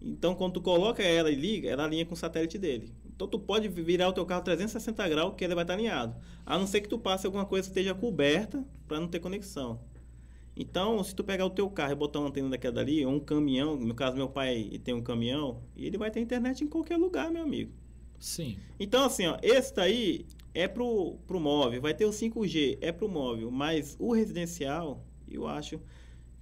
Então, 0.00 0.34
quando 0.34 0.54
tu 0.54 0.60
coloca 0.60 1.02
ela 1.02 1.30
e 1.30 1.34
liga, 1.34 1.68
ela 1.68 1.84
alinha 1.84 2.06
com 2.06 2.14
o 2.14 2.16
satélite 2.16 2.56
dele. 2.56 2.92
Então, 3.04 3.26
tu 3.26 3.38
pode 3.38 3.68
virar 3.68 4.08
o 4.08 4.12
teu 4.12 4.24
carro 4.24 4.42
360 4.42 5.08
graus 5.08 5.34
que 5.36 5.44
ele 5.44 5.54
vai 5.54 5.64
estar 5.64 5.74
alinhado. 5.74 6.14
A 6.46 6.56
não 6.56 6.66
ser 6.66 6.80
que 6.80 6.88
tu 6.88 6.98
passe 6.98 7.26
alguma 7.26 7.44
coisa 7.44 7.66
que 7.68 7.70
esteja 7.70 7.94
coberta 7.94 8.64
para 8.86 9.00
não 9.00 9.08
ter 9.08 9.18
conexão. 9.18 9.80
Então, 10.56 11.02
se 11.02 11.14
tu 11.14 11.22
pegar 11.22 11.46
o 11.46 11.50
teu 11.50 11.68
carro 11.70 11.92
e 11.92 11.96
botar 11.96 12.20
uma 12.20 12.28
antena 12.28 12.50
daquela 12.50 12.74
dali, 12.74 13.04
ou 13.04 13.12
um 13.12 13.20
caminhão, 13.20 13.76
no 13.76 13.94
caso 13.94 14.16
meu 14.16 14.28
pai 14.28 14.80
tem 14.82 14.94
um 14.94 15.02
caminhão, 15.02 15.62
ele 15.76 15.98
vai 15.98 16.10
ter 16.10 16.20
internet 16.20 16.62
em 16.62 16.66
qualquer 16.66 16.96
lugar, 16.96 17.30
meu 17.30 17.42
amigo. 17.42 17.72
Sim. 18.18 18.56
Então, 18.78 19.04
assim, 19.04 19.26
ó, 19.26 19.38
esse 19.40 19.74
daí 19.74 20.26
é 20.52 20.66
pro, 20.66 21.16
pro 21.26 21.38
móvel, 21.38 21.80
vai 21.80 21.94
ter 21.94 22.06
o 22.06 22.10
5G, 22.10 22.78
é 22.80 22.90
pro 22.90 23.08
móvel, 23.08 23.50
mas 23.50 23.96
o 24.00 24.12
residencial, 24.12 25.04
eu 25.30 25.46
acho 25.46 25.80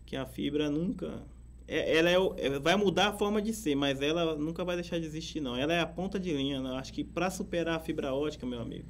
que 0.07 0.17
a 0.17 0.25
fibra 0.25 0.71
nunca 0.71 1.23
ela 1.69 2.11
é, 2.11 2.17
é, 2.47 2.59
vai 2.59 2.77
mudar 2.77 3.09
a 3.09 3.13
forma 3.13 3.43
de 3.43 3.53
ser, 3.53 3.75
mas 3.75 4.01
ela 4.01 4.37
nunca 4.37 4.65
vai 4.65 4.77
deixar 4.77 5.01
de 5.01 5.07
existir, 5.07 5.41
não. 5.41 5.57
Ela 5.57 5.75
é 5.75 5.81
a 5.81 5.87
ponta 5.87 6.19
de 6.19 6.33
linha. 6.33 6.61
Acho 6.73 6.93
que 6.93 7.03
para 7.03 7.29
superar 7.31 7.77
a 7.77 7.81
fibra 7.81 8.15
ótica, 8.15 8.47
meu 8.47 8.61
amigo. 8.61 8.85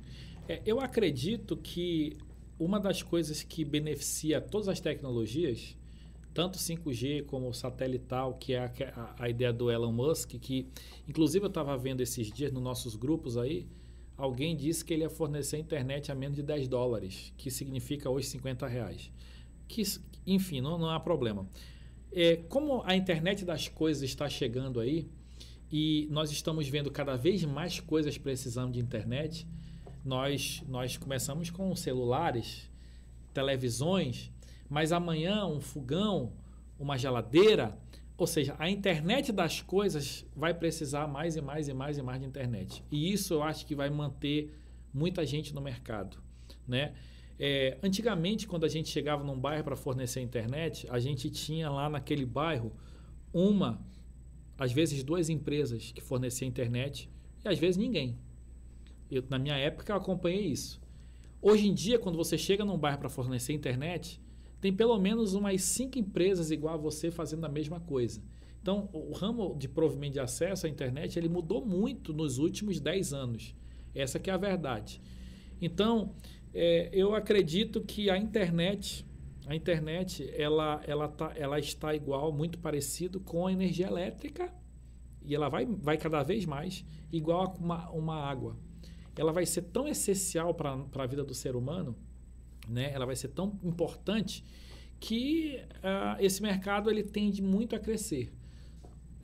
É, 0.49 0.61
eu 0.67 0.79
acredito 0.79 1.57
que 1.57 2.17
uma 2.59 2.79
das 2.79 3.03
coisas 3.03 3.43
que 3.43 3.65
beneficia 3.65 4.41
todas 4.41 4.69
as 4.69 4.79
tecnologias, 4.79 5.77
tanto 6.35 6.59
5G 6.59 7.25
como 7.25 7.53
satelital, 7.55 8.35
que 8.35 8.53
é 8.53 8.65
a, 8.95 9.15
a 9.19 9.29
ideia 9.29 9.53
do 9.53 9.71
Elon 9.71 9.93
Musk, 9.93 10.35
que 10.39 10.69
inclusive 11.09 11.47
eu 11.47 11.49
estava 11.49 11.77
vendo 11.79 12.03
esses 12.03 12.31
dias 12.31 12.53
nos 12.53 12.63
nossos 12.63 12.95
grupos 12.95 13.39
aí, 13.39 13.67
alguém 14.19 14.55
disse 14.55 14.85
que 14.85 14.93
ele 14.93 15.03
ia 15.03 15.11
fornecer 15.11 15.59
internet 15.59 16.13
a 16.13 16.15
menos 16.15 16.37
de 16.37 16.43
10 16.43 16.69
dólares, 16.69 17.33
que 17.39 17.51
significa 17.51 18.11
hoje 18.11 18.27
50 18.29 18.67
reais. 18.67 19.11
Que, 19.67 19.83
enfim, 20.27 20.61
não, 20.61 20.79
não 20.79 20.91
há 20.91 21.01
problema. 21.01 21.49
É, 22.13 22.37
como 22.49 22.83
a 22.85 22.97
internet 22.97 23.45
das 23.45 23.69
coisas 23.69 24.03
está 24.03 24.29
chegando 24.29 24.81
aí 24.81 25.09
e 25.71 26.09
nós 26.11 26.31
estamos 26.31 26.69
vendo 26.69 26.91
cada 26.91 27.17
vez 27.17 27.45
mais 27.45 27.81
coisas 27.81 28.17
precisando 28.17 28.73
de 28.73 28.81
internet, 28.81 29.47
nós, 30.05 30.63
nós 30.69 30.97
começamos 30.97 31.51
com 31.51 31.75
celulares, 31.75 32.71
televisões, 33.35 34.31
mas 34.69 34.93
amanhã 34.93 35.47
um 35.47 35.61
fogão, 35.61 36.33
uma 36.79 36.97
geladeira, 36.97 37.77
ou 38.17 38.27
seja, 38.27 38.55
a 38.59 38.71
internet 38.71 39.31
das 39.31 39.61
coisas 39.61 40.25
vai 40.35 40.55
precisar 40.55 41.07
mais 41.07 41.37
e 41.37 41.43
mais 41.43 41.69
e 41.69 41.75
mais 41.75 41.99
e 41.99 42.03
mais 42.03 42.21
de 42.21 42.27
internet. 42.27 42.83
E 42.91 43.13
isso 43.13 43.35
eu 43.35 43.43
acho 43.43 43.67
que 43.67 43.75
vai 43.75 43.91
manter 43.91 44.55
muita 44.93 45.27
gente 45.27 45.55
no 45.55 45.61
mercado, 45.61 46.17
né? 46.67 46.95
É, 47.39 47.79
antigamente, 47.83 48.47
quando 48.47 48.65
a 48.65 48.69
gente 48.69 48.89
chegava 48.89 49.23
num 49.23 49.39
bairro 49.39 49.65
para 49.65 49.77
fornecer 49.77 50.21
internet, 50.21 50.87
a 50.91 50.99
gente 50.99 51.31
tinha 51.31 51.71
lá 51.71 51.89
naquele 51.89 52.25
bairro 52.25 52.73
uma, 53.33 53.85
às 54.59 54.73
vezes 54.73 55.05
duas 55.05 55.29
empresas 55.29 55.93
que 55.93 56.01
forneciam 56.01 56.49
internet 56.49 57.11
e 57.45 57.49
às 57.49 57.59
vezes 57.59 57.77
ninguém. 57.77 58.19
Eu, 59.11 59.23
na 59.29 59.39
minha 59.39 59.57
época 59.57 59.93
eu 59.93 59.97
acompanhei 59.97 60.47
isso. 60.47 60.81
Hoje 61.41 61.69
em 61.69 61.75
dia, 61.75 61.99
quando 61.99 62.17
você 62.17 62.39
chega 62.39 62.65
num 62.65 62.79
bairro 62.79 62.99
para 62.99 63.11
fornecer 63.11 63.53
internet, 63.53 64.21
tem 64.61 64.73
pelo 64.73 64.99
menos 64.99 65.35
umas 65.35 65.63
cinco 65.63 65.99
empresas 65.99 66.51
igual 66.51 66.75
a 66.75 66.79
você 66.79 67.11
fazendo 67.11 67.45
a 67.45 67.49
mesma 67.49 67.79
coisa. 67.79 68.23
Então, 68.61 68.89
o 68.93 69.13
ramo 69.13 69.55
de 69.57 69.69
provimento 69.69 70.15
de 70.15 70.21
acesso 70.21 70.67
à 70.67 70.69
internet 70.69 71.17
ele 71.17 71.29
mudou 71.29 71.65
muito 71.65 72.13
nos 72.13 72.39
últimos 72.39 72.81
10 72.81 73.13
anos. 73.13 73.55
Essa 73.95 74.19
que 74.19 74.29
é 74.29 74.33
a 74.33 74.39
verdade. 74.39 75.01
Então, 75.61 76.15
é, 76.59 76.89
eu 76.91 77.15
acredito 77.15 77.83
que 77.83 78.09
a 78.09 78.17
internet, 78.17 79.07
a 79.47 79.55
internet, 79.55 80.27
ela, 80.35 80.81
ela, 80.87 81.07
tá, 81.07 81.31
ela 81.37 81.59
está 81.59 81.95
igual, 81.95 82.33
muito 82.33 82.59
parecido 82.59 83.21
com 83.21 83.47
a 83.47 83.53
energia 83.53 83.87
elétrica 83.87 84.51
e 85.23 85.35
ela 85.35 85.51
vai, 85.51 85.67
vai 85.67 85.99
cada 85.99 86.23
vez 86.23 86.47
mais 86.47 86.83
igual 87.13 87.43
a 87.43 87.63
uma, 87.63 87.91
uma 87.91 88.17
água. 88.17 88.57
Ela 89.15 89.33
vai 89.33 89.45
ser 89.45 89.63
tão 89.65 89.87
essencial 89.87 90.55
para 90.55 90.73
a 90.95 91.07
vida 91.07 91.23
do 91.23 91.35
ser 91.35 91.57
humano, 91.57 91.95
né? 92.67 92.91
ela 92.91 93.05
vai 93.05 93.17
ser 93.17 93.29
tão 93.29 93.61
importante 93.63 94.43
que 94.99 95.61
uh, 95.61 96.17
esse 96.21 96.41
mercado 96.41 96.91
ele 96.91 97.03
tende 97.03 97.43
muito 97.43 97.77
a 97.77 97.79
crescer. 97.79 98.33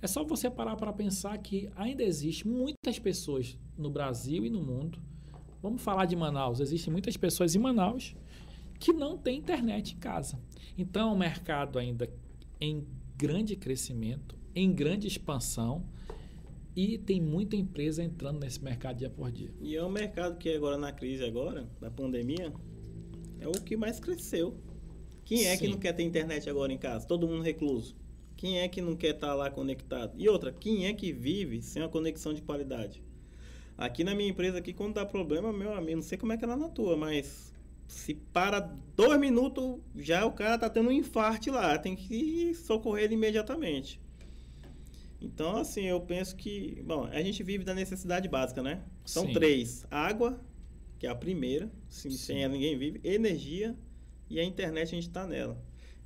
É 0.02 0.06
só 0.06 0.22
você 0.22 0.50
parar 0.50 0.76
para 0.76 0.92
pensar 0.92 1.38
que 1.38 1.70
ainda 1.76 2.02
existe 2.02 2.46
muitas 2.46 2.98
pessoas 2.98 3.58
no 3.78 3.88
Brasil 3.88 4.44
e 4.44 4.50
no 4.50 4.60
mundo. 4.60 5.00
Vamos 5.62 5.80
falar 5.80 6.06
de 6.06 6.16
Manaus. 6.16 6.58
Existem 6.58 6.92
muitas 6.92 7.16
pessoas 7.16 7.54
em 7.54 7.58
Manaus 7.58 8.16
que 8.80 8.92
não 8.92 9.16
têm 9.16 9.38
internet 9.38 9.94
em 9.94 9.98
casa. 9.98 10.38
Então, 10.76 11.10
é 11.10 11.12
um 11.12 11.16
mercado 11.16 11.78
ainda 11.78 12.10
em 12.60 12.84
grande 13.16 13.54
crescimento, 13.54 14.36
em 14.54 14.72
grande 14.72 15.06
expansão 15.06 15.86
e 16.74 16.98
tem 16.98 17.20
muita 17.20 17.54
empresa 17.54 18.02
entrando 18.02 18.40
nesse 18.40 18.62
mercado 18.62 18.96
dia 18.96 19.10
por 19.10 19.30
dia. 19.30 19.50
E 19.60 19.76
é 19.76 19.84
um 19.84 19.90
mercado 19.90 20.36
que 20.36 20.52
agora 20.52 20.76
na 20.76 20.90
crise 20.90 21.24
agora, 21.24 21.68
da 21.80 21.90
pandemia, 21.90 22.52
é 23.38 23.46
o 23.46 23.52
que 23.52 23.76
mais 23.76 24.00
cresceu. 24.00 24.56
Quem 25.24 25.46
é 25.46 25.54
Sim. 25.54 25.58
que 25.58 25.68
não 25.68 25.78
quer 25.78 25.92
ter 25.92 26.02
internet 26.02 26.50
agora 26.50 26.72
em 26.72 26.78
casa? 26.78 27.06
Todo 27.06 27.28
mundo 27.28 27.42
recluso. 27.42 27.94
Quem 28.36 28.58
é 28.58 28.68
que 28.68 28.80
não 28.82 28.96
quer 28.96 29.14
estar 29.14 29.28
tá 29.28 29.34
lá 29.34 29.50
conectado? 29.50 30.14
E 30.18 30.28
outra, 30.28 30.52
quem 30.52 30.86
é 30.86 30.92
que 30.92 31.12
vive 31.12 31.62
sem 31.62 31.80
uma 31.80 31.88
conexão 31.88 32.34
de 32.34 32.42
qualidade? 32.42 33.02
Aqui 33.76 34.04
na 34.04 34.14
minha 34.14 34.30
empresa, 34.30 34.58
aqui, 34.58 34.72
quando 34.72 34.94
dá 34.94 35.04
problema, 35.04 35.52
meu 35.52 35.74
amigo, 35.74 35.96
não 35.96 36.02
sei 36.02 36.18
como 36.18 36.32
é 36.32 36.36
que 36.36 36.44
ela 36.44 36.56
na 36.56 36.68
tua, 36.68 36.96
mas 36.96 37.52
se 37.88 38.14
para 38.14 38.60
dois 38.96 39.18
minutos, 39.18 39.80
já 39.96 40.24
o 40.24 40.32
cara 40.32 40.58
tá 40.58 40.68
tendo 40.68 40.88
um 40.88 40.92
infarte 40.92 41.50
lá, 41.50 41.78
tem 41.78 41.96
que 41.96 42.54
socorrer 42.54 43.04
ele 43.04 43.14
imediatamente. 43.14 44.00
Então, 45.20 45.56
assim, 45.56 45.84
eu 45.84 46.00
penso 46.00 46.34
que, 46.36 46.82
bom, 46.84 47.04
a 47.04 47.22
gente 47.22 47.42
vive 47.42 47.64
da 47.64 47.74
necessidade 47.74 48.28
básica, 48.28 48.62
né? 48.62 48.82
São 49.04 49.26
Sim. 49.26 49.32
três: 49.32 49.86
água, 49.90 50.40
que 50.98 51.06
é 51.06 51.10
a 51.10 51.14
primeira, 51.14 51.70
sem 51.88 52.42
ela 52.42 52.52
ninguém 52.52 52.76
vive, 52.76 53.00
energia 53.04 53.76
e 54.28 54.40
a 54.40 54.44
internet 54.44 54.88
a 54.88 54.94
gente 54.94 55.08
está 55.08 55.26
nela 55.26 55.60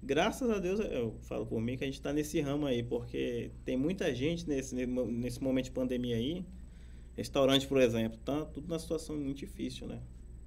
graças 0.07 0.49
a 0.49 0.59
Deus, 0.59 0.79
eu 0.79 1.17
falo 1.23 1.45
por 1.45 1.61
mim 1.61 1.77
que 1.77 1.83
a 1.83 1.87
gente 1.87 1.97
está 1.97 2.13
nesse 2.13 2.41
ramo 2.41 2.65
aí, 2.65 2.83
porque 2.83 3.51
tem 3.65 3.77
muita 3.77 4.15
gente 4.15 4.49
nesse, 4.49 4.75
nesse 4.87 5.43
momento 5.43 5.67
de 5.67 5.71
pandemia 5.73 6.17
aí, 6.17 6.45
restaurante, 7.17 7.67
por 7.67 7.81
exemplo, 7.81 8.19
tá 8.25 8.45
tudo 8.45 8.69
na 8.69 8.79
situação 8.79 9.17
muito 9.17 9.39
difícil, 9.39 9.87
né? 9.87 10.01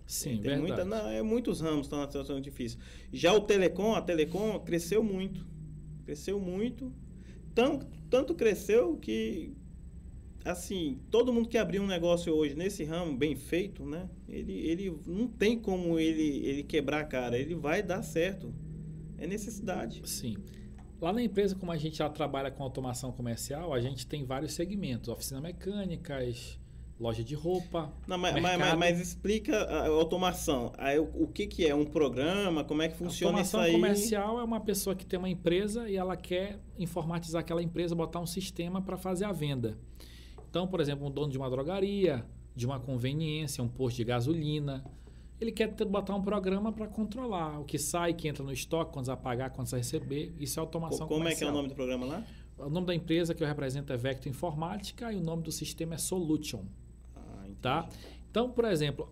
Sim, 0.05 0.37
tem 0.37 0.39
verdade. 0.41 0.61
Muita, 0.61 0.85
não, 0.85 1.09
é, 1.09 1.21
muitos 1.21 1.61
ramos 1.61 1.85
estão 1.85 1.99
na 1.99 2.07
situação 2.07 2.39
difícil. 2.39 2.79
Já 3.11 3.33
o 3.33 3.41
telecom, 3.41 3.93
a 3.93 4.01
telecom 4.01 4.59
cresceu 4.59 5.03
muito. 5.03 5.45
Cresceu 6.05 6.39
muito. 6.39 6.91
Tanto, 7.53 7.85
tanto 8.09 8.33
cresceu 8.33 8.97
que 8.97 9.53
assim, 10.43 10.99
todo 11.11 11.33
mundo 11.33 11.49
que 11.49 11.57
abrir 11.57 11.79
um 11.79 11.85
negócio 11.85 12.33
hoje 12.33 12.55
nesse 12.55 12.83
ramo 12.83 13.15
bem 13.15 13.35
feito, 13.35 13.85
né? 13.85 14.09
Ele, 14.27 14.53
ele 14.53 14.97
não 15.05 15.27
tem 15.27 15.59
como 15.59 15.99
ele, 15.99 16.45
ele 16.45 16.63
quebrar 16.63 17.01
a 17.01 17.03
cara, 17.03 17.37
ele 17.37 17.53
vai 17.53 17.83
dar 17.83 18.01
certo 18.01 18.53
é 19.19 19.27
necessidade. 19.27 20.01
Sim. 20.05 20.37
Lá 21.01 21.13
na 21.13 21.21
empresa, 21.21 21.55
como 21.55 21.71
a 21.71 21.77
gente 21.77 21.97
já 21.97 22.09
trabalha 22.09 22.51
com 22.51 22.61
automação 22.61 23.11
comercial, 23.11 23.73
a 23.73 23.79
gente 23.79 24.05
tem 24.05 24.25
vários 24.25 24.53
segmentos: 24.53 25.07
oficina 25.07 25.39
mecânicas, 25.39 26.59
loja 26.99 27.23
de 27.23 27.33
roupa. 27.35 27.93
Não, 28.05 28.17
mas, 28.17 28.41
mas, 28.41 28.77
mas, 28.77 28.99
explica 28.99 29.55
a 29.57 29.87
automação. 29.87 30.73
Aí, 30.77 30.99
o, 30.99 31.09
o, 31.23 31.27
que, 31.27 31.47
que 31.47 31.65
é? 31.65 31.73
Um 31.73 31.85
programa? 31.85 32.65
Como 32.65 32.81
é 32.81 32.89
que 32.89 32.97
funciona 32.97 33.41
isso 33.41 33.55
aí? 33.57 33.71
Automação 33.71 33.81
comercial 33.81 34.39
é 34.39 34.43
uma 34.43 34.59
pessoa 34.59 34.93
que 34.93 35.05
tem 35.05 35.17
uma 35.17 35.29
empresa 35.29 35.89
e 35.89 35.95
ela 35.95 36.17
quer 36.17 36.59
informatizar 36.77 37.39
aquela 37.39 37.63
empresa, 37.63 37.95
botar 37.95 38.19
um 38.19 38.27
sistema 38.27 38.81
para 38.81 38.97
fazer 38.97 39.23
a 39.23 39.31
venda. 39.31 39.77
Então, 40.49 40.67
por 40.67 40.81
exemplo, 40.81 41.07
um 41.07 41.11
dono 41.11 41.31
de 41.31 41.37
uma 41.37 41.49
drogaria, 41.49 42.25
de 42.53 42.65
uma 42.65 42.79
conveniência, 42.79 43.63
um 43.63 43.69
posto 43.69 43.97
de 43.97 44.03
gasolina 44.03 44.83
ele 45.39 45.51
quer 45.51 45.73
botar 45.85 46.15
um 46.15 46.21
programa 46.21 46.71
para 46.71 46.87
controlar 46.87 47.59
o 47.59 47.63
que 47.63 47.77
sai, 47.77 48.13
que 48.13 48.27
entra 48.27 48.43
no 48.43 48.51
estoque, 48.51 48.91
quantos 48.91 49.09
a 49.09 49.15
pagar, 49.15 49.49
quantos 49.51 49.73
a 49.73 49.77
receber. 49.77 50.33
Isso 50.37 50.59
é 50.59 50.61
automação 50.61 51.07
Como 51.07 51.19
comercial. 51.19 51.33
é 51.33 51.37
que 51.37 51.43
é 51.43 51.49
o 51.51 51.55
nome 51.55 51.69
do 51.69 51.75
programa 51.75 52.05
lá? 52.05 52.25
O 52.57 52.69
nome 52.69 52.87
da 52.87 52.93
empresa 52.93 53.33
que 53.33 53.41
eu 53.41 53.47
represento 53.47 53.93
é 53.93 53.97
Vector 53.97 54.29
Informática 54.29 55.13
e 55.13 55.15
o 55.15 55.21
nome 55.21 55.43
do 55.43 55.51
sistema 55.51 55.95
é 55.95 55.97
Solution. 55.97 56.65
Ah, 57.15 57.45
tá? 57.61 57.89
Então, 58.29 58.51
por 58.51 58.65
exemplo, 58.65 59.09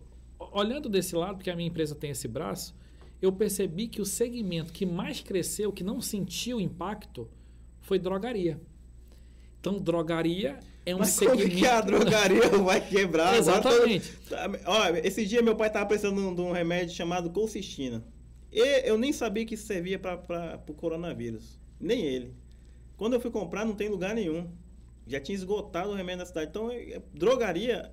olhando 0.52 0.88
desse 0.88 1.16
lado, 1.16 1.36
porque 1.36 1.50
a 1.50 1.56
minha 1.56 1.68
empresa 1.68 1.94
tem 1.94 2.10
esse 2.10 2.28
braço, 2.28 2.74
eu 3.22 3.32
percebi 3.32 3.88
que 3.88 4.00
o 4.00 4.04
segmento 4.04 4.72
que 4.72 4.84
mais 4.84 5.20
cresceu, 5.20 5.72
que 5.72 5.82
não 5.82 6.00
sentiu 6.00 6.60
impacto, 6.60 7.28
foi 7.80 7.98
drogaria. 7.98 8.60
Então, 9.58 9.78
drogaria 9.78 10.60
é 10.88 10.94
um 10.94 11.00
Mas 11.00 11.10
segmento... 11.10 11.50
que 11.50 11.66
a 11.66 11.80
drogaria 11.82 12.48
vai 12.64 12.80
quebrar? 12.80 13.36
Exatamente. 13.36 14.18
Olha, 14.64 15.06
esse 15.06 15.26
dia 15.26 15.42
meu 15.42 15.54
pai 15.54 15.68
estava 15.68 15.84
precisando 15.84 16.34
de 16.34 16.40
um 16.40 16.50
remédio 16.50 16.94
chamado 16.94 17.28
colcistina. 17.30 18.02
E 18.50 18.88
eu 18.88 18.96
nem 18.96 19.12
sabia 19.12 19.44
que 19.44 19.54
isso 19.54 19.66
servia 19.66 19.98
para 19.98 20.58
o 20.66 20.72
coronavírus. 20.72 21.60
Nem 21.78 22.02
ele. 22.02 22.34
Quando 22.96 23.12
eu 23.12 23.20
fui 23.20 23.30
comprar, 23.30 23.66
não 23.66 23.74
tem 23.74 23.88
lugar 23.90 24.14
nenhum. 24.14 24.50
Já 25.06 25.20
tinha 25.20 25.36
esgotado 25.36 25.90
o 25.90 25.94
remédio 25.94 26.20
na 26.20 26.26
cidade. 26.26 26.48
Então, 26.48 26.70
é, 26.70 27.02
drogaria, 27.12 27.92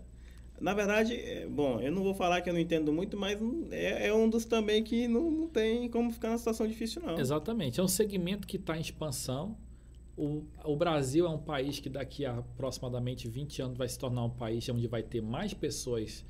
na 0.59 0.73
verdade, 0.73 1.15
é, 1.15 1.45
bom, 1.45 1.81
eu 1.81 1.91
não 1.91 2.01
vou 2.01 2.13
falar 2.13 2.39
que 2.41 2.49
eu 2.49 2.53
não 2.53 2.61
entendo 2.61 2.93
muito, 2.93 3.17
mas 3.17 3.37
é, 3.71 4.07
é 4.07 4.13
um 4.13 4.29
dos 4.29 4.45
também 4.45 4.81
que 4.81 5.05
não, 5.05 5.29
não 5.29 5.47
tem 5.47 5.89
como 5.89 6.11
ficar 6.11 6.29
numa 6.29 6.37
situação 6.37 6.65
difícil, 6.65 7.01
não. 7.01 7.19
Exatamente. 7.19 7.77
É 7.77 7.83
um 7.83 7.89
segmento 7.89 8.47
que 8.47 8.55
está 8.55 8.77
em 8.77 8.81
expansão 8.81 9.57
o, 10.17 10.43
o 10.63 10.75
Brasil 10.75 11.25
é 11.25 11.29
um 11.29 11.37
país 11.37 11.79
que 11.79 11.89
daqui 11.89 12.25
a 12.25 12.37
aproximadamente 12.37 13.27
20 13.27 13.61
anos 13.61 13.77
vai 13.77 13.87
se 13.87 13.99
tornar 13.99 14.23
um 14.23 14.29
país 14.29 14.67
onde 14.69 14.87
vai 14.87 15.03
ter 15.03 15.21
mais 15.21 15.53
pessoas 15.53 16.25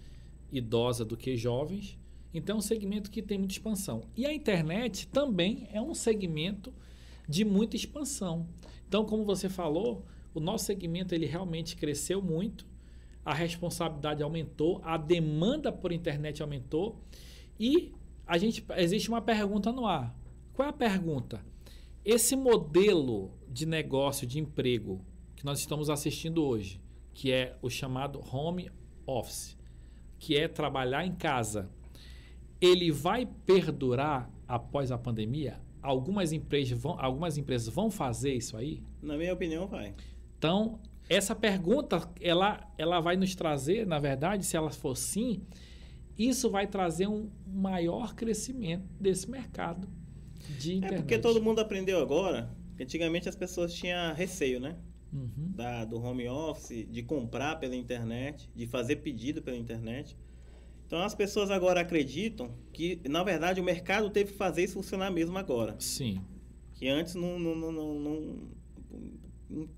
idosas 0.51 1.05
do 1.05 1.15
que 1.15 1.35
jovens. 1.37 1.97
Então 2.33 2.55
é 2.55 2.59
um 2.59 2.61
segmento 2.61 3.11
que 3.11 3.21
tem 3.21 3.37
muita 3.37 3.53
expansão. 3.53 4.03
E 4.15 4.25
a 4.25 4.33
internet 4.33 5.07
também 5.07 5.69
é 5.71 5.81
um 5.81 5.93
segmento 5.93 6.73
de 7.27 7.45
muita 7.45 7.75
expansão. 7.75 8.47
Então, 8.87 9.05
como 9.05 9.23
você 9.23 9.49
falou, 9.49 10.05
o 10.33 10.39
nosso 10.39 10.65
segmento 10.65 11.13
ele 11.13 11.25
realmente 11.25 11.75
cresceu 11.75 12.21
muito, 12.21 12.65
a 13.23 13.33
responsabilidade 13.33 14.21
aumentou, 14.21 14.81
a 14.83 14.97
demanda 14.97 15.71
por 15.71 15.91
internet 15.91 16.41
aumentou 16.41 17.01
e 17.59 17.91
a 18.27 18.37
gente 18.37 18.63
existe 18.77 19.09
uma 19.09 19.21
pergunta 19.21 19.71
no 19.71 19.85
ar. 19.85 20.15
Qual 20.53 20.65
é 20.65 20.69
a 20.69 20.73
pergunta? 20.73 21.43
Esse 22.03 22.35
modelo 22.35 23.31
de 23.55 23.65
negócio, 23.65 24.27
de 24.27 24.37
emprego 24.37 24.99
que 25.33 25.45
nós 25.45 25.59
estamos 25.59 25.89
assistindo 25.89 26.43
hoje, 26.43 26.81
que 27.13 27.31
é 27.31 27.55
o 27.61 27.69
chamado 27.69 28.21
home 28.29 28.69
office, 29.07 29.57
que 30.19 30.35
é 30.35 30.45
trabalhar 30.45 31.05
em 31.05 31.13
casa, 31.13 31.71
ele 32.59 32.91
vai 32.91 33.25
perdurar 33.25 34.29
após 34.45 34.91
a 34.91 34.97
pandemia? 34.97 35.57
Algumas 35.81 36.33
empresas 36.33 36.77
vão, 36.77 36.99
algumas 36.99 37.37
empresas 37.37 37.73
vão 37.73 37.89
fazer 37.89 38.33
isso 38.33 38.57
aí? 38.57 38.83
Na 39.01 39.15
minha 39.15 39.31
opinião, 39.31 39.67
vai. 39.67 39.95
Então, 40.37 40.77
essa 41.07 41.33
pergunta, 41.33 42.11
ela, 42.19 42.59
ela 42.77 42.99
vai 42.99 43.15
nos 43.15 43.35
trazer, 43.35 43.87
na 43.87 43.99
verdade, 43.99 44.45
se 44.45 44.57
ela 44.57 44.69
for 44.69 44.97
sim, 44.97 45.41
isso 46.17 46.49
vai 46.49 46.67
trazer 46.67 47.07
um 47.07 47.29
maior 47.47 48.15
crescimento 48.15 48.83
desse 48.99 49.31
mercado 49.31 49.87
de 50.59 50.73
internet. 50.75 50.99
É 50.99 51.01
porque 51.01 51.19
todo 51.19 51.41
mundo 51.41 51.59
aprendeu 51.59 52.01
agora. 52.01 52.53
Antigamente 52.79 53.29
as 53.29 53.35
pessoas 53.35 53.73
tinham 53.73 54.13
receio, 54.13 54.59
né? 54.59 54.77
Uhum. 55.13 55.51
Da, 55.55 55.85
do 55.85 56.01
home 56.01 56.27
office, 56.27 56.85
de 56.89 57.03
comprar 57.03 57.55
pela 57.55 57.75
internet, 57.75 58.49
de 58.53 58.67
fazer 58.67 58.97
pedido 58.97 59.41
pela 59.41 59.55
internet. 59.55 60.17
Então 60.85 60.99
as 61.01 61.15
pessoas 61.15 61.49
agora 61.49 61.81
acreditam 61.81 62.53
que, 62.71 62.99
na 63.07 63.23
verdade, 63.23 63.61
o 63.61 63.63
mercado 63.63 64.09
teve 64.09 64.31
que 64.31 64.37
fazer 64.37 64.63
isso 64.63 64.73
funcionar 64.73 65.09
mesmo 65.09 65.37
agora. 65.37 65.75
Sim. 65.79 66.21
Que 66.73 66.87
antes 66.87 67.15
não. 67.15 67.39
não, 67.39 67.55
não, 67.55 67.71
não, 67.71 67.99
não, 67.99 68.47
não 69.49 69.69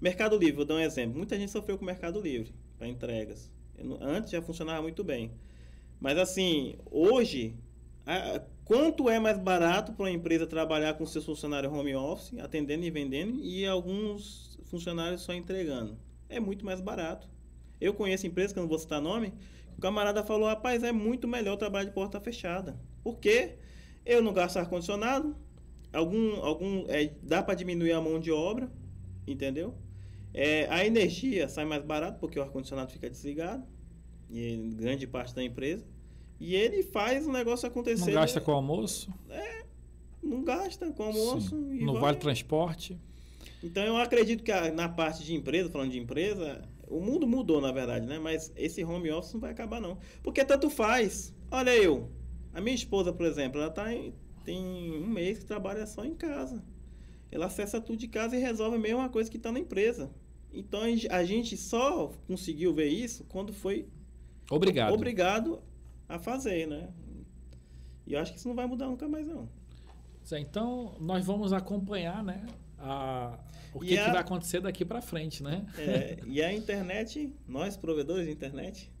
Mercado 0.00 0.36
Livre, 0.36 0.56
vou 0.56 0.64
dar 0.64 0.74
um 0.74 0.80
exemplo. 0.80 1.16
Muita 1.16 1.36
gente 1.38 1.50
sofreu 1.50 1.76
com 1.78 1.82
o 1.82 1.86
Mercado 1.86 2.20
Livre 2.20 2.54
para 2.78 2.86
entregas. 2.86 3.50
Antes 4.00 4.30
já 4.30 4.42
funcionava 4.42 4.82
muito 4.82 5.02
bem. 5.02 5.32
Mas 5.98 6.18
assim, 6.18 6.76
hoje, 6.90 7.56
a, 8.04 8.42
Quanto 8.64 9.10
é 9.10 9.18
mais 9.18 9.38
barato 9.38 9.92
para 9.92 10.04
uma 10.04 10.10
empresa 10.10 10.46
trabalhar 10.46 10.94
com 10.94 11.04
seus 11.04 11.26
funcionários 11.26 11.70
home 11.70 11.94
office, 11.94 12.38
atendendo 12.38 12.84
e 12.84 12.90
vendendo, 12.90 13.38
e 13.40 13.66
alguns 13.66 14.58
funcionários 14.64 15.20
só 15.20 15.34
entregando? 15.34 15.98
É 16.30 16.40
muito 16.40 16.64
mais 16.64 16.80
barato. 16.80 17.28
Eu 17.78 17.92
conheço 17.92 18.26
empresas, 18.26 18.52
que 18.52 18.58
eu 18.58 18.62
não 18.62 18.68
vou 18.68 18.78
citar 18.78 19.02
nome, 19.02 19.34
o 19.76 19.80
camarada 19.80 20.24
falou, 20.24 20.48
rapaz, 20.48 20.82
é 20.82 20.92
muito 20.92 21.28
melhor 21.28 21.56
trabalhar 21.56 21.84
de 21.84 21.92
porta 21.94 22.18
fechada. 22.20 22.80
Por 23.02 23.18
quê? 23.18 23.56
Eu 24.06 24.22
não 24.22 24.32
gasto 24.32 24.56
ar-condicionado, 24.56 25.36
algum, 25.92 26.36
algum, 26.36 26.86
é, 26.88 27.12
dá 27.22 27.42
para 27.42 27.54
diminuir 27.54 27.92
a 27.92 28.00
mão 28.00 28.18
de 28.18 28.30
obra, 28.30 28.70
entendeu? 29.26 29.74
É, 30.32 30.66
a 30.70 30.86
energia 30.86 31.48
sai 31.48 31.66
mais 31.66 31.84
barato 31.84 32.18
porque 32.18 32.38
o 32.38 32.42
ar-condicionado 32.42 32.92
fica 32.92 33.10
desligado, 33.10 33.66
e 34.30 34.56
grande 34.74 35.06
parte 35.06 35.34
da 35.34 35.44
empresa. 35.44 35.86
E 36.40 36.54
ele 36.54 36.82
faz 36.82 37.26
o 37.26 37.32
negócio 37.32 37.66
acontecer. 37.66 38.06
Não 38.06 38.20
gasta 38.20 38.40
com 38.40 38.52
almoço? 38.52 39.12
É, 39.30 39.64
não 40.22 40.42
gasta 40.42 40.90
com 40.90 41.02
almoço. 41.04 41.56
no 41.56 41.92
vai. 41.92 42.02
vale 42.02 42.16
transporte. 42.18 42.98
Então 43.62 43.82
eu 43.82 43.96
acredito 43.96 44.42
que 44.42 44.52
a, 44.52 44.72
na 44.72 44.88
parte 44.88 45.24
de 45.24 45.34
empresa, 45.34 45.70
falando 45.70 45.90
de 45.90 45.98
empresa, 45.98 46.68
o 46.88 47.00
mundo 47.00 47.26
mudou 47.26 47.60
na 47.60 47.72
verdade, 47.72 48.06
né? 48.06 48.18
Mas 48.18 48.52
esse 48.56 48.84
home 48.84 49.10
office 49.10 49.32
não 49.32 49.40
vai 49.40 49.50
acabar 49.50 49.80
não. 49.80 49.98
Porque 50.22 50.44
tanto 50.44 50.68
faz. 50.68 51.34
Olha 51.50 51.74
eu, 51.74 52.10
a 52.52 52.60
minha 52.60 52.74
esposa, 52.74 53.12
por 53.12 53.26
exemplo, 53.26 53.60
ela 53.60 53.70
tá 53.70 53.92
em, 53.92 54.12
tem 54.44 54.60
um 54.60 55.06
mês 55.06 55.38
que 55.38 55.44
trabalha 55.44 55.86
só 55.86 56.04
em 56.04 56.14
casa. 56.14 56.62
Ela 57.30 57.46
acessa 57.46 57.80
tudo 57.80 57.98
de 57.98 58.08
casa 58.08 58.36
e 58.36 58.40
resolve 58.40 58.76
a 58.76 58.80
mesma 58.80 59.08
coisa 59.08 59.30
que 59.30 59.36
está 59.36 59.50
na 59.50 59.58
empresa. 59.58 60.10
Então 60.52 60.82
a 61.10 61.24
gente 61.24 61.56
só 61.56 62.12
conseguiu 62.26 62.72
ver 62.72 62.88
isso 62.88 63.24
quando 63.24 63.52
foi 63.52 63.88
obrigado, 64.48 64.94
obrigado 64.94 65.60
a 66.08 66.18
fazer, 66.18 66.66
né? 66.66 66.88
E 68.06 68.12
eu 68.12 68.20
acho 68.20 68.32
que 68.32 68.38
isso 68.38 68.48
não 68.48 68.54
vai 68.54 68.66
mudar 68.66 68.86
nunca 68.86 69.08
mais 69.08 69.26
não. 69.26 69.48
Então 70.32 70.96
nós 71.00 71.26
vamos 71.26 71.52
acompanhar, 71.52 72.22
né? 72.22 72.46
A, 72.78 73.38
o 73.72 73.80
que, 73.80 73.96
a, 73.98 74.04
que 74.04 74.10
vai 74.10 74.20
acontecer 74.20 74.60
daqui 74.60 74.84
para 74.84 75.00
frente, 75.00 75.42
né? 75.42 75.66
É, 75.78 76.18
e 76.26 76.42
a 76.42 76.52
internet, 76.52 77.32
nós 77.46 77.76
provedores 77.76 78.26
de 78.26 78.32
internet, 78.32 78.92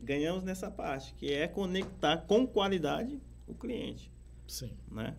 ganhamos 0.00 0.42
nessa 0.42 0.70
parte, 0.70 1.14
que 1.14 1.32
é 1.32 1.46
conectar 1.48 2.18
com 2.18 2.46
qualidade 2.46 3.20
o 3.46 3.54
cliente. 3.54 4.12
Sim. 4.46 4.70
Né? 4.90 5.14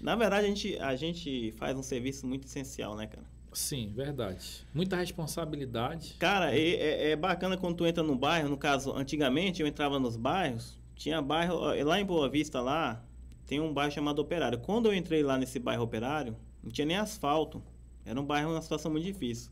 Na 0.00 0.16
verdade, 0.16 0.46
a 0.46 0.48
gente, 0.48 0.78
a 0.78 0.96
gente 0.96 1.52
faz 1.52 1.76
um 1.76 1.82
serviço 1.82 2.26
muito 2.26 2.46
essencial, 2.46 2.96
né, 2.96 3.06
cara? 3.06 3.26
Sim, 3.56 3.90
verdade. 3.94 4.66
Muita 4.74 4.96
responsabilidade. 4.96 6.14
Cara, 6.18 6.54
é, 6.54 6.60
é, 6.60 7.10
é 7.12 7.16
bacana 7.16 7.56
quando 7.56 7.76
tu 7.76 7.86
entra 7.86 8.02
no 8.02 8.14
bairro. 8.14 8.50
No 8.50 8.58
caso, 8.58 8.92
antigamente 8.92 9.62
eu 9.62 9.66
entrava 9.66 9.98
nos 9.98 10.14
bairros, 10.14 10.78
tinha 10.94 11.22
bairro. 11.22 11.60
Lá 11.82 11.98
em 11.98 12.04
Boa 12.04 12.28
Vista, 12.28 12.60
lá, 12.60 13.02
tem 13.46 13.58
um 13.58 13.72
bairro 13.72 13.90
chamado 13.90 14.18
Operário. 14.18 14.58
Quando 14.58 14.86
eu 14.86 14.94
entrei 14.94 15.22
lá 15.22 15.38
nesse 15.38 15.58
bairro 15.58 15.84
Operário, 15.84 16.36
não 16.62 16.70
tinha 16.70 16.84
nem 16.84 16.98
asfalto. 16.98 17.62
Era 18.04 18.20
um 18.20 18.24
bairro, 18.26 18.50
uma 18.50 18.60
situação 18.60 18.92
muito 18.92 19.04
difícil. 19.04 19.50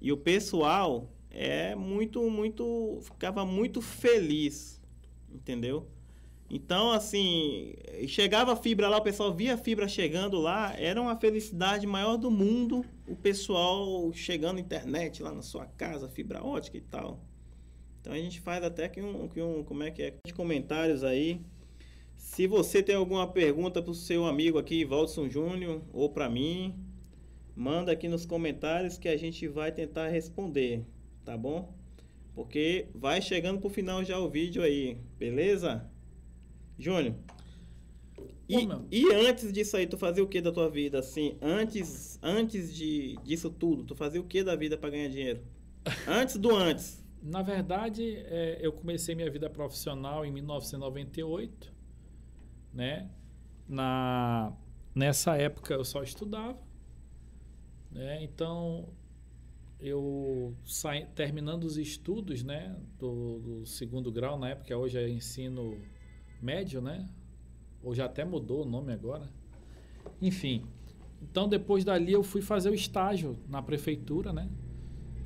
E 0.00 0.10
o 0.10 0.16
pessoal 0.16 1.12
é 1.30 1.74
muito, 1.74 2.22
muito. 2.30 2.98
ficava 3.02 3.44
muito 3.44 3.82
feliz, 3.82 4.82
entendeu? 5.30 5.86
Então, 6.54 6.92
assim, 6.92 7.74
chegava 8.06 8.52
a 8.52 8.56
fibra 8.56 8.88
lá, 8.88 8.98
o 8.98 9.02
pessoal 9.02 9.34
via 9.34 9.54
a 9.54 9.58
fibra 9.58 9.88
chegando 9.88 10.38
lá, 10.38 10.72
era 10.78 11.02
uma 11.02 11.16
felicidade 11.16 11.84
maior 11.84 12.16
do 12.16 12.30
mundo 12.30 12.84
o 13.08 13.16
pessoal 13.16 14.08
chegando 14.12 14.60
internet 14.60 15.20
lá 15.20 15.32
na 15.32 15.42
sua 15.42 15.66
casa, 15.66 16.08
fibra 16.08 16.44
ótica 16.44 16.76
e 16.76 16.80
tal. 16.80 17.20
Então 18.00 18.12
a 18.12 18.16
gente 18.18 18.40
faz 18.40 18.62
até 18.62 18.88
que 18.88 19.02
um, 19.02 19.26
que 19.26 19.42
um 19.42 19.64
como 19.64 19.82
é 19.82 19.90
que 19.90 20.00
é, 20.00 20.14
de 20.24 20.32
comentários 20.32 21.02
aí. 21.02 21.40
Se 22.16 22.46
você 22.46 22.84
tem 22.84 22.94
alguma 22.94 23.26
pergunta 23.26 23.82
para 23.82 23.90
o 23.90 23.94
seu 23.94 24.24
amigo 24.24 24.56
aqui, 24.56 24.84
Valdson 24.84 25.28
Júnior, 25.28 25.82
ou 25.92 26.08
para 26.08 26.30
mim, 26.30 26.72
manda 27.56 27.90
aqui 27.90 28.06
nos 28.06 28.24
comentários 28.24 28.96
que 28.96 29.08
a 29.08 29.16
gente 29.16 29.48
vai 29.48 29.72
tentar 29.72 30.06
responder, 30.06 30.84
tá 31.24 31.36
bom? 31.36 31.74
Porque 32.32 32.86
vai 32.94 33.20
chegando 33.20 33.60
pro 33.60 33.68
final 33.68 34.04
já 34.04 34.20
o 34.20 34.30
vídeo 34.30 34.62
aí, 34.62 34.96
beleza? 35.18 35.92
Júnior, 36.78 37.14
e, 38.48 38.68
e, 38.90 39.14
antes 39.14 39.52
disso 39.52 39.76
aí, 39.76 39.86
tu 39.86 39.96
fazia 39.96 40.22
o 40.22 40.28
que 40.28 40.40
da 40.40 40.52
tua 40.52 40.68
vida? 40.68 40.98
Assim, 40.98 41.36
antes, 41.40 42.18
antes 42.22 42.74
de, 42.74 43.16
disso 43.24 43.50
tudo, 43.50 43.84
tu 43.84 43.94
fazia 43.94 44.20
o 44.20 44.24
que 44.24 44.44
da 44.44 44.54
vida 44.54 44.76
para 44.76 44.90
ganhar 44.90 45.08
dinheiro? 45.08 45.42
Antes 46.06 46.36
do 46.36 46.54
antes. 46.54 47.02
Na 47.22 47.40
verdade, 47.40 48.16
é, 48.26 48.58
eu 48.60 48.70
comecei 48.70 49.14
minha 49.14 49.30
vida 49.30 49.48
profissional 49.48 50.26
em 50.26 50.30
1998, 50.30 51.72
né? 52.70 53.10
Na, 53.66 54.52
nessa 54.94 55.34
época 55.34 55.72
eu 55.72 55.84
só 55.86 56.02
estudava, 56.02 56.58
né? 57.90 58.22
Então, 58.22 58.90
eu 59.80 60.54
saí, 60.66 61.06
terminando 61.14 61.64
os 61.64 61.78
estudos, 61.78 62.44
né? 62.44 62.76
Do, 62.98 63.38
do 63.38 63.66
segundo 63.66 64.12
grau, 64.12 64.38
na 64.38 64.50
época, 64.50 64.76
hoje 64.76 64.98
é 64.98 65.08
ensino 65.08 65.80
médio, 66.44 66.80
né? 66.80 67.08
Ou 67.82 67.94
já 67.94 68.04
até 68.04 68.24
mudou 68.24 68.62
o 68.62 68.68
nome 68.68 68.92
agora. 68.92 69.30
Enfim. 70.20 70.62
Então 71.22 71.48
depois 71.48 71.84
dali 71.84 72.12
eu 72.12 72.22
fui 72.22 72.42
fazer 72.42 72.70
o 72.70 72.74
estágio 72.74 73.38
na 73.48 73.62
prefeitura, 73.62 74.32
né? 74.32 74.48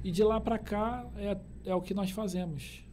E 0.03 0.11
de 0.11 0.23
lá 0.23 0.41
para 0.41 0.59
cá 0.59 1.11
é, 1.17 1.37
é 1.65 1.75
o 1.75 1.83
que 1.83 1.93
nós 1.93 2.11
fazemos. 2.11 2.85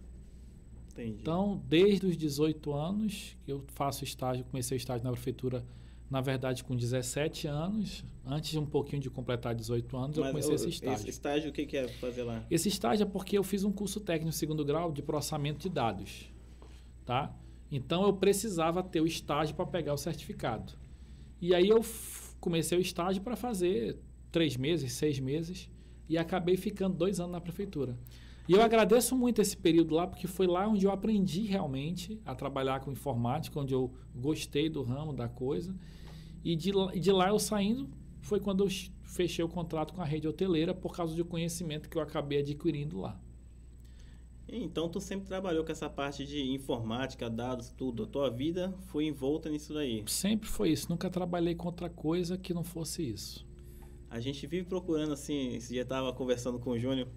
Entendi. 0.92 1.18
Então, 1.22 1.62
desde 1.68 2.08
os 2.08 2.18
18 2.18 2.74
anos 2.74 3.38
que 3.44 3.52
eu 3.52 3.64
faço 3.68 4.04
estágio, 4.04 4.46
comecei 4.46 4.76
o 4.76 4.80
estágio 4.80 5.04
na 5.04 5.12
prefeitura, 5.12 5.66
na 6.10 6.22
verdade 6.22 6.64
com 6.64 6.76
17 6.76 7.48
anos, 7.48 8.06
antes 8.26 8.52
de 8.52 8.60
um 8.60 8.66
pouquinho 8.66 9.02
de 9.02 9.10
completar 9.10 9.54
18 9.54 9.98
anos, 9.98 10.18
Mas 10.18 10.26
eu 10.26 10.32
comecei 10.32 10.56
esse 10.56 10.70
estágio. 10.70 10.96
Esse 10.96 11.10
estágio 11.10 11.50
o 11.50 11.54
que, 11.54 11.66
que 11.66 11.78
é 11.78 11.88
fazer 11.88 12.24
lá? 12.24 12.46
Esse 12.50 12.70
estágio 12.70 13.04
é 13.04 13.06
porque 13.06 13.38
eu 13.38 13.44
fiz 13.44 13.64
um 13.64 13.72
curso 13.72 14.00
técnico 14.00 14.32
segundo 14.32 14.64
grau 14.64 14.92
de 14.92 15.02
processamento 15.02 15.60
de 15.60 15.70
dados, 15.70 16.32
tá? 17.06 17.36
Então 17.72 18.04
eu 18.04 18.14
precisava 18.14 18.84
ter 18.84 19.02
o 19.02 19.08
estágio 19.08 19.56
para 19.56 19.66
pegar 19.66 19.94
o 19.94 19.98
certificado. 19.98 20.74
E 21.42 21.54
aí 21.54 21.68
eu 21.68 21.84
comecei 22.40 22.78
o 22.78 22.82
estágio 22.82 23.22
para 23.22 23.36
fazer 23.36 23.98
três 24.32 24.56
meses, 24.56 24.94
seis 24.94 25.20
meses 25.20 25.70
e 26.08 26.18
acabei 26.18 26.58
ficando 26.58 26.96
dois 26.96 27.20
anos 27.20 27.32
na 27.32 27.42
prefeitura. 27.42 27.98
E 28.48 28.54
eu 28.54 28.62
agradeço 28.62 29.16
muito 29.16 29.42
esse 29.42 29.58
período 29.58 29.96
lá, 29.96 30.06
porque 30.06 30.28
foi 30.28 30.46
lá 30.46 30.68
onde 30.68 30.86
eu 30.86 30.92
aprendi 30.92 31.42
realmente 31.42 32.22
a 32.24 32.36
trabalhar 32.36 32.80
com 32.80 32.92
informática, 32.92 33.60
onde 33.60 33.74
eu 33.74 33.92
gostei 34.16 34.70
do 34.70 34.84
ramo, 34.84 35.14
da 35.14 35.28
coisa. 35.28 35.76
E 36.44 36.56
de, 36.56 36.72
de 37.00 37.12
lá 37.12 37.30
eu 37.30 37.40
saindo, 37.40 37.90
foi 38.22 38.40
quando 38.40 38.64
eu 38.64 38.70
fechei 39.04 39.44
o 39.44 39.50
contrato 39.50 39.94
com 39.94 40.02
a 40.02 40.06
rede 40.06 40.28
hoteleira 40.28 40.76
por 40.76 40.96
causa 40.96 41.16
do 41.16 41.26
conhecimento 41.26 41.90
que 41.90 41.98
eu 41.98 42.02
acabei 42.02 42.40
adquirindo 42.40 43.00
lá. 43.00 43.20
Então 44.48 44.88
tu 44.88 45.02
sempre 45.02 45.28
trabalhou 45.28 45.64
com 45.66 45.72
essa 45.72 45.90
parte 45.90 46.26
de 46.26 46.42
informática, 46.52 47.30
dados, 47.30 47.72
tudo. 47.72 48.04
A 48.04 48.08
tua 48.08 48.30
vida 48.30 48.74
foi 48.88 49.06
envolta 49.06 49.50
nisso 49.50 49.74
daí. 49.74 50.04
Sempre 50.08 50.48
foi 50.48 50.70
isso. 50.70 50.90
Nunca 50.90 51.10
trabalhei 51.10 51.56
com 51.56 51.68
outra 51.68 51.90
coisa 51.90 52.38
que 52.38 52.54
não 52.54 52.64
fosse 52.64 53.04
isso. 53.04 53.46
A 54.10 54.20
gente 54.20 54.46
vive 54.48 54.66
procurando 54.66 55.14
assim, 55.14 55.56
esse 55.56 55.74
dia 55.74 55.84
tava 55.84 56.14
conversando 56.14 56.60
com 56.60 56.72
o 56.72 56.80
Júnior. 56.80 57.08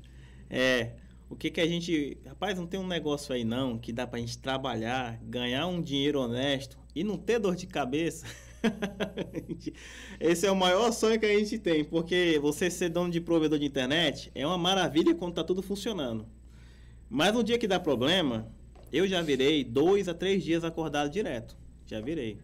É, 0.48 0.96
o 1.28 1.36
que 1.36 1.50
que 1.50 1.60
a 1.60 1.66
gente, 1.66 2.18
rapaz, 2.26 2.58
não 2.58 2.66
tem 2.66 2.80
um 2.80 2.86
negócio 2.86 3.34
aí 3.34 3.44
não 3.44 3.78
que 3.78 3.92
dá 3.92 4.06
pra 4.06 4.18
gente 4.18 4.38
trabalhar, 4.38 5.20
ganhar 5.22 5.66
um 5.66 5.82
dinheiro 5.82 6.20
honesto 6.20 6.78
e 6.94 7.04
não 7.04 7.18
ter 7.18 7.38
dor 7.38 7.54
de 7.54 7.66
cabeça. 7.66 8.26
Esse 10.18 10.46
é 10.46 10.50
o 10.50 10.56
maior 10.56 10.90
sonho 10.90 11.20
que 11.20 11.26
a 11.26 11.38
gente 11.38 11.58
tem, 11.58 11.84
porque 11.84 12.38
você 12.40 12.70
ser 12.70 12.88
dono 12.88 13.10
de 13.10 13.20
provedor 13.20 13.58
de 13.58 13.66
internet 13.66 14.32
é 14.34 14.46
uma 14.46 14.58
maravilha 14.58 15.14
quando 15.14 15.34
tá 15.34 15.44
tudo 15.44 15.62
funcionando. 15.62 16.26
Mas 17.08 17.32
no 17.32 17.42
dia 17.42 17.58
que 17.58 17.66
dá 17.66 17.80
problema, 17.80 18.46
eu 18.92 19.06
já 19.06 19.22
virei 19.22 19.64
dois 19.64 20.08
a 20.08 20.14
três 20.14 20.42
dias 20.42 20.64
acordado 20.64 21.10
direto. 21.10 21.56
Já 21.86 22.00
virei. 22.00 22.38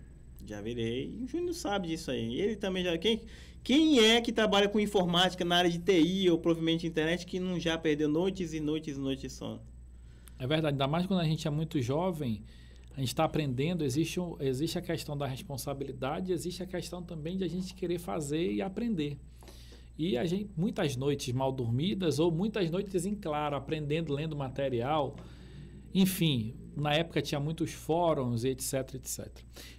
Já 0.46 0.60
virei. 0.60 1.14
E 1.18 1.24
o 1.24 1.28
Júnior 1.28 1.54
sabe 1.54 1.88
disso 1.88 2.10
aí. 2.10 2.40
Ele 2.40 2.56
também 2.56 2.84
já. 2.84 2.96
Quem, 2.98 3.20
quem 3.62 4.00
é 4.00 4.20
que 4.20 4.32
trabalha 4.32 4.68
com 4.68 4.78
informática 4.78 5.44
na 5.44 5.56
área 5.56 5.70
de 5.70 5.78
TI 5.78 6.28
ou 6.30 6.38
provavelmente 6.38 6.86
internet 6.86 7.24
que 7.26 7.40
não 7.40 7.58
já 7.58 7.76
perdeu 7.78 8.08
noites 8.08 8.52
e 8.52 8.60
noites 8.60 8.96
e 8.96 9.00
noites 9.00 9.22
de 9.22 9.30
sono? 9.30 9.60
É 10.38 10.46
verdade, 10.46 10.74
ainda 10.74 10.86
mais 10.86 11.06
quando 11.06 11.20
a 11.20 11.24
gente 11.24 11.46
é 11.46 11.50
muito 11.50 11.80
jovem, 11.80 12.42
a 12.96 13.00
gente 13.00 13.08
está 13.08 13.24
aprendendo, 13.24 13.84
existe, 13.84 14.20
existe 14.40 14.78
a 14.78 14.82
questão 14.82 15.16
da 15.16 15.26
responsabilidade, 15.26 16.32
existe 16.32 16.62
a 16.62 16.66
questão 16.66 17.02
também 17.02 17.36
de 17.36 17.44
a 17.44 17.48
gente 17.48 17.74
querer 17.74 17.98
fazer 17.98 18.52
e 18.52 18.60
aprender. 18.60 19.18
E 19.96 20.16
a 20.16 20.24
gente, 20.24 20.50
muitas 20.56 20.96
noites 20.96 21.32
mal 21.32 21.52
dormidas 21.52 22.18
ou 22.18 22.30
muitas 22.30 22.70
noites 22.70 23.06
em 23.06 23.14
claro, 23.14 23.56
aprendendo, 23.56 24.12
lendo 24.12 24.34
material. 24.36 25.16
Enfim, 25.94 26.54
na 26.76 26.92
época 26.92 27.22
tinha 27.22 27.38
muitos 27.40 27.72
fóruns, 27.72 28.44
etc, 28.44 28.94
etc. 28.94 29.28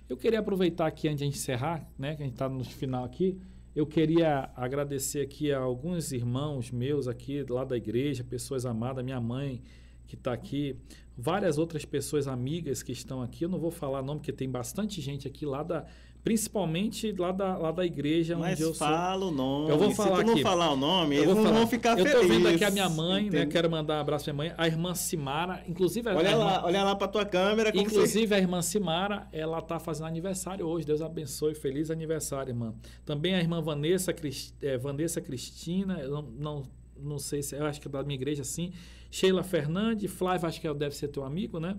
Eu 0.08 0.16
queria 0.16 0.40
aproveitar 0.40 0.88
aqui, 0.88 1.08
antes 1.10 1.20
de 1.20 1.26
encerrar, 1.26 1.90
né, 1.98 2.16
que 2.16 2.22
a 2.22 2.26
gente 2.26 2.36
está 2.36 2.48
no 2.48 2.64
final 2.64 3.04
aqui, 3.04 3.38
eu 3.76 3.86
queria 3.86 4.50
agradecer 4.56 5.20
aqui 5.20 5.52
a 5.52 5.60
alguns 5.60 6.14
irmãos 6.14 6.72
meus 6.72 7.10
aqui 7.10 7.44
lá 7.50 7.66
da 7.66 7.76
igreja, 7.76 8.24
pessoas 8.24 8.66
amadas, 8.66 9.04
minha 9.04 9.20
mãe, 9.20 9.62
que 10.08 10.16
está 10.16 10.32
aqui, 10.32 10.78
várias 11.18 11.58
outras 11.58 11.84
pessoas 11.84 12.26
amigas 12.26 12.82
que 12.82 12.94
estão 12.94 13.22
aqui. 13.22 13.44
Eu 13.44 13.50
não 13.50 13.60
vou 13.60 13.72
falar 13.72 14.02
nome, 14.02 14.22
porque 14.22 14.32
tem 14.32 14.50
bastante 14.50 15.02
gente 15.02 15.28
aqui 15.28 15.46
lá 15.46 15.62
da. 15.62 15.86
Principalmente 16.26 17.12
lá 17.18 17.32
da, 17.32 17.56
lá 17.56 17.72
da 17.72 17.86
igreja 17.86 18.36
Mas 18.36 18.54
onde 18.54 18.64
eu 18.64 18.74
fala 18.74 19.20
sou. 19.20 19.28
o 19.30 19.32
nome. 19.32 19.70
Eu 19.70 19.78
vou 19.78 19.92
falar 19.92 20.18
Se 20.18 20.22
tu 20.24 20.26
não 20.26 20.34
aqui. 20.34 20.42
falar 20.42 20.72
o 20.72 20.76
nome, 20.76 21.16
Eu 21.16 21.22
eles 21.22 21.34
vou 21.34 21.36
não 21.36 21.44
falar. 21.44 21.60
vão 21.60 21.68
ficar 21.68 21.92
eu 22.00 22.04
felizes. 22.06 22.22
tô 22.22 22.28
vendo 22.28 22.48
aqui 22.48 22.64
a 22.64 22.72
minha 22.72 22.90
mãe, 22.90 23.22
né? 23.22 23.28
entendeu? 23.28 23.48
Quero 23.50 23.70
mandar 23.70 23.98
um 23.98 24.02
abraço 24.02 24.26
pra 24.26 24.34
minha 24.34 24.50
mãe. 24.50 24.56
A 24.58 24.66
irmã 24.68 24.96
Simara, 24.96 25.64
inclusive 25.68 26.10
a 26.10 26.16
Olha 26.16 26.30
irmã, 26.30 26.44
lá, 26.44 26.66
olha 26.66 26.84
lá 26.84 26.96
pra 26.96 27.08
tua 27.08 27.24
câmera. 27.26 27.72
Como 27.72 27.84
você... 27.88 27.96
Inclusive, 27.96 28.34
a 28.34 28.40
irmã 28.40 28.62
Simara, 28.64 29.28
ela 29.32 29.62
tá 29.62 29.80
fazendo 29.80 30.08
aniversário 30.08 30.66
hoje. 30.66 30.86
Deus 30.86 31.02
abençoe. 31.02 31.54
Feliz 31.54 31.92
aniversário, 31.92 32.50
irmã. 32.50 32.74
Também 33.06 33.36
a 33.36 33.40
irmã 33.40 33.62
Vanessa, 33.62 34.12
Cris- 34.12 34.52
eh, 34.64 34.78
Vanessa 34.80 35.22
Cristina, 35.22 36.00
eu 36.00 36.10
não, 36.10 36.22
não, 36.24 36.64
não 37.00 37.20
sei 37.20 37.44
se, 37.44 37.56
eu 37.56 37.66
acho 37.68 37.80
que 37.80 37.88
é 37.88 37.92
da 37.92 38.02
minha 38.02 38.16
igreja, 38.16 38.44
sim. 38.44 38.74
Sheila 39.12 39.44
Fernandes, 39.44 40.12
Flávio, 40.12 40.48
acho 40.48 40.60
que 40.60 40.74
deve 40.74 40.96
ser 40.96 41.08
teu 41.10 41.24
amigo, 41.24 41.60
né? 41.60 41.78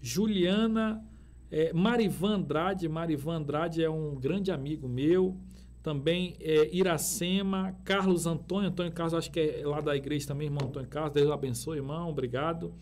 Juliana, 0.00 1.02
eh, 1.50 1.72
Marivan 1.72 2.36
Andrade. 2.36 2.88
Marivan 2.88 3.36
Andrade 3.36 3.82
é 3.82 3.90
um 3.90 4.14
grande 4.14 4.50
amigo 4.50 4.88
meu. 4.88 5.36
Também 5.82 6.36
eh, 6.40 6.70
Iracema, 6.72 7.76
Carlos 7.84 8.26
Antônio. 8.26 8.70
Antônio 8.70 8.92
Carlos, 8.92 9.14
acho 9.14 9.30
que 9.30 9.40
é 9.40 9.66
lá 9.66 9.80
da 9.80 9.94
igreja 9.94 10.28
também, 10.28 10.46
irmão 10.46 10.68
Antônio 10.68 10.88
Carlos. 10.88 11.12
Deus 11.12 11.30
abençoe, 11.30 11.78
irmão. 11.78 12.08
Obrigado. 12.08 12.72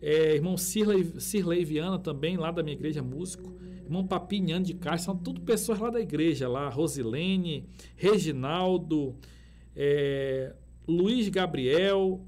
É, 0.00 0.34
irmão 0.34 0.56
Cirlei, 0.56 1.04
Cirlei 1.18 1.64
Viana 1.64 1.98
também, 1.98 2.36
lá 2.36 2.50
da 2.50 2.62
minha 2.62 2.76
igreja, 2.76 3.02
músico. 3.02 3.56
Irmão 3.82 4.06
Papinhano 4.06 4.64
de 4.64 4.74
Castro, 4.74 5.12
são 5.12 5.16
tudo 5.16 5.40
pessoas 5.40 5.78
lá 5.78 5.90
da 5.90 6.00
igreja, 6.00 6.48
lá. 6.48 6.68
Rosilene, 6.68 7.68
Reginaldo, 7.96 9.16
é, 9.74 10.54
Luiz 10.86 11.28
Gabriel, 11.28 12.20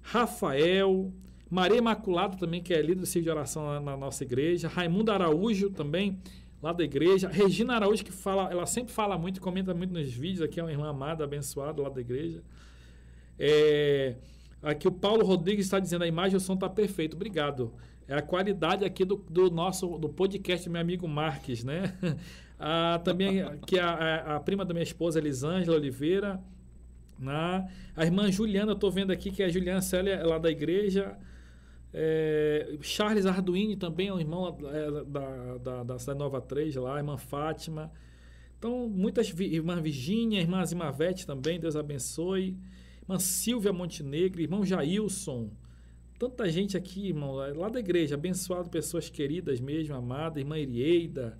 Rafael, 0.00 1.12
Maria 1.52 1.76
Imaculada 1.76 2.34
também, 2.38 2.62
que 2.62 2.72
é 2.72 2.80
líder 2.80 3.00
do 3.00 3.04
círculo 3.06 3.24
de 3.24 3.30
oração 3.38 3.66
lá 3.66 3.78
na 3.78 3.94
nossa 3.94 4.24
igreja. 4.24 4.68
Raimundo 4.68 5.12
Araújo 5.12 5.68
também, 5.68 6.18
lá 6.62 6.72
da 6.72 6.82
igreja. 6.82 7.28
Regina 7.28 7.74
Araújo, 7.74 8.02
que 8.02 8.10
fala, 8.10 8.50
ela 8.50 8.64
sempre 8.64 8.90
fala 8.90 9.18
muito, 9.18 9.38
comenta 9.38 9.74
muito 9.74 9.92
nos 9.92 10.10
vídeos, 10.10 10.40
aqui 10.40 10.58
é 10.58 10.62
uma 10.62 10.72
irmã 10.72 10.88
amada, 10.88 11.24
abençoada 11.24 11.82
lá 11.82 11.90
da 11.90 12.00
igreja. 12.00 12.42
É, 13.38 14.14
aqui 14.62 14.88
o 14.88 14.92
Paulo 14.92 15.26
Rodrigues 15.26 15.66
está 15.66 15.78
dizendo 15.78 16.04
a 16.04 16.06
imagem 16.06 16.32
e 16.32 16.36
o 16.38 16.40
som 16.40 16.54
está 16.54 16.70
perfeito. 16.70 17.16
Obrigado. 17.16 17.70
É 18.08 18.14
a 18.14 18.22
qualidade 18.22 18.82
aqui 18.86 19.04
do, 19.04 19.16
do 19.16 19.50
nosso 19.50 19.98
do 19.98 20.08
podcast 20.08 20.70
meu 20.70 20.80
amigo 20.80 21.06
Marques, 21.06 21.62
né? 21.62 21.94
Ah, 22.64 23.00
também 23.02 23.42
que 23.66 23.76
a, 23.76 23.90
a, 23.90 24.36
a 24.36 24.40
prima 24.40 24.64
da 24.64 24.72
minha 24.72 24.84
esposa, 24.84 25.18
Elisângela 25.18 25.76
Oliveira. 25.76 26.40
Na, 27.18 27.66
a 27.96 28.04
irmã 28.04 28.30
Juliana, 28.30 28.70
eu 28.70 28.74
estou 28.74 28.88
vendo 28.88 29.10
aqui 29.10 29.32
que 29.32 29.42
é 29.42 29.46
a 29.46 29.48
Juliana 29.48 29.82
Célia 29.82 30.24
lá 30.24 30.38
da 30.38 30.48
igreja. 30.48 31.18
É, 31.94 32.76
Charles 32.80 33.26
Arduini 33.26 33.76
também 33.76 34.08
é 34.08 34.14
um 34.14 34.20
irmão 34.20 34.56
é, 34.72 35.04
da, 35.04 35.58
da, 35.58 35.82
da 35.84 35.98
Cidade 35.98 36.18
Nova 36.18 36.40
3 36.40 36.74
lá, 36.76 36.96
irmã 36.98 37.16
Fátima. 37.18 37.92
Então, 38.58 38.88
muitas, 38.88 39.28
vi- 39.28 39.54
irmã 39.54 39.80
Virgínia, 39.80 40.40
irmã 40.40 40.64
Zimavete 40.64 41.26
também, 41.26 41.58
Deus 41.60 41.76
abençoe. 41.76 42.56
Irmã 43.02 43.18
Silvia 43.18 43.72
Montenegro, 43.72 44.40
irmão 44.40 44.64
Jailson. 44.64 45.50
Tanta 46.18 46.48
gente 46.48 46.76
aqui, 46.76 47.08
irmão, 47.08 47.32
lá 47.34 47.68
da 47.68 47.80
igreja, 47.80 48.14
abençoado, 48.14 48.70
pessoas 48.70 49.10
queridas 49.10 49.60
mesmo, 49.60 49.94
amadas, 49.96 50.38
irmã 50.38 50.56
Irieida. 50.58 51.38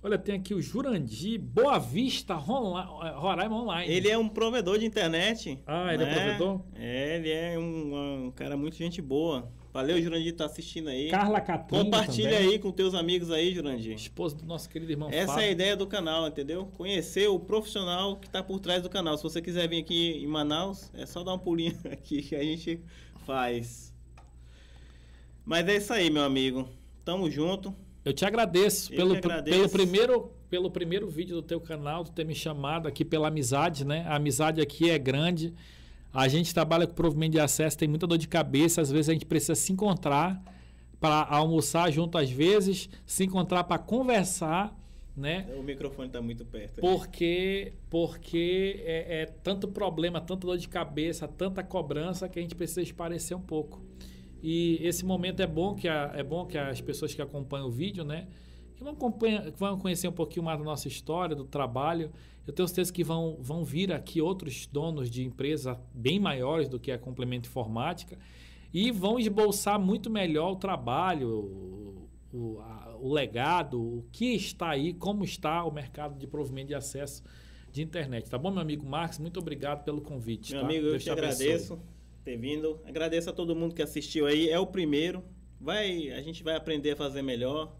Olha, 0.00 0.16
tem 0.16 0.36
aqui 0.36 0.54
o 0.54 0.62
Jurandir, 0.62 1.40
Boa 1.40 1.76
Vista, 1.78 2.34
Ronla- 2.34 3.12
Roraima 3.16 3.56
Online. 3.62 3.92
Ele 3.92 4.08
é 4.08 4.16
um 4.16 4.28
provedor 4.28 4.78
de 4.78 4.86
internet. 4.86 5.58
Ah, 5.66 5.92
ele 5.92 6.04
é 6.04 6.06
né? 6.06 6.14
provedor? 6.14 6.60
É, 6.76 7.16
ele 7.16 7.30
é 7.30 7.58
um, 7.58 8.26
um 8.26 8.30
cara 8.30 8.56
muito 8.56 8.76
gente 8.76 9.02
boa. 9.02 9.50
Valeu, 9.72 10.00
Jurandir, 10.00 10.34
tá 10.36 10.46
assistindo 10.46 10.88
aí. 10.88 11.10
Carla 11.10 11.40
Catrina 11.40 11.84
Compartilha 11.84 12.30
também, 12.30 12.48
aí 12.52 12.58
com 12.58 12.70
teus 12.70 12.94
amigos 12.94 13.30
aí, 13.30 13.52
Jurandir. 13.52 13.94
Esposa 13.94 14.36
do 14.36 14.46
nosso 14.46 14.68
querido 14.70 14.90
irmão 14.92 15.08
Essa 15.12 15.32
Fábio. 15.34 15.44
é 15.44 15.48
a 15.48 15.50
ideia 15.50 15.76
do 15.76 15.86
canal, 15.86 16.26
entendeu? 16.28 16.66
Conhecer 16.66 17.28
o 17.28 17.38
profissional 17.38 18.16
que 18.16 18.28
está 18.28 18.42
por 18.42 18.60
trás 18.60 18.82
do 18.82 18.88
canal. 18.88 19.16
Se 19.16 19.24
você 19.24 19.42
quiser 19.42 19.68
vir 19.68 19.80
aqui 19.80 20.12
em 20.22 20.26
Manaus, 20.28 20.90
é 20.94 21.06
só 21.06 21.22
dar 21.24 21.34
um 21.34 21.38
pulinho 21.38 21.76
aqui 21.92 22.22
que 22.22 22.36
a 22.36 22.42
gente 22.42 22.80
faz. 23.26 23.92
Mas 25.44 25.66
é 25.68 25.76
isso 25.76 25.92
aí, 25.92 26.08
meu 26.08 26.22
amigo. 26.22 26.68
Tamo 27.04 27.28
junto. 27.30 27.74
Eu 28.08 28.12
te 28.14 28.24
agradeço, 28.24 28.90
Eu 28.90 28.96
pelo, 28.96 29.16
agradeço. 29.16 29.56
pelo 29.58 29.68
primeiro 29.68 30.30
pelo 30.48 30.70
primeiro 30.70 31.06
vídeo 31.06 31.36
do 31.36 31.42
teu 31.42 31.60
canal, 31.60 32.04
tu 32.04 32.10
ter 32.10 32.24
me 32.24 32.34
chamado 32.34 32.88
aqui 32.88 33.04
pela 33.04 33.28
amizade, 33.28 33.84
né? 33.84 34.06
A 34.08 34.16
amizade 34.16 34.62
aqui 34.62 34.88
é 34.88 34.98
grande. 34.98 35.52
A 36.10 36.26
gente 36.26 36.54
trabalha 36.54 36.86
com 36.86 36.94
provimento 36.94 37.32
de 37.32 37.40
acesso, 37.40 37.76
tem 37.76 37.86
muita 37.86 38.06
dor 38.06 38.16
de 38.16 38.26
cabeça, 38.26 38.80
às 38.80 38.90
vezes 38.90 39.10
a 39.10 39.12
gente 39.12 39.26
precisa 39.26 39.54
se 39.54 39.74
encontrar 39.74 40.42
para 40.98 41.26
almoçar 41.28 41.92
junto 41.92 42.16
às 42.16 42.30
vezes, 42.30 42.88
se 43.04 43.24
encontrar 43.24 43.64
para 43.64 43.78
conversar, 43.78 44.74
né? 45.14 45.46
O 45.58 45.62
microfone 45.62 46.08
tá 46.08 46.22
muito 46.22 46.46
perto. 46.46 46.80
Porque, 46.80 47.74
porque 47.90 48.82
é, 48.86 49.20
é 49.20 49.26
tanto 49.26 49.68
problema, 49.68 50.18
tanta 50.18 50.46
dor 50.46 50.56
de 50.56 50.66
cabeça, 50.66 51.28
tanta 51.28 51.62
cobrança 51.62 52.26
que 52.26 52.38
a 52.38 52.42
gente 52.42 52.54
precisa 52.54 52.80
esparecer 52.80 53.36
um 53.36 53.42
pouco. 53.42 53.82
E 54.42 54.78
esse 54.82 55.04
momento 55.04 55.40
é 55.40 55.46
bom 55.46 55.74
que, 55.74 55.88
a- 55.88 56.12
é 56.14 56.22
bom 56.22 56.46
que 56.46 56.56
as 56.56 56.80
pessoas 56.80 57.12
que 57.14 57.20
acompanham 57.22 57.66
o 57.66 57.70
vídeo, 57.70 58.04
né? 58.04 58.28
Que 58.76 58.84
vão, 58.84 58.94
que 58.94 59.58
vão 59.58 59.78
conhecer 59.78 60.06
um 60.08 60.12
pouquinho 60.12 60.44
mais 60.44 60.58
da 60.58 60.64
nossa 60.64 60.86
história, 60.86 61.34
do 61.34 61.44
trabalho. 61.44 62.10
Eu 62.46 62.52
tenho 62.52 62.66
certeza 62.68 62.92
que 62.92 63.02
vão, 63.02 63.36
vão 63.40 63.64
vir 63.64 63.92
aqui 63.92 64.22
outros 64.22 64.66
donos 64.66 65.10
de 65.10 65.24
empresas 65.24 65.76
bem 65.92 66.18
maiores 66.20 66.68
do 66.68 66.78
que 66.78 66.90
a 66.92 66.98
Complemento 66.98 67.48
Informática 67.48 68.16
e 68.72 68.90
vão 68.92 69.18
esboçar 69.18 69.78
muito 69.80 70.08
melhor 70.08 70.52
o 70.52 70.56
trabalho, 70.56 71.28
o, 72.32 72.60
a- 72.60 72.96
o 73.00 73.12
legado, 73.12 73.80
o 73.80 74.04
que 74.12 74.34
está 74.34 74.70
aí, 74.70 74.92
como 74.94 75.24
está 75.24 75.64
o 75.64 75.72
mercado 75.72 76.16
de 76.18 76.26
provimento 76.26 76.68
de 76.68 76.74
acesso 76.74 77.22
de 77.72 77.82
internet. 77.82 78.30
Tá 78.30 78.38
bom, 78.38 78.50
meu 78.50 78.60
amigo 78.62 78.86
Marcos? 78.86 79.18
Muito 79.18 79.38
obrigado 79.40 79.84
pelo 79.84 80.00
convite. 80.00 80.52
Meu 80.52 80.60
tá? 80.62 80.66
amigo, 80.66 80.86
eu 80.86 80.90
Deus 80.92 81.02
te 81.04 81.10
abençoe. 81.10 81.28
agradeço 81.46 81.78
ter 82.24 82.36
vindo. 82.36 82.80
Agradeço 82.84 83.30
a 83.30 83.32
todo 83.32 83.54
mundo 83.56 83.74
que 83.74 83.82
assistiu 83.82 84.26
aí. 84.26 84.48
É 84.48 84.58
o 84.58 84.66
primeiro. 84.66 85.24
Vai, 85.60 86.10
a 86.10 86.22
gente 86.22 86.42
vai 86.42 86.54
aprender 86.54 86.92
a 86.92 86.96
fazer 86.96 87.22
melhor. 87.22 87.76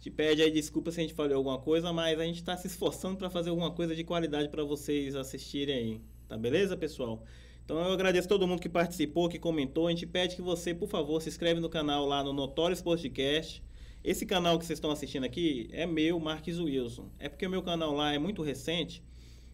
Te 0.00 0.10
pede 0.10 0.42
aí 0.42 0.50
desculpa 0.50 0.90
se 0.90 1.00
a 1.00 1.02
gente 1.02 1.12
falou 1.12 1.36
alguma 1.36 1.58
coisa, 1.58 1.92
mas 1.92 2.18
a 2.18 2.24
gente 2.24 2.36
está 2.36 2.56
se 2.56 2.66
esforçando 2.66 3.18
para 3.18 3.28
fazer 3.28 3.50
alguma 3.50 3.70
coisa 3.70 3.94
de 3.94 4.02
qualidade 4.02 4.48
para 4.48 4.64
vocês 4.64 5.14
assistirem 5.14 5.76
aí. 5.76 6.00
Tá 6.26 6.38
beleza, 6.38 6.76
pessoal? 6.76 7.22
Então 7.64 7.78
eu 7.78 7.92
agradeço 7.92 8.26
todo 8.26 8.48
mundo 8.48 8.60
que 8.60 8.68
participou, 8.68 9.28
que 9.28 9.38
comentou. 9.38 9.86
A 9.86 9.90
gente 9.90 10.06
pede 10.06 10.36
que 10.36 10.42
você, 10.42 10.74
por 10.74 10.88
favor, 10.88 11.20
se 11.20 11.28
inscreve 11.28 11.60
no 11.60 11.68
canal 11.68 12.06
lá 12.06 12.24
no 12.24 12.32
Notórios 12.32 12.80
Podcast. 12.80 13.62
Esse 14.02 14.24
canal 14.24 14.58
que 14.58 14.64
vocês 14.64 14.78
estão 14.78 14.90
assistindo 14.90 15.24
aqui 15.24 15.68
é 15.70 15.86
meu, 15.86 16.18
Marques 16.18 16.58
Wilson. 16.58 17.10
É 17.18 17.28
porque 17.28 17.46
o 17.46 17.50
meu 17.50 17.62
canal 17.62 17.92
lá 17.92 18.14
é 18.14 18.18
muito 18.18 18.42
recente 18.42 19.04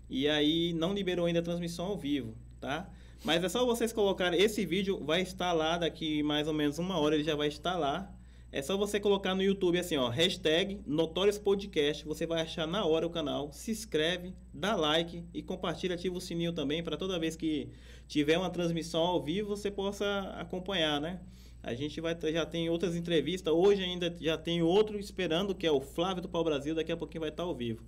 e 0.09 0.29
aí 0.29 0.73
não 0.73 0.95
liberou 0.95 1.27
ainda 1.27 1.41
a 1.41 1.43
transmissão 1.43 1.87
ao 1.87 1.99
vivo, 1.99 2.37
tá? 2.61 2.89
Mas 3.25 3.43
é 3.43 3.49
só 3.49 3.65
vocês 3.65 3.93
colocarem. 3.93 4.41
Esse 4.41 4.65
vídeo 4.65 5.03
vai 5.05 5.23
estar 5.23 5.53
lá 5.53 5.79
daqui 5.79 6.23
mais 6.23 6.47
ou 6.47 6.55
menos 6.55 6.79
uma 6.79 6.99
hora, 6.99 7.15
ele 7.15 7.25
já 7.25 7.35
vai 7.35 7.49
estar 7.49 7.77
lá. 7.77 8.13
É 8.53 8.63
só 8.63 8.77
você 8.77 8.99
colocar 8.99 9.35
no 9.35 9.43
YouTube 9.43 9.79
assim, 9.79 9.97
ó, 9.97 10.09
hashtag 10.09 10.81
Notórios 10.87 11.37
Podcast. 11.37 12.05
Você 12.05 12.27
vai 12.27 12.41
achar 12.41 12.67
na 12.67 12.85
hora 12.85 13.07
o 13.07 13.11
canal. 13.11 13.53
Se 13.53 13.71
inscreve, 13.71 14.33
dá 14.53 14.75
like 14.77 15.25
e 15.35 15.43
compartilha, 15.43 15.95
ativa 15.95 16.17
o 16.17 16.21
sininho 16.21 16.53
também 16.53 16.83
para 16.83 16.97
toda 16.97 17.19
vez 17.19 17.37
que 17.37 17.69
tiver 18.07 18.39
uma 18.39 18.49
transmissão 18.49 19.03
ao 19.03 19.23
vivo 19.23 19.49
você 19.49 19.71
possa 19.71 20.21
acompanhar, 20.39 21.01
né? 21.01 21.21
A 21.63 21.75
gente 21.75 22.01
vai 22.01 22.17
já 22.33 22.47
tem 22.47 22.71
outras 22.71 22.95
entrevistas. 22.95 23.53
Hoje 23.53 23.83
ainda 23.83 24.15
já 24.21 24.39
tem 24.39 24.63
outro 24.63 24.99
esperando, 24.99 25.55
que 25.55 25.67
é 25.67 25.71
o 25.71 25.81
Flávio 25.81 26.23
do 26.23 26.29
Pau 26.29 26.45
Brasil. 26.45 26.77
Daqui 26.77 26.93
a 26.93 26.97
pouquinho 26.97 27.23
vai 27.23 27.31
estar 27.31 27.43
ao 27.43 27.55
vivo. 27.55 27.85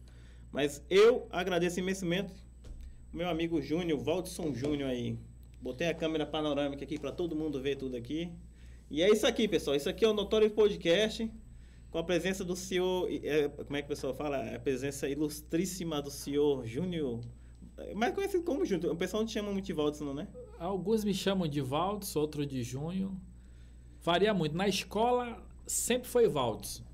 Mas 0.51 0.85
eu 0.91 1.29
agradeço 1.31 1.79
imensamente 1.79 2.35
meu 3.13 3.29
amigo 3.29 3.61
Júnior, 3.61 3.99
Valdson 3.99 4.55
Júnior 4.55 4.91
aí. 4.91 5.19
Botei 5.61 5.89
a 5.89 5.95
câmera 5.95 6.27
panorâmica 6.27 6.85
aqui 6.85 6.99
para 6.99 7.11
todo 7.11 7.35
mundo 7.35 7.61
ver 7.61 7.77
tudo 7.77 7.97
aqui. 7.97 8.31
E 8.91 9.03
é 9.03 9.11
isso 9.11 9.27
aqui, 9.27 9.49
pessoal. 9.49 9.77
Isso 9.77 9.89
aqui 9.89 10.05
é 10.05 10.09
o 10.09 10.15
Notório 10.15 10.51
Podcast. 10.51 11.31
Com 11.91 11.99
a 11.99 12.05
presença 12.05 12.45
do 12.45 12.55
senhor. 12.55 13.09
é, 13.11 13.49
como 13.49 13.77
é 13.77 13.81
que 13.83 13.87
o 13.87 13.89
pessoal 13.89 14.15
fala? 14.15 14.55
A 14.55 14.59
presença 14.59 15.09
ilustríssima 15.09 16.03
do 16.03 16.11
senhor 16.11 16.67
Júnior. 16.67 17.21
é, 17.79 17.95
Mais 17.95 18.15
conhecido 18.15 18.45
como 18.45 18.65
Júnior. 18.65 18.93
O 18.93 18.97
pessoal 18.97 19.23
não 19.23 19.29
chama 19.29 19.51
muito 19.53 19.65
de 19.65 19.73
Valdson, 19.73 20.05
não, 20.05 20.15
né? 20.15 20.29
Alguns 20.59 21.05
me 21.05 21.15
chamam 21.15 21.49
de 21.49 21.61
Valdes, 21.61 22.15
outros 22.15 22.47
de 22.47 22.63
Junho. 22.63 23.19
Varia 24.03 24.35
muito. 24.35 24.57
Na 24.57 24.69
escola 24.69 25.43
sempre 25.67 26.09
foi 26.09 26.29
Valdes. 26.29 26.85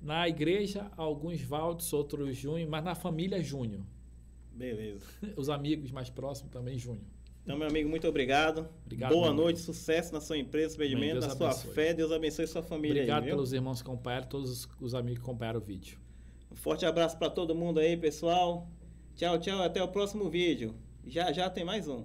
Na 0.00 0.28
igreja, 0.28 0.90
alguns 0.96 1.40
Valdes, 1.40 1.92
outros 1.92 2.36
Junho, 2.36 2.68
mas 2.68 2.84
na 2.84 2.94
família 2.94 3.42
Júnior. 3.42 3.82
Beleza. 4.58 5.06
Os 5.36 5.48
amigos 5.48 5.90
mais 5.90 6.10
próximos 6.10 6.52
também 6.52 6.78
Júnior. 6.78 7.04
Então, 7.42 7.56
meu 7.56 7.66
amigo, 7.68 7.88
muito 7.88 8.06
obrigado. 8.06 8.68
Obrigado, 8.84 9.10
Boa 9.12 9.32
noite, 9.32 9.60
sucesso 9.60 10.12
na 10.12 10.20
sua 10.20 10.36
empresa, 10.36 10.76
Deus 11.20 11.26
na 11.26 11.34
sua 11.36 11.50
abençoe. 11.50 11.72
fé. 11.72 11.94
Deus 11.94 12.12
abençoe 12.12 12.46
sua 12.46 12.62
família 12.62 12.96
Obrigado 13.02 13.22
aí, 13.22 13.26
viu? 13.28 13.36
pelos 13.36 13.52
irmãos 13.54 13.80
que 13.80 13.88
acompanharam, 13.88 14.26
todos 14.28 14.50
os- 14.50 14.68
os 14.80 14.94
amigos 14.94 15.20
que 15.20 15.24
acompanharam 15.24 15.58
o 15.58 15.62
vídeo. 15.62 15.98
Um 16.52 16.56
forte 16.56 16.84
abraço 16.84 17.16
para 17.16 17.30
todo 17.30 17.54
mundo 17.54 17.78
aí, 17.80 17.96
pessoal. 17.96 18.68
Tchau, 19.16 19.38
tchau. 19.38 19.62
Até 19.62 19.82
o 19.82 19.88
próximo 19.88 20.28
vídeo. 20.28 20.74
Já 21.06 21.32
já 21.32 21.48
tem 21.48 21.64
mais 21.64 21.88
um. 21.88 22.04